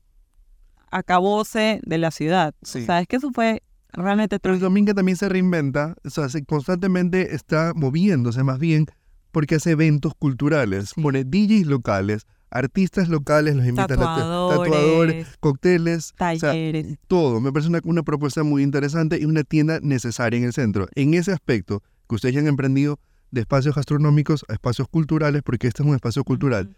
acabose 0.91 1.81
de 1.85 1.99
la 1.99 2.11
ciudad. 2.11 2.55
Sí. 2.63 2.85
Sabes 2.85 3.07
que 3.07 3.17
eso 3.17 3.31
fue 3.33 3.63
realmente... 3.93 4.41
Pero 4.41 4.59
Dominga 4.59 4.93
también 4.93 5.17
se 5.17 5.29
reinventa, 5.29 5.95
o 6.05 6.11
sea, 6.11 6.27
constantemente 6.47 7.35
está 7.35 7.73
moviéndose 7.75 8.43
más 8.43 8.59
bien 8.59 8.87
porque 9.31 9.57
hace 9.57 9.73
eventos 9.73 10.15
culturales, 10.19 10.93
pone 11.01 11.25
DJs 11.25 11.67
locales, 11.67 12.27
artistas 12.51 13.09
locales, 13.09 13.57
los 13.57 13.65
invitan 13.65 13.89
tatuadores, 13.89 14.59
a 14.59 14.63
tatuadores, 14.63 15.27
cócteles, 15.41 16.15
talleres. 16.17 16.99
todo. 17.07 17.41
Me 17.41 17.53
parece 17.53 17.69
una, 17.69 17.81
una, 17.85 18.03
propuesta 18.03 18.43
muy 18.43 18.63
interesante 18.63 19.19
y 19.21 19.25
una 19.25 19.45
tienda 19.45 19.79
necesaria 19.81 20.39
en 20.39 20.45
el 20.45 20.53
centro. 20.53 20.89
En 20.95 21.15
ese 21.15 21.33
aspecto 21.33 21.83
que 22.09 22.15
ustedes 22.15 22.35
ya 22.35 22.41
han 22.41 22.49
emprendido 22.49 22.99
de 23.31 23.43
espacios 23.43 23.75
gastronómicos 23.75 24.45
a 24.49 24.55
espacios 24.55 24.89
culturales, 24.89 25.43
porque 25.43 25.69
este 25.69 25.83
es 25.83 25.89
un 25.89 25.95
espacio 25.95 26.25
cultural. 26.25 26.77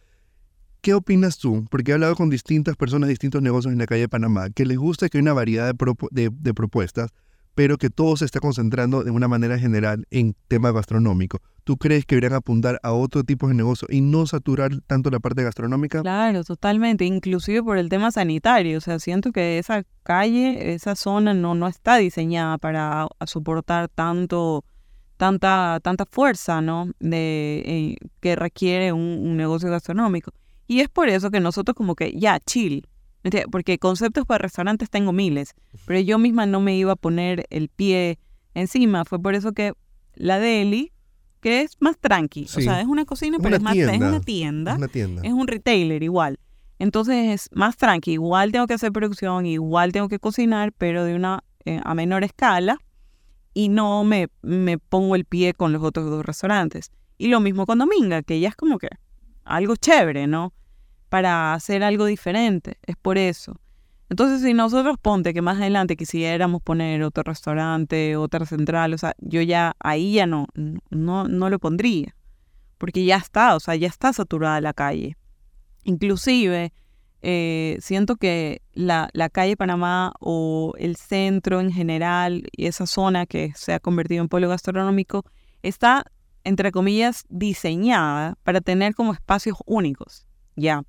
¿Qué 0.82 0.94
opinas 0.94 1.38
tú? 1.38 1.64
Porque 1.70 1.92
he 1.92 1.94
hablado 1.94 2.16
con 2.16 2.28
distintas 2.28 2.76
personas, 2.76 3.08
distintos 3.08 3.40
negocios 3.40 3.72
en 3.72 3.78
la 3.78 3.86
calle 3.86 4.02
de 4.02 4.08
Panamá, 4.08 4.50
que 4.50 4.66
les 4.66 4.76
gusta 4.76 5.08
que 5.08 5.18
hay 5.18 5.22
una 5.22 5.32
variedad 5.32 5.74
de, 6.10 6.30
de 6.30 6.54
propuestas, 6.54 7.10
pero 7.54 7.78
que 7.78 7.90
todo 7.90 8.16
se 8.16 8.24
está 8.24 8.40
concentrando 8.40 9.04
de 9.04 9.10
una 9.10 9.28
manera 9.28 9.58
general 9.58 10.06
en 10.10 10.34
tema 10.48 10.72
gastronómico. 10.72 11.40
¿Tú 11.64 11.76
crees 11.76 12.04
que 12.04 12.16
deberían 12.16 12.34
apuntar 12.34 12.80
a 12.82 12.92
otro 12.92 13.22
tipo 13.22 13.46
de 13.46 13.54
negocio 13.54 13.86
y 13.90 14.00
no 14.00 14.26
saturar 14.26 14.72
tanto 14.86 15.10
la 15.10 15.20
parte 15.20 15.44
gastronómica? 15.44 16.02
Claro, 16.02 16.42
totalmente, 16.42 17.04
inclusive 17.04 17.62
por 17.62 17.78
el 17.78 17.88
tema 17.88 18.10
sanitario. 18.10 18.78
O 18.78 18.80
sea, 18.80 18.98
siento 18.98 19.30
que 19.30 19.58
esa 19.58 19.84
calle, 20.02 20.74
esa 20.74 20.96
zona 20.96 21.34
no, 21.34 21.54
no 21.54 21.68
está 21.68 21.96
diseñada 21.98 22.58
para 22.58 23.06
soportar 23.26 23.88
tanto, 23.88 24.64
tanta, 25.16 25.78
tanta 25.82 26.04
fuerza, 26.06 26.60
¿no? 26.60 26.90
De, 26.98 27.62
eh, 27.64 27.96
que 28.20 28.34
requiere 28.34 28.92
un 28.92 29.36
negocio 29.36 29.70
gastronómico. 29.70 30.32
Y 30.66 30.80
es 30.80 30.88
por 30.88 31.08
eso 31.08 31.30
que 31.30 31.38
nosotros 31.38 31.76
como 31.76 31.94
que, 31.94 32.18
ya, 32.18 32.40
chill, 32.40 32.88
porque 33.50 33.78
conceptos 33.78 34.26
para 34.26 34.38
restaurantes 34.38 34.90
tengo 34.90 35.12
miles, 35.12 35.54
pero 35.86 36.00
yo 36.00 36.18
misma 36.18 36.46
no 36.46 36.60
me 36.60 36.76
iba 36.76 36.92
a 36.92 36.96
poner 36.96 37.46
el 37.50 37.68
pie 37.68 38.18
encima. 38.54 39.04
Fue 39.04 39.20
por 39.20 39.34
eso 39.34 39.52
que 39.52 39.72
la 40.14 40.38
deli, 40.38 40.92
que 41.40 41.62
es 41.62 41.76
más 41.80 41.98
tranqui, 41.98 42.44
o 42.44 42.60
sea, 42.60 42.80
es 42.80 42.86
una 42.86 43.04
cocina, 43.04 43.38
pero 43.40 43.56
es, 43.56 43.62
más, 43.62 43.76
es 43.76 44.00
una 44.00 44.20
tienda, 44.20 44.78
es 45.22 45.32
un 45.32 45.46
retailer 45.46 46.02
igual. 46.02 46.38
Entonces 46.78 47.28
es 47.28 47.48
más 47.52 47.76
tranqui, 47.76 48.12
igual 48.12 48.50
tengo 48.50 48.66
que 48.66 48.74
hacer 48.74 48.90
producción, 48.90 49.46
igual 49.46 49.92
tengo 49.92 50.08
que 50.08 50.18
cocinar, 50.18 50.72
pero 50.72 51.04
de 51.04 51.14
una 51.14 51.44
eh, 51.64 51.80
a 51.84 51.94
menor 51.94 52.24
escala 52.24 52.78
y 53.54 53.68
no 53.68 54.02
me, 54.02 54.28
me 54.42 54.78
pongo 54.78 55.14
el 55.14 55.24
pie 55.24 55.54
con 55.54 55.72
los 55.72 55.82
otros 55.82 56.10
dos 56.10 56.24
restaurantes. 56.26 56.90
Y 57.18 57.28
lo 57.28 57.38
mismo 57.38 57.66
con 57.66 57.78
Dominga, 57.78 58.22
que 58.22 58.40
ya 58.40 58.48
es 58.48 58.56
como 58.56 58.78
que 58.78 58.88
algo 59.44 59.76
chévere, 59.76 60.26
¿no? 60.26 60.52
Para 61.12 61.52
hacer 61.52 61.84
algo 61.84 62.06
diferente. 62.06 62.78
Es 62.86 62.96
por 62.96 63.18
eso. 63.18 63.60
Entonces, 64.08 64.40
si 64.40 64.54
nosotros 64.54 64.96
ponte 64.96 65.34
que 65.34 65.42
más 65.42 65.58
adelante 65.58 65.94
quisiéramos 65.94 66.62
poner 66.62 67.02
otro 67.02 67.22
restaurante, 67.22 68.16
otra 68.16 68.46
central, 68.46 68.94
o 68.94 68.98
sea, 68.98 69.12
yo 69.18 69.42
ya 69.42 69.76
ahí 69.80 70.14
ya 70.14 70.26
no, 70.26 70.46
no, 70.54 71.28
no 71.28 71.50
lo 71.50 71.58
pondría. 71.58 72.16
Porque 72.78 73.04
ya 73.04 73.18
está, 73.18 73.54
o 73.56 73.60
sea, 73.60 73.74
ya 73.74 73.88
está 73.88 74.14
saturada 74.14 74.62
la 74.62 74.72
calle. 74.72 75.18
Inclusive, 75.84 76.72
eh, 77.20 77.76
siento 77.82 78.16
que 78.16 78.62
la, 78.72 79.10
la, 79.12 79.28
calle 79.28 79.58
Panamá 79.58 80.14
o 80.18 80.72
el 80.78 80.96
centro 80.96 81.60
en 81.60 81.72
general 81.72 82.44
y 82.52 82.68
esa 82.68 82.86
zona 82.86 83.26
que 83.26 83.52
se 83.54 83.74
ha 83.74 83.80
convertido 83.80 84.22
en 84.22 84.28
pueblo 84.28 84.48
gastronómico 84.48 85.26
está, 85.60 86.06
entre 86.42 86.72
comillas, 86.72 87.26
diseñada 87.28 88.38
para 88.44 88.62
tener 88.62 88.94
como 88.94 89.12
espacios 89.12 89.58
únicos. 89.66 90.26
Ya 90.56 90.84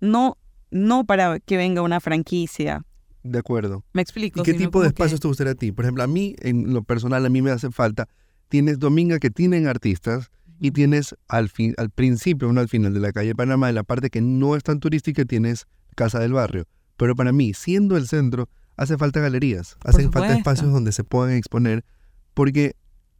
no, 0.00 0.38
no 0.70 1.04
para 1.04 1.40
que 1.40 1.56
venga 1.56 1.82
una 1.82 2.00
franquicia. 2.00 2.84
De 3.22 3.38
acuerdo. 3.38 3.84
Me 3.92 4.02
explico. 4.02 4.40
¿Y 4.40 4.42
qué 4.44 4.54
tipo 4.54 4.80
de 4.80 4.88
espacios 4.88 5.20
te 5.20 5.28
gustaría 5.28 5.52
a 5.52 5.56
ti? 5.56 5.72
Por 5.72 5.84
ejemplo, 5.84 6.04
a 6.04 6.06
mí, 6.06 6.36
en 6.40 6.72
lo 6.72 6.82
personal, 6.82 7.26
a 7.26 7.28
mí 7.28 7.42
me 7.42 7.50
hace 7.50 7.70
falta, 7.70 8.08
tienes 8.48 8.78
Dominga 8.78 9.18
que 9.18 9.30
tienen 9.30 9.66
artistas 9.66 10.30
y 10.60 10.70
tienes 10.70 11.16
al, 11.28 11.48
fin, 11.48 11.74
al 11.76 11.90
principio, 11.90 12.52
no 12.52 12.60
al 12.60 12.68
final 12.68 12.94
de 12.94 13.00
la 13.00 13.12
calle 13.12 13.34
Panamá, 13.34 13.68
en 13.68 13.74
la 13.74 13.82
parte 13.82 14.10
que 14.10 14.20
no 14.20 14.56
es 14.56 14.62
tan 14.62 14.80
turística, 14.80 15.24
tienes 15.24 15.66
Casa 15.94 16.18
del 16.20 16.32
Barrio. 16.32 16.66
Pero 16.96 17.14
para 17.14 17.32
mí, 17.32 17.52
siendo 17.52 17.96
el 17.96 18.06
centro, 18.06 18.48
hace 18.76 18.96
falta 18.96 19.20
galerías, 19.20 19.76
hacen 19.84 20.12
falta 20.12 20.36
espacios 20.36 20.72
donde 20.72 20.92
se 20.92 21.04
puedan 21.04 21.34
exponer, 21.34 21.84
porque 22.32 22.76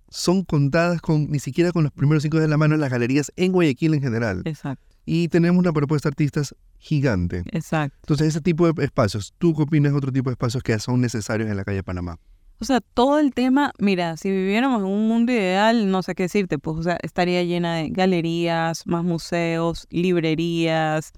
son 0.09 0.45
contadas 0.45 1.01
con 1.01 1.31
ni 1.31 1.41
siquiera 1.41 1.73
con 1.73 1.85
los 1.85 1.93
primeros 1.93 2.23
cinco 2.23 2.39
de 2.39 2.49
la 2.49 2.57
mano 2.57 2.75
en 2.75 2.81
las 2.81 2.91
galerías 2.91 3.33
en 3.37 3.53
Guayaquil 3.53 3.95
en 3.95 4.03
general. 4.03 4.43
Exacto. 4.45 4.86
Y 5.07 5.29
tenemos 5.29 5.61
una 5.61 5.73
propuesta 5.73 6.09
de 6.09 6.15
artistas 6.15 6.55
gigante. 6.79 7.45
Exacto. 7.53 7.97
Entonces, 8.03 8.29
ese 8.29 8.41
tipo 8.41 8.71
de 8.71 8.85
espacios, 8.85 9.33
¿tú 9.39 9.55
qué 9.55 9.63
opinas 9.63 9.93
de 9.93 9.99
otro 9.99 10.13
tipo 10.13 10.29
de 10.31 10.35
espacios 10.35 10.63
que 10.63 10.79
son 10.81 11.01
necesarios 11.01 11.49
en 11.49 11.57
la 11.57 11.65
calle 11.65 11.83
Panamá? 11.83 12.19
O 12.59 12.65
sea, 12.65 12.81
todo 12.81 13.19
el 13.19 13.33
tema, 13.35 13.73
mira, 13.79 14.17
si 14.17 14.31
viviéramos 14.31 14.81
en 14.81 14.89
un 14.89 15.09
mundo 15.09 15.31
ideal, 15.31 15.91
no 15.91 16.03
sé 16.03 16.15
qué 16.15 16.25
decirte, 16.25 16.59
pues, 16.59 16.79
o 16.79 16.83
sea, 16.83 16.99
estaría 17.03 17.43
llena 17.43 17.77
de 17.77 17.91
galerías, 17.91 18.87
más 18.87 19.05
museos, 19.05 19.87
librerías, 19.91 21.13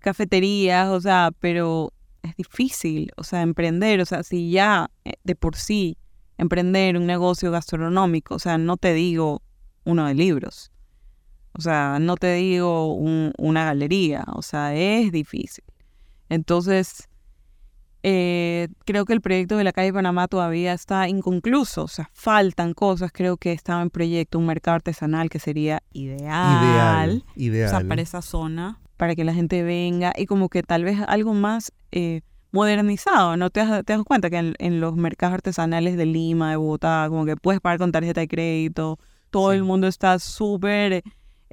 cafeterías, 0.00 0.88
o 0.88 1.00
sea, 1.00 1.30
pero 1.38 1.92
es 2.22 2.34
difícil, 2.36 3.12
o 3.16 3.22
sea, 3.22 3.42
emprender, 3.42 4.00
o 4.00 4.06
sea, 4.06 4.24
si 4.24 4.50
ya 4.50 4.90
eh, 5.04 5.14
de 5.22 5.36
por 5.36 5.56
sí 5.56 5.98
emprender 6.36 6.96
un 6.96 7.06
negocio 7.06 7.52
gastronómico, 7.52 8.34
o 8.34 8.38
sea, 8.40 8.58
no 8.58 8.76
te 8.76 8.92
digo 8.92 9.42
uno 9.84 10.06
de 10.06 10.14
libros, 10.14 10.71
o 11.54 11.60
sea, 11.60 11.98
no 12.00 12.16
te 12.16 12.34
digo 12.34 12.94
una 12.94 13.64
galería, 13.64 14.24
o 14.34 14.42
sea, 14.42 14.74
es 14.74 15.12
difícil. 15.12 15.64
Entonces, 16.28 17.08
eh, 18.02 18.68
creo 18.84 19.04
que 19.04 19.12
el 19.12 19.20
proyecto 19.20 19.56
de 19.56 19.64
la 19.64 19.72
calle 19.72 19.92
Panamá 19.92 20.26
todavía 20.26 20.72
está 20.72 21.08
inconcluso, 21.08 21.84
o 21.84 21.88
sea, 21.88 22.10
faltan 22.14 22.74
cosas. 22.74 23.12
Creo 23.12 23.36
que 23.36 23.52
estaba 23.52 23.82
en 23.82 23.90
proyecto 23.90 24.38
un 24.38 24.46
mercado 24.46 24.76
artesanal 24.76 25.28
que 25.28 25.38
sería 25.38 25.82
ideal, 25.92 27.24
ideal, 27.36 27.66
O 27.74 27.78
sea, 27.78 27.86
para 27.86 28.02
esa 28.02 28.22
zona, 28.22 28.80
para 28.96 29.14
que 29.14 29.24
la 29.24 29.34
gente 29.34 29.62
venga 29.62 30.12
y 30.16 30.26
como 30.26 30.48
que 30.48 30.62
tal 30.62 30.84
vez 30.84 30.98
algo 31.06 31.34
más 31.34 31.72
eh, 31.92 32.22
modernizado, 32.50 33.36
¿no? 33.36 33.50
Te 33.50 33.64
te 33.84 33.92
das 33.92 34.02
cuenta 34.04 34.30
que 34.30 34.54
en, 34.58 34.80
los 34.80 34.96
mercados 34.96 35.34
artesanales 35.34 35.96
de 35.96 36.06
Lima, 36.06 36.50
de 36.50 36.56
Bogotá, 36.56 37.06
como 37.08 37.24
que 37.24 37.36
puedes 37.36 37.60
pagar 37.60 37.78
con 37.78 37.92
tarjeta 37.92 38.20
de 38.20 38.28
crédito, 38.28 38.98
todo 39.30 39.52
el 39.52 39.62
mundo 39.62 39.86
está 39.86 40.18
súper 40.18 41.02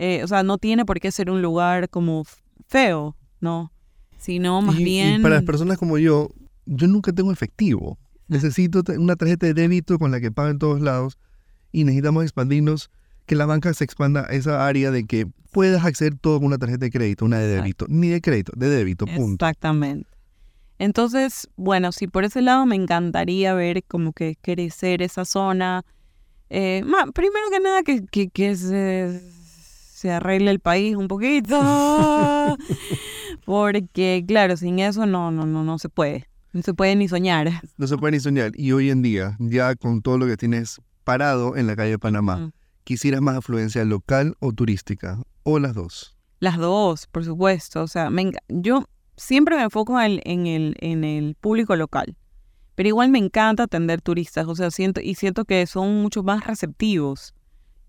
eh, 0.02 0.24
o 0.24 0.28
sea, 0.28 0.44
no 0.44 0.58
tiene 0.58 0.86
por 0.86 1.02
qué 1.02 1.12
ser 1.12 1.30
un 1.30 1.42
lugar 1.42 1.90
como 1.90 2.24
feo, 2.68 3.18
¿no? 3.42 3.74
Sino 4.18 4.62
más 4.62 4.78
bien... 4.78 5.20
Y 5.20 5.24
para 5.24 5.36
las 5.36 5.44
personas 5.44 5.78
como 5.78 5.98
yo, 5.98 6.30
yo 6.66 6.88
nunca 6.88 7.12
tengo 7.12 7.34
efectivo. 7.34 8.00
Necesito 8.30 8.82
una 8.98 9.18
tarjeta 9.18 9.46
de 9.48 9.54
débito 9.54 10.00
con 10.00 10.12
la 10.12 10.22
que 10.22 10.32
pago 10.32 10.48
en 10.48 10.58
todos 10.58 10.80
lados 10.80 11.20
y 11.74 11.84
necesitamos 11.84 12.24
expandirnos, 12.24 12.90
que 13.26 13.36
la 13.36 13.46
banca 13.46 13.74
se 13.74 13.84
expanda 13.84 14.22
a 14.22 14.34
esa 14.34 14.66
área 14.66 14.90
de 14.90 15.06
que 15.06 15.28
puedas 15.52 15.84
acceder 15.84 16.16
todo 16.16 16.38
con 16.38 16.48
una 16.48 16.58
tarjeta 16.58 16.86
de 16.86 16.92
crédito, 16.92 17.26
una 17.26 17.40
de 17.40 17.48
débito, 17.48 17.86
ni 17.90 18.08
de 18.08 18.22
crédito, 18.22 18.54
de 18.56 18.70
débito, 18.70 19.06
punto. 19.06 19.46
Exactamente. 19.46 20.10
Entonces, 20.78 21.50
bueno, 21.58 21.92
si 21.92 22.08
por 22.08 22.24
ese 22.24 22.42
lado 22.42 22.66
me 22.66 22.78
encantaría 22.78 23.54
ver 23.54 23.84
como 23.84 24.14
que 24.14 24.38
crecer 24.42 25.02
esa 25.02 25.26
zona. 25.26 25.84
Eh, 26.50 26.84
primero 27.14 27.50
que 27.52 27.60
nada, 27.60 27.84
que, 27.84 28.06
que, 28.06 28.30
que 28.30 28.56
se, 28.56 29.22
se 30.00 30.12
arregle 30.12 30.50
el 30.50 30.62
país 30.62 30.96
un 30.96 31.10
poquito. 31.10 31.60
Porque, 33.46 34.24
claro, 34.26 34.56
sin 34.56 34.80
eso 34.80 35.06
no, 35.06 35.30
no, 35.30 35.46
no, 35.46 35.64
no 35.66 35.78
se 35.78 35.90
puede. 35.90 36.30
No 36.54 36.62
se 36.62 36.74
puede 36.74 36.96
ni 36.96 37.10
soñar. 37.10 37.62
No 37.78 37.86
se 37.86 37.98
puede 37.98 38.14
ni 38.14 38.20
soñar. 38.22 38.54
Y 38.56 38.72
hoy 38.72 38.92
en 38.92 39.02
día, 39.02 39.36
ya 39.40 39.76
con 39.76 40.02
todo 40.02 40.18
lo 40.18 40.26
que 40.26 40.38
tienes 40.38 40.80
parado 41.04 41.58
en 41.58 41.68
la 41.68 41.76
calle 41.76 41.92
de 41.92 42.00
Panamá, 42.00 42.38
mm. 42.38 42.52
¿quisieras 42.86 43.22
más 43.22 43.36
afluencia 43.36 43.84
local 43.84 44.36
o 44.40 44.54
turística? 44.54 45.22
¿O 45.44 45.60
las 45.60 45.76
dos? 45.76 46.16
Las 46.40 46.58
dos, 46.58 47.06
por 47.08 47.26
supuesto. 47.26 47.84
O 47.84 47.88
sea, 47.88 48.10
yo 48.48 48.86
siempre 49.18 49.58
me 49.58 49.64
enfoco 49.64 50.00
en, 50.00 50.22
en, 50.24 50.48
el, 50.48 50.76
en 50.80 51.04
el 51.04 51.36
público 51.36 51.76
local. 51.76 52.16
Pero 52.76 52.88
igual 52.88 53.10
me 53.10 53.20
encanta 53.20 53.64
atender 53.64 54.00
turistas. 54.02 54.48
O 54.48 54.56
sea, 54.56 54.72
siento, 54.72 55.02
y 55.02 55.16
siento 55.16 55.44
que 55.44 55.68
son 55.68 56.02
mucho 56.02 56.24
más 56.24 56.48
receptivos 56.48 57.34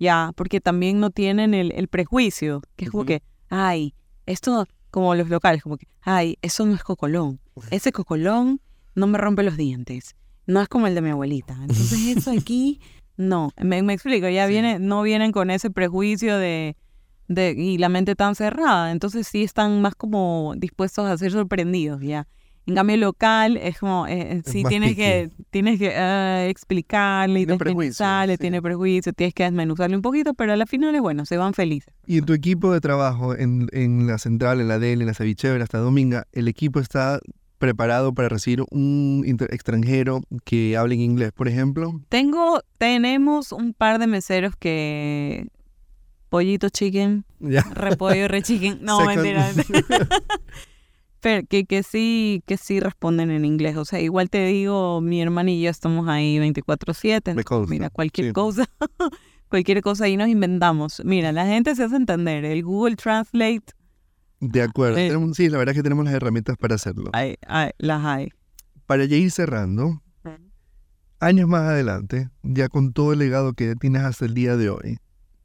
Ya, 0.01 0.33
porque 0.35 0.61
también 0.61 0.99
no 0.99 1.11
tienen 1.11 1.55
el, 1.55 1.73
el 1.73 1.87
prejuicio, 1.87 2.63
que 2.77 2.87
es 2.87 2.91
como 2.91 3.05
que, 3.05 3.23
ay, 3.51 3.95
esto, 4.27 4.67
como 4.91 5.15
los 5.15 5.29
locales, 5.29 5.63
como 5.63 5.77
que, 5.77 5.87
ay, 6.01 6.37
eso 6.43 6.65
no 6.67 6.75
es 6.75 6.83
cocolón. 6.83 7.39
Ese 7.71 7.93
cocolón 7.93 8.61
no 8.95 9.07
me 9.07 9.19
rompe 9.19 9.43
los 9.43 9.57
dientes. 9.59 10.17
No 10.47 10.61
es 10.63 10.69
como 10.69 10.87
el 10.87 10.95
de 10.95 11.03
mi 11.03 11.11
abuelita. 11.11 11.55
Entonces 11.61 12.17
eso 12.17 12.31
aquí, 12.39 12.81
no. 13.19 13.51
Me, 13.63 13.83
me 13.83 13.93
explico, 13.93 14.27
ya 14.29 14.47
Sí. 14.47 14.53
viene, 14.53 14.79
no 14.79 15.03
vienen 15.03 15.33
con 15.33 15.51
ese 15.51 15.71
prejuicio 15.71 16.39
de, 16.39 16.77
de, 17.29 17.55
y 17.57 17.77
la 17.77 17.91
mente 17.91 18.15
tan 18.17 18.35
cerrada. 18.35 18.91
Entonces 18.93 19.27
sí 19.29 19.43
están 19.45 19.83
más 19.83 19.95
como 19.95 20.55
dispuestos 20.57 21.07
a 21.07 21.19
ser 21.19 21.31
sorprendidos, 21.33 22.01
ya. 22.01 22.27
En 22.71 22.77
cambio, 22.77 22.97
local 22.99 23.57
es 23.57 23.79
como, 23.81 24.07
eh, 24.07 24.21
eh, 24.21 24.43
Es 24.45 24.53
sí 24.53 24.62
tienes 24.62 24.95
que, 24.95 25.29
tienes 25.51 25.81
que 25.81 25.93
ah, 25.97 26.47
explicarle 26.47 27.41
Tiene 27.41 27.59
prejuicio, 27.59 27.91
desmenuzarle, 27.91 28.35
sí. 28.35 28.39
tiene 28.39 28.62
prejuicio, 28.62 29.12
tienes 29.12 29.35
que 29.35 29.43
desmenuzarle 29.43 29.97
un 29.97 30.03
poquito, 30.03 30.35
pero 30.35 30.53
a 30.53 30.57
la 30.57 30.66
final 30.66 30.95
es 30.95 31.01
bueno, 31.01 31.27
se 31.27 31.37
van 31.37 31.53
felices. 31.53 31.93
Y 32.07 32.18
en 32.18 32.27
tu 32.27 32.33
equipo 32.33 32.73
de 32.73 32.81
trabajo, 32.81 33.35
en, 33.37 33.66
en 33.73 34.07
la 34.07 34.18
central, 34.18 34.61
en 34.61 34.68
la 34.68 34.79
DEL, 34.79 35.01
en 35.01 35.09
la 35.09 35.14
Sabichevera, 35.14 35.64
hasta 35.64 35.79
Dominga, 35.79 36.29
¿el 36.33 36.47
equipo 36.47 36.79
está 36.79 37.18
preparado 37.59 38.14
para 38.14 38.29
recibir 38.29 38.62
un 38.71 39.25
extranjero 39.51 40.23
que 40.45 40.77
hable 40.77 40.95
en 40.95 41.01
inglés, 41.01 41.33
por 41.33 41.49
ejemplo? 41.49 42.01
Tengo, 42.09 42.62
tenemos 42.79 43.51
un 43.51 43.75
par 43.75 43.99
de 43.99 44.07
meseros 44.07 44.55
que 44.55 45.49
pollito 46.29 46.68
chicken, 46.68 47.25
repollo 47.75 48.29
re 48.29 48.43
chicken, 48.43 48.79
no 48.83 49.05
mentira, 49.05 49.53
pero 51.21 51.47
que, 51.47 51.64
que 51.64 51.83
sí, 51.83 52.43
que 52.47 52.57
sí 52.57 52.81
responden 52.81 53.31
en 53.31 53.45
inglés. 53.45 53.77
O 53.77 53.85
sea, 53.85 54.01
igual 54.01 54.31
te 54.31 54.45
digo, 54.47 55.01
mi 55.01 55.21
hermana 55.23 55.51
y 55.51 55.62
yo 55.62 55.71
estamos 55.71 56.09
ahí 56.09 56.39
24/7. 56.39 57.35
Me 57.35 57.45
consta, 57.45 57.71
Mira, 57.71 57.91
cualquier 57.91 58.29
sí. 58.29 58.33
cosa, 58.33 58.64
cualquier 59.49 59.83
cosa 59.83 60.05
ahí 60.05 60.16
nos 60.16 60.29
inventamos. 60.29 61.03
Mira, 61.05 61.33
la 61.33 61.47
gente 61.47 61.75
se 61.77 61.85
hace 61.85 61.97
entender. 61.97 62.45
El 62.45 62.62
Google 62.64 62.97
Translate, 62.97 63.64
De 64.41 64.62
acuerdo. 64.62 64.97
Eh. 64.99 65.09
Tenemos- 65.09 65.37
sí, 65.37 65.49
la 65.49 65.59
verdad 65.59 65.73
es 65.73 65.79
que 65.79 65.83
tenemos 65.83 66.05
las 66.05 66.14
herramientas 66.14 66.57
para 66.57 66.75
hacerlo. 66.77 67.11
hay- 67.12 67.37
hay- 67.47 67.71
las 67.79 68.05
hay. 68.05 68.29
Para 68.87 69.05
ya 69.05 69.16
ir 69.16 69.31
cerrando, 69.31 70.03
años 71.21 71.49
más 71.49 71.62
adelante, 71.62 72.29
ya 72.43 72.68
con 72.68 72.93
todo 72.93 73.12
el 73.12 73.18
legado 73.18 73.53
que 73.53 73.75
tienes 73.77 74.03
hasta 74.03 74.25
el 74.25 74.35
día 74.35 74.57
de 74.57 74.71
hoy, 74.71 74.99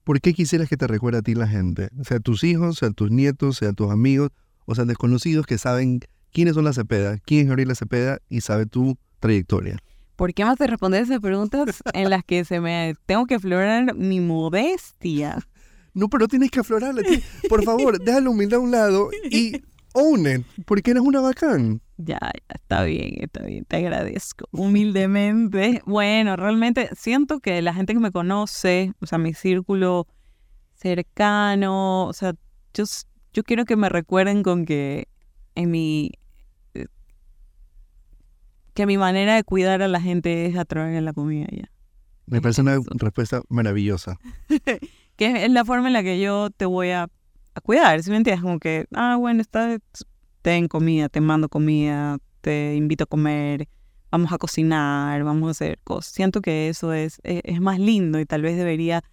¿por 0.03 0.21
qué 0.21 0.34
quisieras 0.34 0.69
que 0.69 0.78
te 0.78 0.88
recuerde 0.88 1.19
a 1.19 1.21
ti 1.21 1.36
la 1.36 1.47
gente? 1.47 1.89
Sea 2.03 2.19
tus 2.19 2.43
hijos, 2.43 2.78
sea 2.78 2.91
tus 2.91 3.11
nietos, 3.11 3.57
sea 3.57 3.73
tus 3.73 3.91
amigos, 3.91 4.30
o 4.66 4.76
sean 4.76 4.88
desconocidos 4.88 5.45
que 5.45 5.57
saben 5.57 5.99
quiénes 6.32 6.55
son 6.55 6.66
la 6.66 6.74
Cepeda, 6.74 7.18
quién 7.26 7.41
es 7.41 7.47
Gabriela 7.47 7.76
Cepeda 7.76 8.20
y 8.30 8.41
sabe 8.41 8.66
tu 8.66 8.97
trayectoria. 9.20 9.78
¿Por 10.16 10.34
qué 10.34 10.45
más 10.45 10.57
te 10.57 10.68
responder 10.68 11.03
esas 11.03 11.20
preguntas 11.20 11.84
en 11.93 12.09
las 12.09 12.24
que 12.24 12.45
se 12.45 12.61
me 12.61 12.95
tengo 13.05 13.26
que 13.26 13.36
aflorar 13.36 13.95
mi 13.95 14.20
modestia? 14.20 15.45
No, 15.93 16.09
pero 16.09 16.28
tienes 16.28 16.51
que 16.51 16.59
aflorarla. 16.59 17.03
Por 17.49 17.63
favor, 17.63 17.99
deja 18.03 18.22
la 18.22 18.30
humildad 18.30 18.59
a 18.59 18.63
un 18.63 18.72
lado 18.72 19.09
y 19.30 19.61
own 19.93 20.28
it, 20.28 20.45
porque 20.66 20.91
eres 20.91 21.03
una 21.03 21.22
bacán. 21.22 21.82
Ya, 21.97 22.20
ya, 22.20 22.55
está 22.55 22.84
bien, 22.84 23.16
está 23.20 23.43
bien, 23.43 23.63
te 23.66 23.78
agradezco 23.78 24.47
humildemente. 24.51 25.82
Bueno, 25.86 26.36
realmente 26.36 26.89
siento 26.95 27.39
que 27.39 27.61
la 27.61 27.74
gente 27.74 27.93
que 27.93 27.99
me 27.99 28.11
conoce, 28.11 28.93
o 28.99 29.05
sea, 29.05 29.18
mi 29.18 29.34
círculo 29.34 30.07
cercano, 30.74 32.07
o 32.07 32.13
sea, 32.13 32.36
yo, 32.74 32.84
yo 33.36 33.43
quiero 33.43 33.65
que 33.65 33.75
me 33.75 33.89
recuerden 33.89 34.43
con 34.43 34.65
que 34.65 35.09
en 35.55 35.69
mi 35.69 36.11
eh, 36.73 36.88
que 38.73 38.86
mi 38.86 38.97
manera 38.97 39.36
de 39.36 39.43
cuidar 39.43 39.81
a 39.81 39.89
la 39.89 39.99
gente 39.99 40.45
es 40.45 40.57
a 40.57 40.63
través 40.63 40.95
de 40.95 41.01
la 41.01 41.11
comida 41.11 41.47
ya. 41.51 41.69
Me 42.27 42.41
parece 42.41 42.61
una 42.61 42.75
Eso. 42.75 42.89
respuesta 42.95 43.41
maravillosa. 43.49 44.17
Que 45.17 45.45
es 45.45 45.49
la 45.49 45.63
forma 45.63 45.88
en 45.88 45.93
la 45.93 46.03
que 46.03 46.19
yo 46.19 46.49
te 46.49 46.65
voy 46.65 46.89
a, 46.89 47.07
a 47.53 47.61
cuidar, 47.61 48.03
¿sí 48.03 48.11
me 48.11 48.17
entiendes? 48.17 48.43
Como 48.43 48.59
que, 48.59 48.86
ah, 48.93 49.15
bueno, 49.17 49.39
está, 49.39 49.77
ten 50.41 50.67
comida, 50.67 51.07
te 51.07 51.21
mando 51.21 51.47
comida, 51.47 52.17
te 52.41 52.75
invito 52.75 53.05
a 53.05 53.07
comer, 53.07 53.69
vamos 54.11 54.33
a 54.33 54.38
cocinar, 54.38 55.23
vamos 55.23 55.47
a 55.47 55.51
hacer 55.51 55.79
cosas. 55.86 56.11
Siento 56.11 56.41
que 56.41 56.67
eso 56.67 56.91
es, 56.91 57.21
es, 57.23 57.39
es 57.45 57.61
más 57.61 57.79
lindo 57.79 58.19
y 58.19 58.25
tal 58.25 58.41
vez 58.41 58.57
debería 58.57 59.05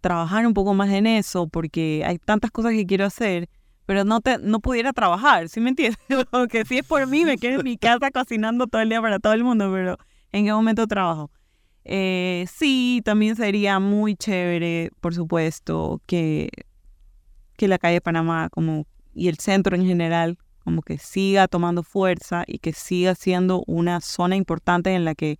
trabajar 0.00 0.46
un 0.46 0.54
poco 0.54 0.72
más 0.72 0.90
en 0.90 1.08
eso 1.08 1.48
porque 1.48 2.04
hay 2.06 2.18
tantas 2.18 2.52
cosas 2.52 2.70
que 2.70 2.86
quiero 2.86 3.04
hacer, 3.04 3.48
pero 3.86 4.04
no, 4.04 4.20
te, 4.20 4.38
no 4.38 4.60
pudiera 4.60 4.92
trabajar, 4.92 5.48
¿sí 5.48 5.60
me 5.60 5.70
entiendes? 5.70 5.98
Porque 6.30 6.64
si 6.64 6.78
es 6.78 6.86
por 6.86 7.06
mí, 7.06 7.24
me 7.24 7.38
quedo 7.38 7.60
en 7.60 7.64
mi 7.64 7.76
casa 7.76 8.10
cocinando 8.10 8.66
todo 8.66 8.82
el 8.82 8.88
día 8.88 9.00
para 9.00 9.18
todo 9.18 9.32
el 9.32 9.44
mundo, 9.44 9.70
pero 9.72 9.98
¿en 10.32 10.44
qué 10.44 10.52
momento 10.52 10.86
trabajo? 10.86 11.30
Eh, 11.84 12.46
sí, 12.52 13.02
también 13.04 13.36
sería 13.36 13.78
muy 13.80 14.14
chévere, 14.14 14.90
por 15.00 15.14
supuesto, 15.14 16.00
que, 16.06 16.50
que 17.56 17.68
la 17.68 17.78
calle 17.78 17.94
de 17.94 18.00
Panamá 18.00 18.48
como, 18.50 18.86
y 19.14 19.28
el 19.28 19.38
centro 19.38 19.74
en 19.76 19.86
general 19.86 20.38
como 20.62 20.82
que 20.82 20.98
siga 20.98 21.48
tomando 21.48 21.82
fuerza 21.82 22.44
y 22.46 22.58
que 22.58 22.72
siga 22.72 23.14
siendo 23.14 23.64
una 23.66 24.00
zona 24.00 24.36
importante 24.36 24.94
en 24.94 25.04
la 25.04 25.14
que 25.14 25.38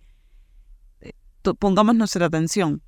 eh, 0.99 1.13
pongamos 1.59 1.95
nuestra 1.95 2.25
atención. 2.25 2.81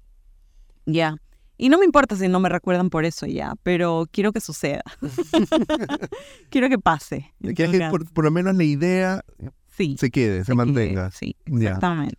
Ya. 0.86 1.18
Y 1.64 1.70
no 1.70 1.78
me 1.80 1.86
importa 1.86 2.18
si 2.18 2.28
no 2.28 2.42
me 2.42 2.50
recuerdan 2.50 2.90
por 2.90 3.06
eso 3.06 3.26
ya, 3.26 3.54
pero 3.64 4.06
quiero 4.12 4.34
que 4.34 4.42
suceda. 4.42 4.84
quiero 6.50 6.68
que 6.68 6.78
pase. 6.78 7.34
que 7.56 7.88
por, 7.90 8.12
por 8.12 8.26
lo 8.26 8.32
menos 8.32 8.54
la 8.58 8.66
idea 8.66 9.24
sí, 9.70 9.96
se 9.98 10.12
quede, 10.12 10.44
se 10.44 10.54
mantenga. 10.56 11.10
Sí, 11.12 11.38
Ya. 11.46 11.70
exactamente. 11.70 12.18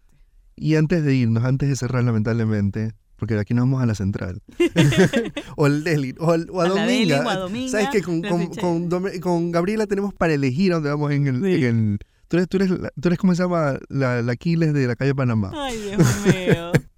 Y 0.56 0.76
antes 0.76 1.04
de 1.04 1.14
irnos, 1.14 1.44
antes 1.44 1.68
de 1.68 1.76
cerrar 1.76 2.04
lamentablemente, 2.04 2.92
porque 3.16 3.34
de 3.34 3.40
aquí 3.40 3.52
nos 3.52 3.64
vamos 3.64 3.82
a 3.82 3.86
la 3.86 3.94
central, 3.94 4.40
o 5.56 5.66
al 5.66 5.84
Delhi, 5.84 6.14
o, 6.18 6.30
al- 6.30 6.48
o 6.50 6.62
a, 6.62 6.64
A 6.64 6.68
Dominga. 6.68 7.22
o 7.26 7.28
a 7.28 7.36
Dominga, 7.36 7.70
¿Sabes 7.70 7.88
que 7.90 8.00
con, 8.00 8.22
con, 8.22 9.20
con, 9.20 9.52
Gabriela 9.52 9.86
tenemos 9.86 10.14
para 10.14 10.32
elegir 10.32 10.72
a 10.72 10.76
dónde 10.76 10.88
vamos 10.88 11.12
en 11.12 11.26
el... 11.26 11.42
Sí. 11.42 11.64
en 11.66 11.92
el- 11.92 11.98
tú, 12.28 12.36
eres, 12.38 12.48
tú, 12.48 12.56
eres, 12.56 12.70
tú 12.70 13.08
eres, 13.08 13.18
¿cómo 13.18 13.34
se 13.34 13.42
llama? 13.42 13.78
La, 13.90 14.22
la 14.22 14.32
Aquiles 14.32 14.72
de 14.72 14.86
la 14.86 14.96
calle 14.96 15.14
Panamá. 15.14 15.50
Ay, 15.54 15.78
Dios 15.82 15.98
mío. 16.24 16.72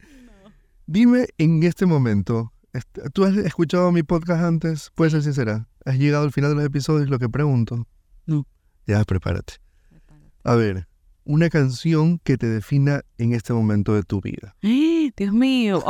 Dime 0.88 1.26
en 1.38 1.64
este 1.64 1.84
momento, 1.84 2.52
¿tú 3.12 3.24
has 3.24 3.36
escuchado 3.36 3.90
mi 3.90 4.04
podcast 4.04 4.44
antes? 4.44 4.92
Puedes 4.94 5.12
ser 5.12 5.22
sincera. 5.24 5.66
¿Has 5.84 5.98
llegado 5.98 6.22
al 6.22 6.30
final 6.30 6.50
de 6.50 6.56
los 6.56 6.64
episodios? 6.64 7.10
Lo 7.10 7.18
que 7.18 7.28
pregunto. 7.28 7.88
No. 8.24 8.46
Ya, 8.86 9.02
prepárate. 9.02 9.54
A 10.44 10.54
ver, 10.54 10.86
una 11.24 11.50
canción 11.50 12.20
que 12.22 12.38
te 12.38 12.46
defina 12.46 13.02
en 13.18 13.32
este 13.32 13.52
momento 13.52 13.94
de 13.94 14.04
tu 14.04 14.20
vida. 14.20 14.54
¡Eh! 14.62 15.10
Dios 15.16 15.32
mío, 15.32 15.82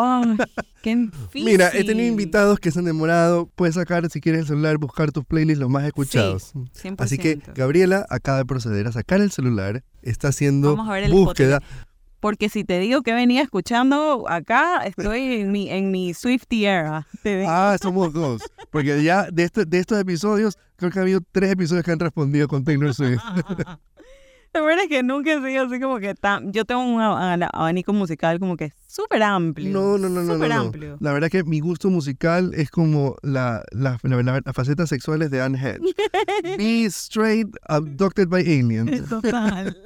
qué 0.83 0.97
difícil. 0.97 1.45
Mira, 1.45 1.71
he 1.75 1.85
tenido 1.85 2.07
invitados 2.07 2.59
que 2.59 2.71
se 2.71 2.79
han 2.79 2.87
demorado. 2.87 3.51
Puedes 3.55 3.75
sacar, 3.75 4.09
si 4.09 4.23
quieres, 4.23 4.43
el 4.43 4.47
celular, 4.47 4.79
buscar 4.79 5.13
tus 5.13 5.27
playlists 5.27 5.61
los 5.61 5.69
más 5.69 5.85
escuchados. 5.85 6.55
100%. 6.55 6.97
Así 6.99 7.19
que 7.19 7.39
Gabriela 7.55 8.07
acaba 8.09 8.39
de 8.39 8.47
proceder 8.47 8.87
a 8.87 8.93
sacar 8.93 9.21
el 9.21 9.31
celular. 9.31 9.85
Está 10.01 10.29
haciendo 10.29 10.75
Vamos 10.75 10.89
a 10.89 10.95
ver 10.95 11.05
el 11.05 11.13
búsqueda. 11.13 11.61
Porque 12.21 12.49
si 12.49 12.65
te 12.65 12.79
digo 12.79 13.03
que 13.03 13.13
venía 13.13 13.43
escuchando 13.43 14.25
acá, 14.29 14.79
estoy 14.85 15.21
en 15.43 15.53
mi, 15.53 15.69
en 15.71 15.91
mi 15.91 16.15
Swifty 16.15 16.65
era. 16.67 17.07
Ah, 17.47 17.77
somos 17.81 18.13
dos. 18.13 18.43
Porque 18.71 19.03
ya 19.03 19.31
de, 19.31 19.45
este- 19.45 19.65
de 19.65 19.79
estos 19.79 19.99
episodios, 20.01 20.57
creo 20.77 20.91
que 20.91 20.99
ha 20.99 21.03
habido 21.03 21.21
tres 21.33 21.53
episodios 21.53 21.85
que 21.85 21.93
han 21.93 22.01
respondido 22.01 22.49
con 22.49 22.65
Taylor 22.65 22.95
Swift. 22.95 23.23
La 24.53 24.63
verdad 24.63 24.85
es 24.85 24.89
que 24.89 25.03
nunca 25.03 25.35
he 25.35 25.43
sido 25.47 25.67
así 25.67 25.79
como 25.79 25.99
que 25.99 26.15
tan... 26.15 26.51
Yo 26.51 26.65
tengo 26.65 26.83
un 26.83 26.99
ab- 26.99 27.51
abanico 27.53 27.93
musical 27.93 28.39
como 28.39 28.57
que 28.57 28.73
súper 28.87 29.23
amplio. 29.23 29.71
No, 29.71 29.99
no, 29.99 30.09
no, 30.09 30.23
no, 30.23 30.33
Súper 30.35 30.49
no, 30.49 30.55
no. 30.55 30.61
amplio. 30.63 30.97
La 31.01 31.13
verdad 31.13 31.29
que 31.29 31.45
mi 31.45 31.61
gusto 31.61 31.91
musical 31.91 32.53
es 32.55 32.71
como 32.71 33.17
la, 33.23 33.63
la, 33.73 33.99
la, 34.03 34.23
la- 34.23 34.41
las 34.43 34.55
facetas 34.55 34.89
sexuales 34.89 35.31
de 35.31 35.43
Anne 35.43 35.59
Hedge. 35.59 35.83
Be 36.57 36.85
straight, 36.87 37.49
abducted 37.69 38.29
by 38.29 38.41
aliens. 38.41 39.07
Total. 39.11 39.77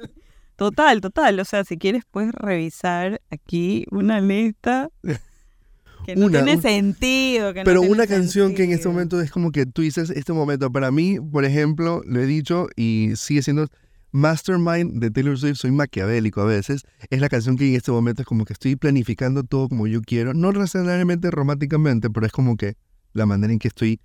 Total, 0.61 1.01
total. 1.01 1.39
O 1.39 1.45
sea, 1.45 1.63
si 1.63 1.77
quieres 1.79 2.03
puedes 2.11 2.31
revisar 2.33 3.19
aquí 3.31 3.87
una 3.89 4.21
lista 4.21 4.89
que 6.05 6.15
no 6.15 6.27
Una, 6.27 6.43
tiene 6.43 6.55
un- 6.57 6.61
sentido. 6.61 7.51
Que 7.51 7.61
no 7.61 7.65
Pero 7.65 7.79
tiene 7.79 7.95
una 7.95 8.05
canción 8.05 8.53
que 8.53 8.65
en 8.65 8.71
este 8.71 8.87
momento 8.87 9.19
es 9.19 9.31
como 9.31 9.51
que 9.51 9.65
tú 9.65 9.81
dices, 9.81 10.11
este 10.11 10.33
momento 10.33 10.71
para 10.71 10.91
mí, 10.91 11.19
por 11.19 11.45
ejemplo, 11.45 12.03
lo 12.05 12.19
he 12.21 12.27
dicho 12.27 12.67
y 12.75 13.13
sigue 13.15 13.41
siendo 13.41 13.69
Mastermind 14.11 14.99
de 15.01 15.09
Taylor 15.09 15.35
Swift, 15.35 15.55
soy 15.57 15.71
maquiavélico 15.71 16.41
a 16.41 16.45
veces, 16.45 16.83
es 17.09 17.19
la 17.19 17.27
canción 17.27 17.57
que 17.57 17.67
en 17.67 17.75
este 17.75 17.91
momento 17.91 18.21
es 18.21 18.27
como 18.27 18.45
que 18.45 18.53
estoy 18.53 18.75
planificando 18.75 19.41
todo 19.43 19.67
como 19.67 19.87
yo 19.87 20.01
quiero, 20.01 20.35
no 20.35 20.51
necesariamente 20.51 21.31
románticamente, 21.31 22.11
pero 22.11 22.27
es 22.27 22.31
como 22.31 22.55
que 22.55 22.75
la 23.13 23.25
manera 23.25 23.51
en 23.51 23.57
que 23.57 23.67
estoy 23.69 23.99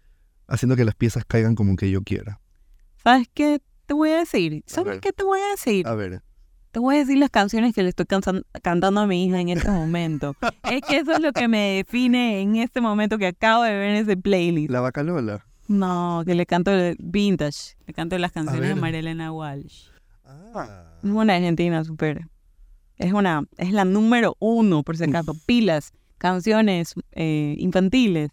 haciendo 0.47 0.75
que 0.75 0.87
las 0.87 0.95
piezas 0.95 1.27
caigan 1.27 1.55
como 1.55 1.77
que 1.77 1.91
yo 1.91 2.01
quiera. 2.01 2.41
¿Sabes 3.03 3.29
qué 3.35 3.61
te 3.85 3.93
voy 3.93 4.09
a 4.09 4.21
decir? 4.21 4.63
¿Sabes 4.67 5.01
qué 5.03 5.13
te 5.13 5.23
voy 5.23 5.41
a 5.41 5.51
decir? 5.51 5.87
A 5.87 5.95
ver, 5.95 6.23
Te 6.77 6.81
voy 6.81 6.97
a 6.97 6.99
decir 6.99 7.17
las 7.17 7.31
canciones 7.31 7.75
que 7.75 7.83
le 7.83 7.89
estoy 7.89 8.05
cantando 8.05 9.01
a 9.01 9.07
mi 9.07 9.25
hija 9.25 9.41
en 9.41 9.49
este 9.49 9.71
momento. 9.71 10.37
es 10.71 10.83
que 10.83 10.99
eso 10.99 11.13
es 11.13 11.21
lo 11.21 11.33
que 11.33 11.49
me 11.49 11.77
define 11.77 12.43
en 12.43 12.57
este 12.57 12.83
momento 12.83 13.17
que 13.17 13.29
acabo 13.29 13.63
de 13.63 13.73
ver 13.73 13.93
en 13.93 13.97
ese 13.97 14.15
playlist. 14.19 14.71
La 14.71 14.83
Vaca 14.83 15.03
Lola. 15.03 15.47
No, 15.69 16.23
que 16.27 16.35
le 16.35 16.45
canto 16.45 16.73
el 16.73 16.95
vintage. 16.99 17.79
Le 17.87 17.95
canto 17.95 18.19
las 18.19 18.31
canciones 18.31 18.69
de. 18.69 18.75
Marilena 18.75 19.33
Walsh. 19.33 19.87
Ah. 20.27 20.99
Es 21.03 21.09
una 21.09 21.37
argentina 21.37 21.83
súper. 21.83 22.29
Es 22.99 23.15
una, 23.15 23.45
es 23.57 23.73
la 23.73 23.87
número 23.87 24.37
uno, 24.39 24.83
por 24.83 24.99
si 24.99 25.05
acaso. 25.05 25.35
Pilas. 25.47 25.95
canciones 26.19 26.93
eh, 27.13 27.55
infantiles 27.57 28.29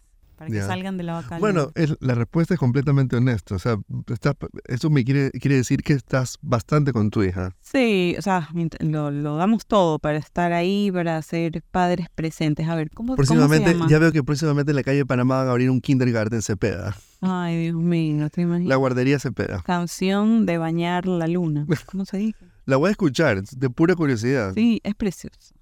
para 0.48 0.60
que 0.60 0.66
salgan 0.66 0.96
de 0.96 1.02
la 1.04 1.14
vaca. 1.14 1.38
Bueno, 1.38 1.70
es- 1.74 1.96
la 2.00 2.14
respuesta 2.14 2.54
es 2.54 2.60
completamente 2.60 3.16
honesta. 3.16 3.54
O 3.54 3.58
sea, 3.58 3.76
está- 4.12 4.34
eso 4.66 4.90
me 4.90 5.04
quiere, 5.04 5.30
quiere 5.32 5.56
decir 5.56 5.82
que 5.82 5.92
estás 5.94 6.38
bastante 6.42 6.92
con 6.92 7.10
tu 7.10 7.22
hija. 7.22 7.54
Sí, 7.60 8.14
o 8.18 8.22
sea, 8.22 8.48
lo, 8.80 9.10
lo 9.10 9.36
damos 9.36 9.66
todo 9.66 9.98
para 9.98 10.18
estar 10.18 10.52
ahí, 10.52 10.90
para 10.92 11.20
ser 11.22 11.62
padres 11.70 12.08
presentes. 12.14 12.68
A 12.68 12.74
ver, 12.74 12.90
¿cómo, 12.90 13.14
cómo 13.16 13.24
se 13.24 13.28
Próximamente, 13.34 13.72
llama? 13.74 13.86
ya 13.88 13.98
veo 13.98 14.12
que 14.12 14.22
próximamente 14.22 14.72
en 14.72 14.76
la 14.76 14.82
calle 14.82 14.98
de 14.98 15.06
Panamá 15.06 15.38
van 15.38 15.48
a 15.48 15.50
abrir 15.52 15.70
un 15.70 15.80
kindergarten 15.80 16.42
Cepeda. 16.42 16.96
Ay, 17.20 17.58
Dios 17.62 17.76
mío, 17.76 18.28
te 18.30 18.42
imaginas. 18.42 18.68
La 18.68 18.76
guardería 18.76 19.18
Cepeda. 19.18 19.62
Canción 19.62 20.46
de 20.46 20.58
bañar 20.58 21.06
la 21.06 21.26
luna. 21.26 21.66
¿Cómo 21.90 22.04
se 22.04 22.18
dice? 22.18 22.44
La 22.66 22.76
voy 22.76 22.88
a 22.88 22.90
escuchar, 22.92 23.42
de 23.42 23.70
pura 23.70 23.94
curiosidad. 23.94 24.52
Sí, 24.54 24.80
es 24.84 24.94
precioso. 24.94 25.54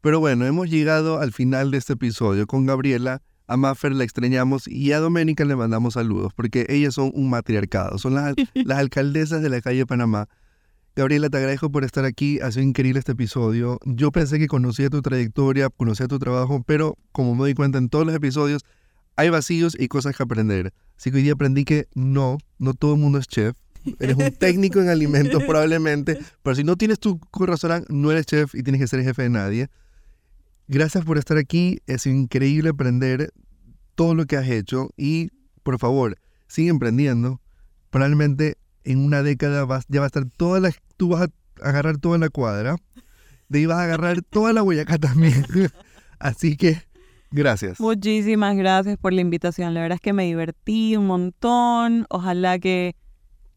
Pero 0.00 0.20
bueno, 0.20 0.44
hemos 0.46 0.68
llegado 0.70 1.18
al 1.20 1.32
final 1.32 1.70
de 1.70 1.78
este 1.78 1.94
episodio. 1.94 2.46
Con 2.46 2.66
Gabriela, 2.66 3.22
a 3.46 3.56
Maffer 3.56 3.92
la 3.92 4.04
extrañamos 4.04 4.66
y 4.68 4.92
a 4.92 5.00
Doménica 5.00 5.44
le 5.44 5.56
mandamos 5.56 5.94
saludos 5.94 6.32
porque 6.34 6.66
ellas 6.68 6.94
son 6.94 7.12
un 7.14 7.30
matriarcado, 7.30 7.98
son 7.98 8.14
las, 8.14 8.34
las 8.54 8.78
alcaldesas 8.78 9.42
de 9.42 9.48
la 9.48 9.60
calle 9.60 9.78
de 9.78 9.86
Panamá. 9.86 10.28
Gabriela, 10.96 11.28
te 11.28 11.36
agradezco 11.36 11.70
por 11.70 11.84
estar 11.84 12.06
aquí, 12.06 12.40
ha 12.40 12.50
sido 12.50 12.64
increíble 12.64 12.98
este 12.98 13.12
episodio. 13.12 13.78
Yo 13.84 14.10
pensé 14.12 14.38
que 14.38 14.46
conocía 14.46 14.88
tu 14.88 15.02
trayectoria, 15.02 15.68
conocía 15.68 16.08
tu 16.08 16.18
trabajo, 16.18 16.62
pero 16.66 16.96
como 17.12 17.34
me 17.34 17.40
doy 17.40 17.54
cuenta 17.54 17.76
en 17.76 17.90
todos 17.90 18.06
los 18.06 18.14
episodios, 18.14 18.62
hay 19.14 19.28
vacíos 19.28 19.76
y 19.78 19.88
cosas 19.88 20.16
que 20.16 20.22
aprender. 20.22 20.72
Así 20.96 21.10
que 21.10 21.18
hoy 21.18 21.22
día 21.22 21.34
aprendí 21.34 21.66
que 21.66 21.86
no, 21.94 22.38
no 22.58 22.72
todo 22.72 22.94
el 22.94 23.00
mundo 23.00 23.18
es 23.18 23.26
chef. 23.26 23.56
Eres 24.00 24.16
un 24.16 24.30
técnico 24.38 24.80
en 24.80 24.88
alimentos 24.88 25.44
probablemente, 25.44 26.18
pero 26.42 26.56
si 26.56 26.64
no 26.64 26.76
tienes 26.76 26.98
tu 26.98 27.20
restaurante, 27.40 27.92
no 27.92 28.10
eres 28.10 28.24
chef 28.24 28.54
y 28.54 28.62
tienes 28.62 28.80
que 28.80 28.88
ser 28.88 29.02
jefe 29.02 29.22
de 29.22 29.28
nadie. 29.28 29.68
Gracias 30.68 31.04
por 31.04 31.18
estar 31.18 31.36
aquí. 31.38 31.78
Es 31.86 32.06
increíble 32.06 32.70
aprender 32.70 33.32
todo 33.94 34.14
lo 34.14 34.26
que 34.26 34.36
has 34.36 34.48
hecho 34.48 34.90
y, 34.96 35.30
por 35.62 35.78
favor, 35.78 36.16
sigue 36.48 36.70
emprendiendo. 36.70 37.40
Probablemente 37.90 38.56
en 38.84 38.98
una 39.04 39.22
década 39.22 39.64
vas, 39.64 39.84
ya 39.88 40.00
va 40.00 40.06
a 40.06 40.08
estar 40.08 40.24
toda 40.36 40.60
la... 40.60 40.72
Tú 40.96 41.08
vas 41.10 41.28
a 41.62 41.68
agarrar 41.68 41.98
toda 41.98 42.18
la 42.18 42.28
cuadra. 42.28 42.76
De 43.48 43.60
ahí 43.60 43.66
vas 43.66 43.78
a 43.78 43.84
agarrar 43.84 44.22
toda 44.22 44.52
la 44.52 44.62
Boyacá 44.62 44.98
también. 44.98 45.44
Así 46.18 46.56
que, 46.56 46.82
gracias. 47.30 47.78
Muchísimas 47.80 48.56
gracias 48.56 48.96
por 48.98 49.12
la 49.12 49.20
invitación. 49.20 49.72
La 49.74 49.80
verdad 49.82 49.96
es 49.96 50.00
que 50.02 50.12
me 50.12 50.24
divertí 50.24 50.96
un 50.96 51.06
montón. 51.06 52.06
Ojalá 52.10 52.58
que, 52.58 52.96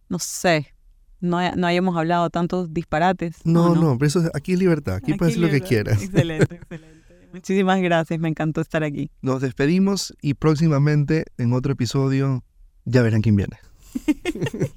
no 0.10 0.20
sé, 0.20 0.74
no, 1.22 1.38
hay- 1.38 1.51
no 1.55 1.66
hayamos 1.68 1.97
hablado 1.97 2.30
tantos 2.30 2.74
disparates. 2.74 3.38
No, 3.45 3.72
¿o 3.72 3.76
no, 3.76 3.97
pero 3.97 4.07
eso, 4.07 4.24
aquí 4.34 4.53
es 4.53 4.60
libertad. 4.60 4.95
Aquí, 4.95 5.16
puedes 5.16 5.36
hacer 5.36 5.43
lo 5.45 5.51
que 5.51 5.62
quieras. 5.62 6.01
Excelente, 6.03 6.55
excelente. 6.55 6.99
Muchísimas 7.34 7.82
gracias. 7.82 8.19
Me 8.19 8.30
encantó 8.30 8.61
estar 8.61 8.84
aquí. 8.84 9.11
Nos 9.21 9.41
despedimos 9.41 10.15
y 10.21 10.34
próximamente 10.34 11.25
en 11.38 11.53
otro 11.53 11.73
episodio 11.73 12.43
ya 12.86 13.01
verán 13.01 13.21
quién 13.21 13.36
viene. 13.36 13.57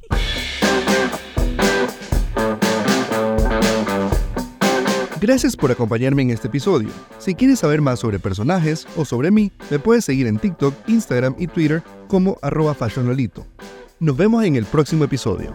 Gracias 5.22 5.56
por 5.56 5.70
acompañarme 5.70 6.22
en 6.22 6.30
este 6.30 6.48
episodio. 6.48 6.88
Si 7.18 7.36
quieres 7.36 7.60
saber 7.60 7.80
más 7.80 8.00
sobre 8.00 8.18
personajes 8.18 8.88
o 8.96 9.04
sobre 9.04 9.30
mí, 9.30 9.52
me 9.70 9.78
puedes 9.78 10.04
seguir 10.04 10.26
en 10.26 10.36
TikTok, 10.36 10.74
Instagram 10.88 11.36
y 11.38 11.46
Twitter 11.46 11.80
como 12.08 12.38
arroba 12.42 12.74
fashionlolito. 12.74 13.46
Nos 14.00 14.16
vemos 14.16 14.44
en 14.44 14.56
el 14.56 14.64
próximo 14.64 15.04
episodio. 15.04 15.54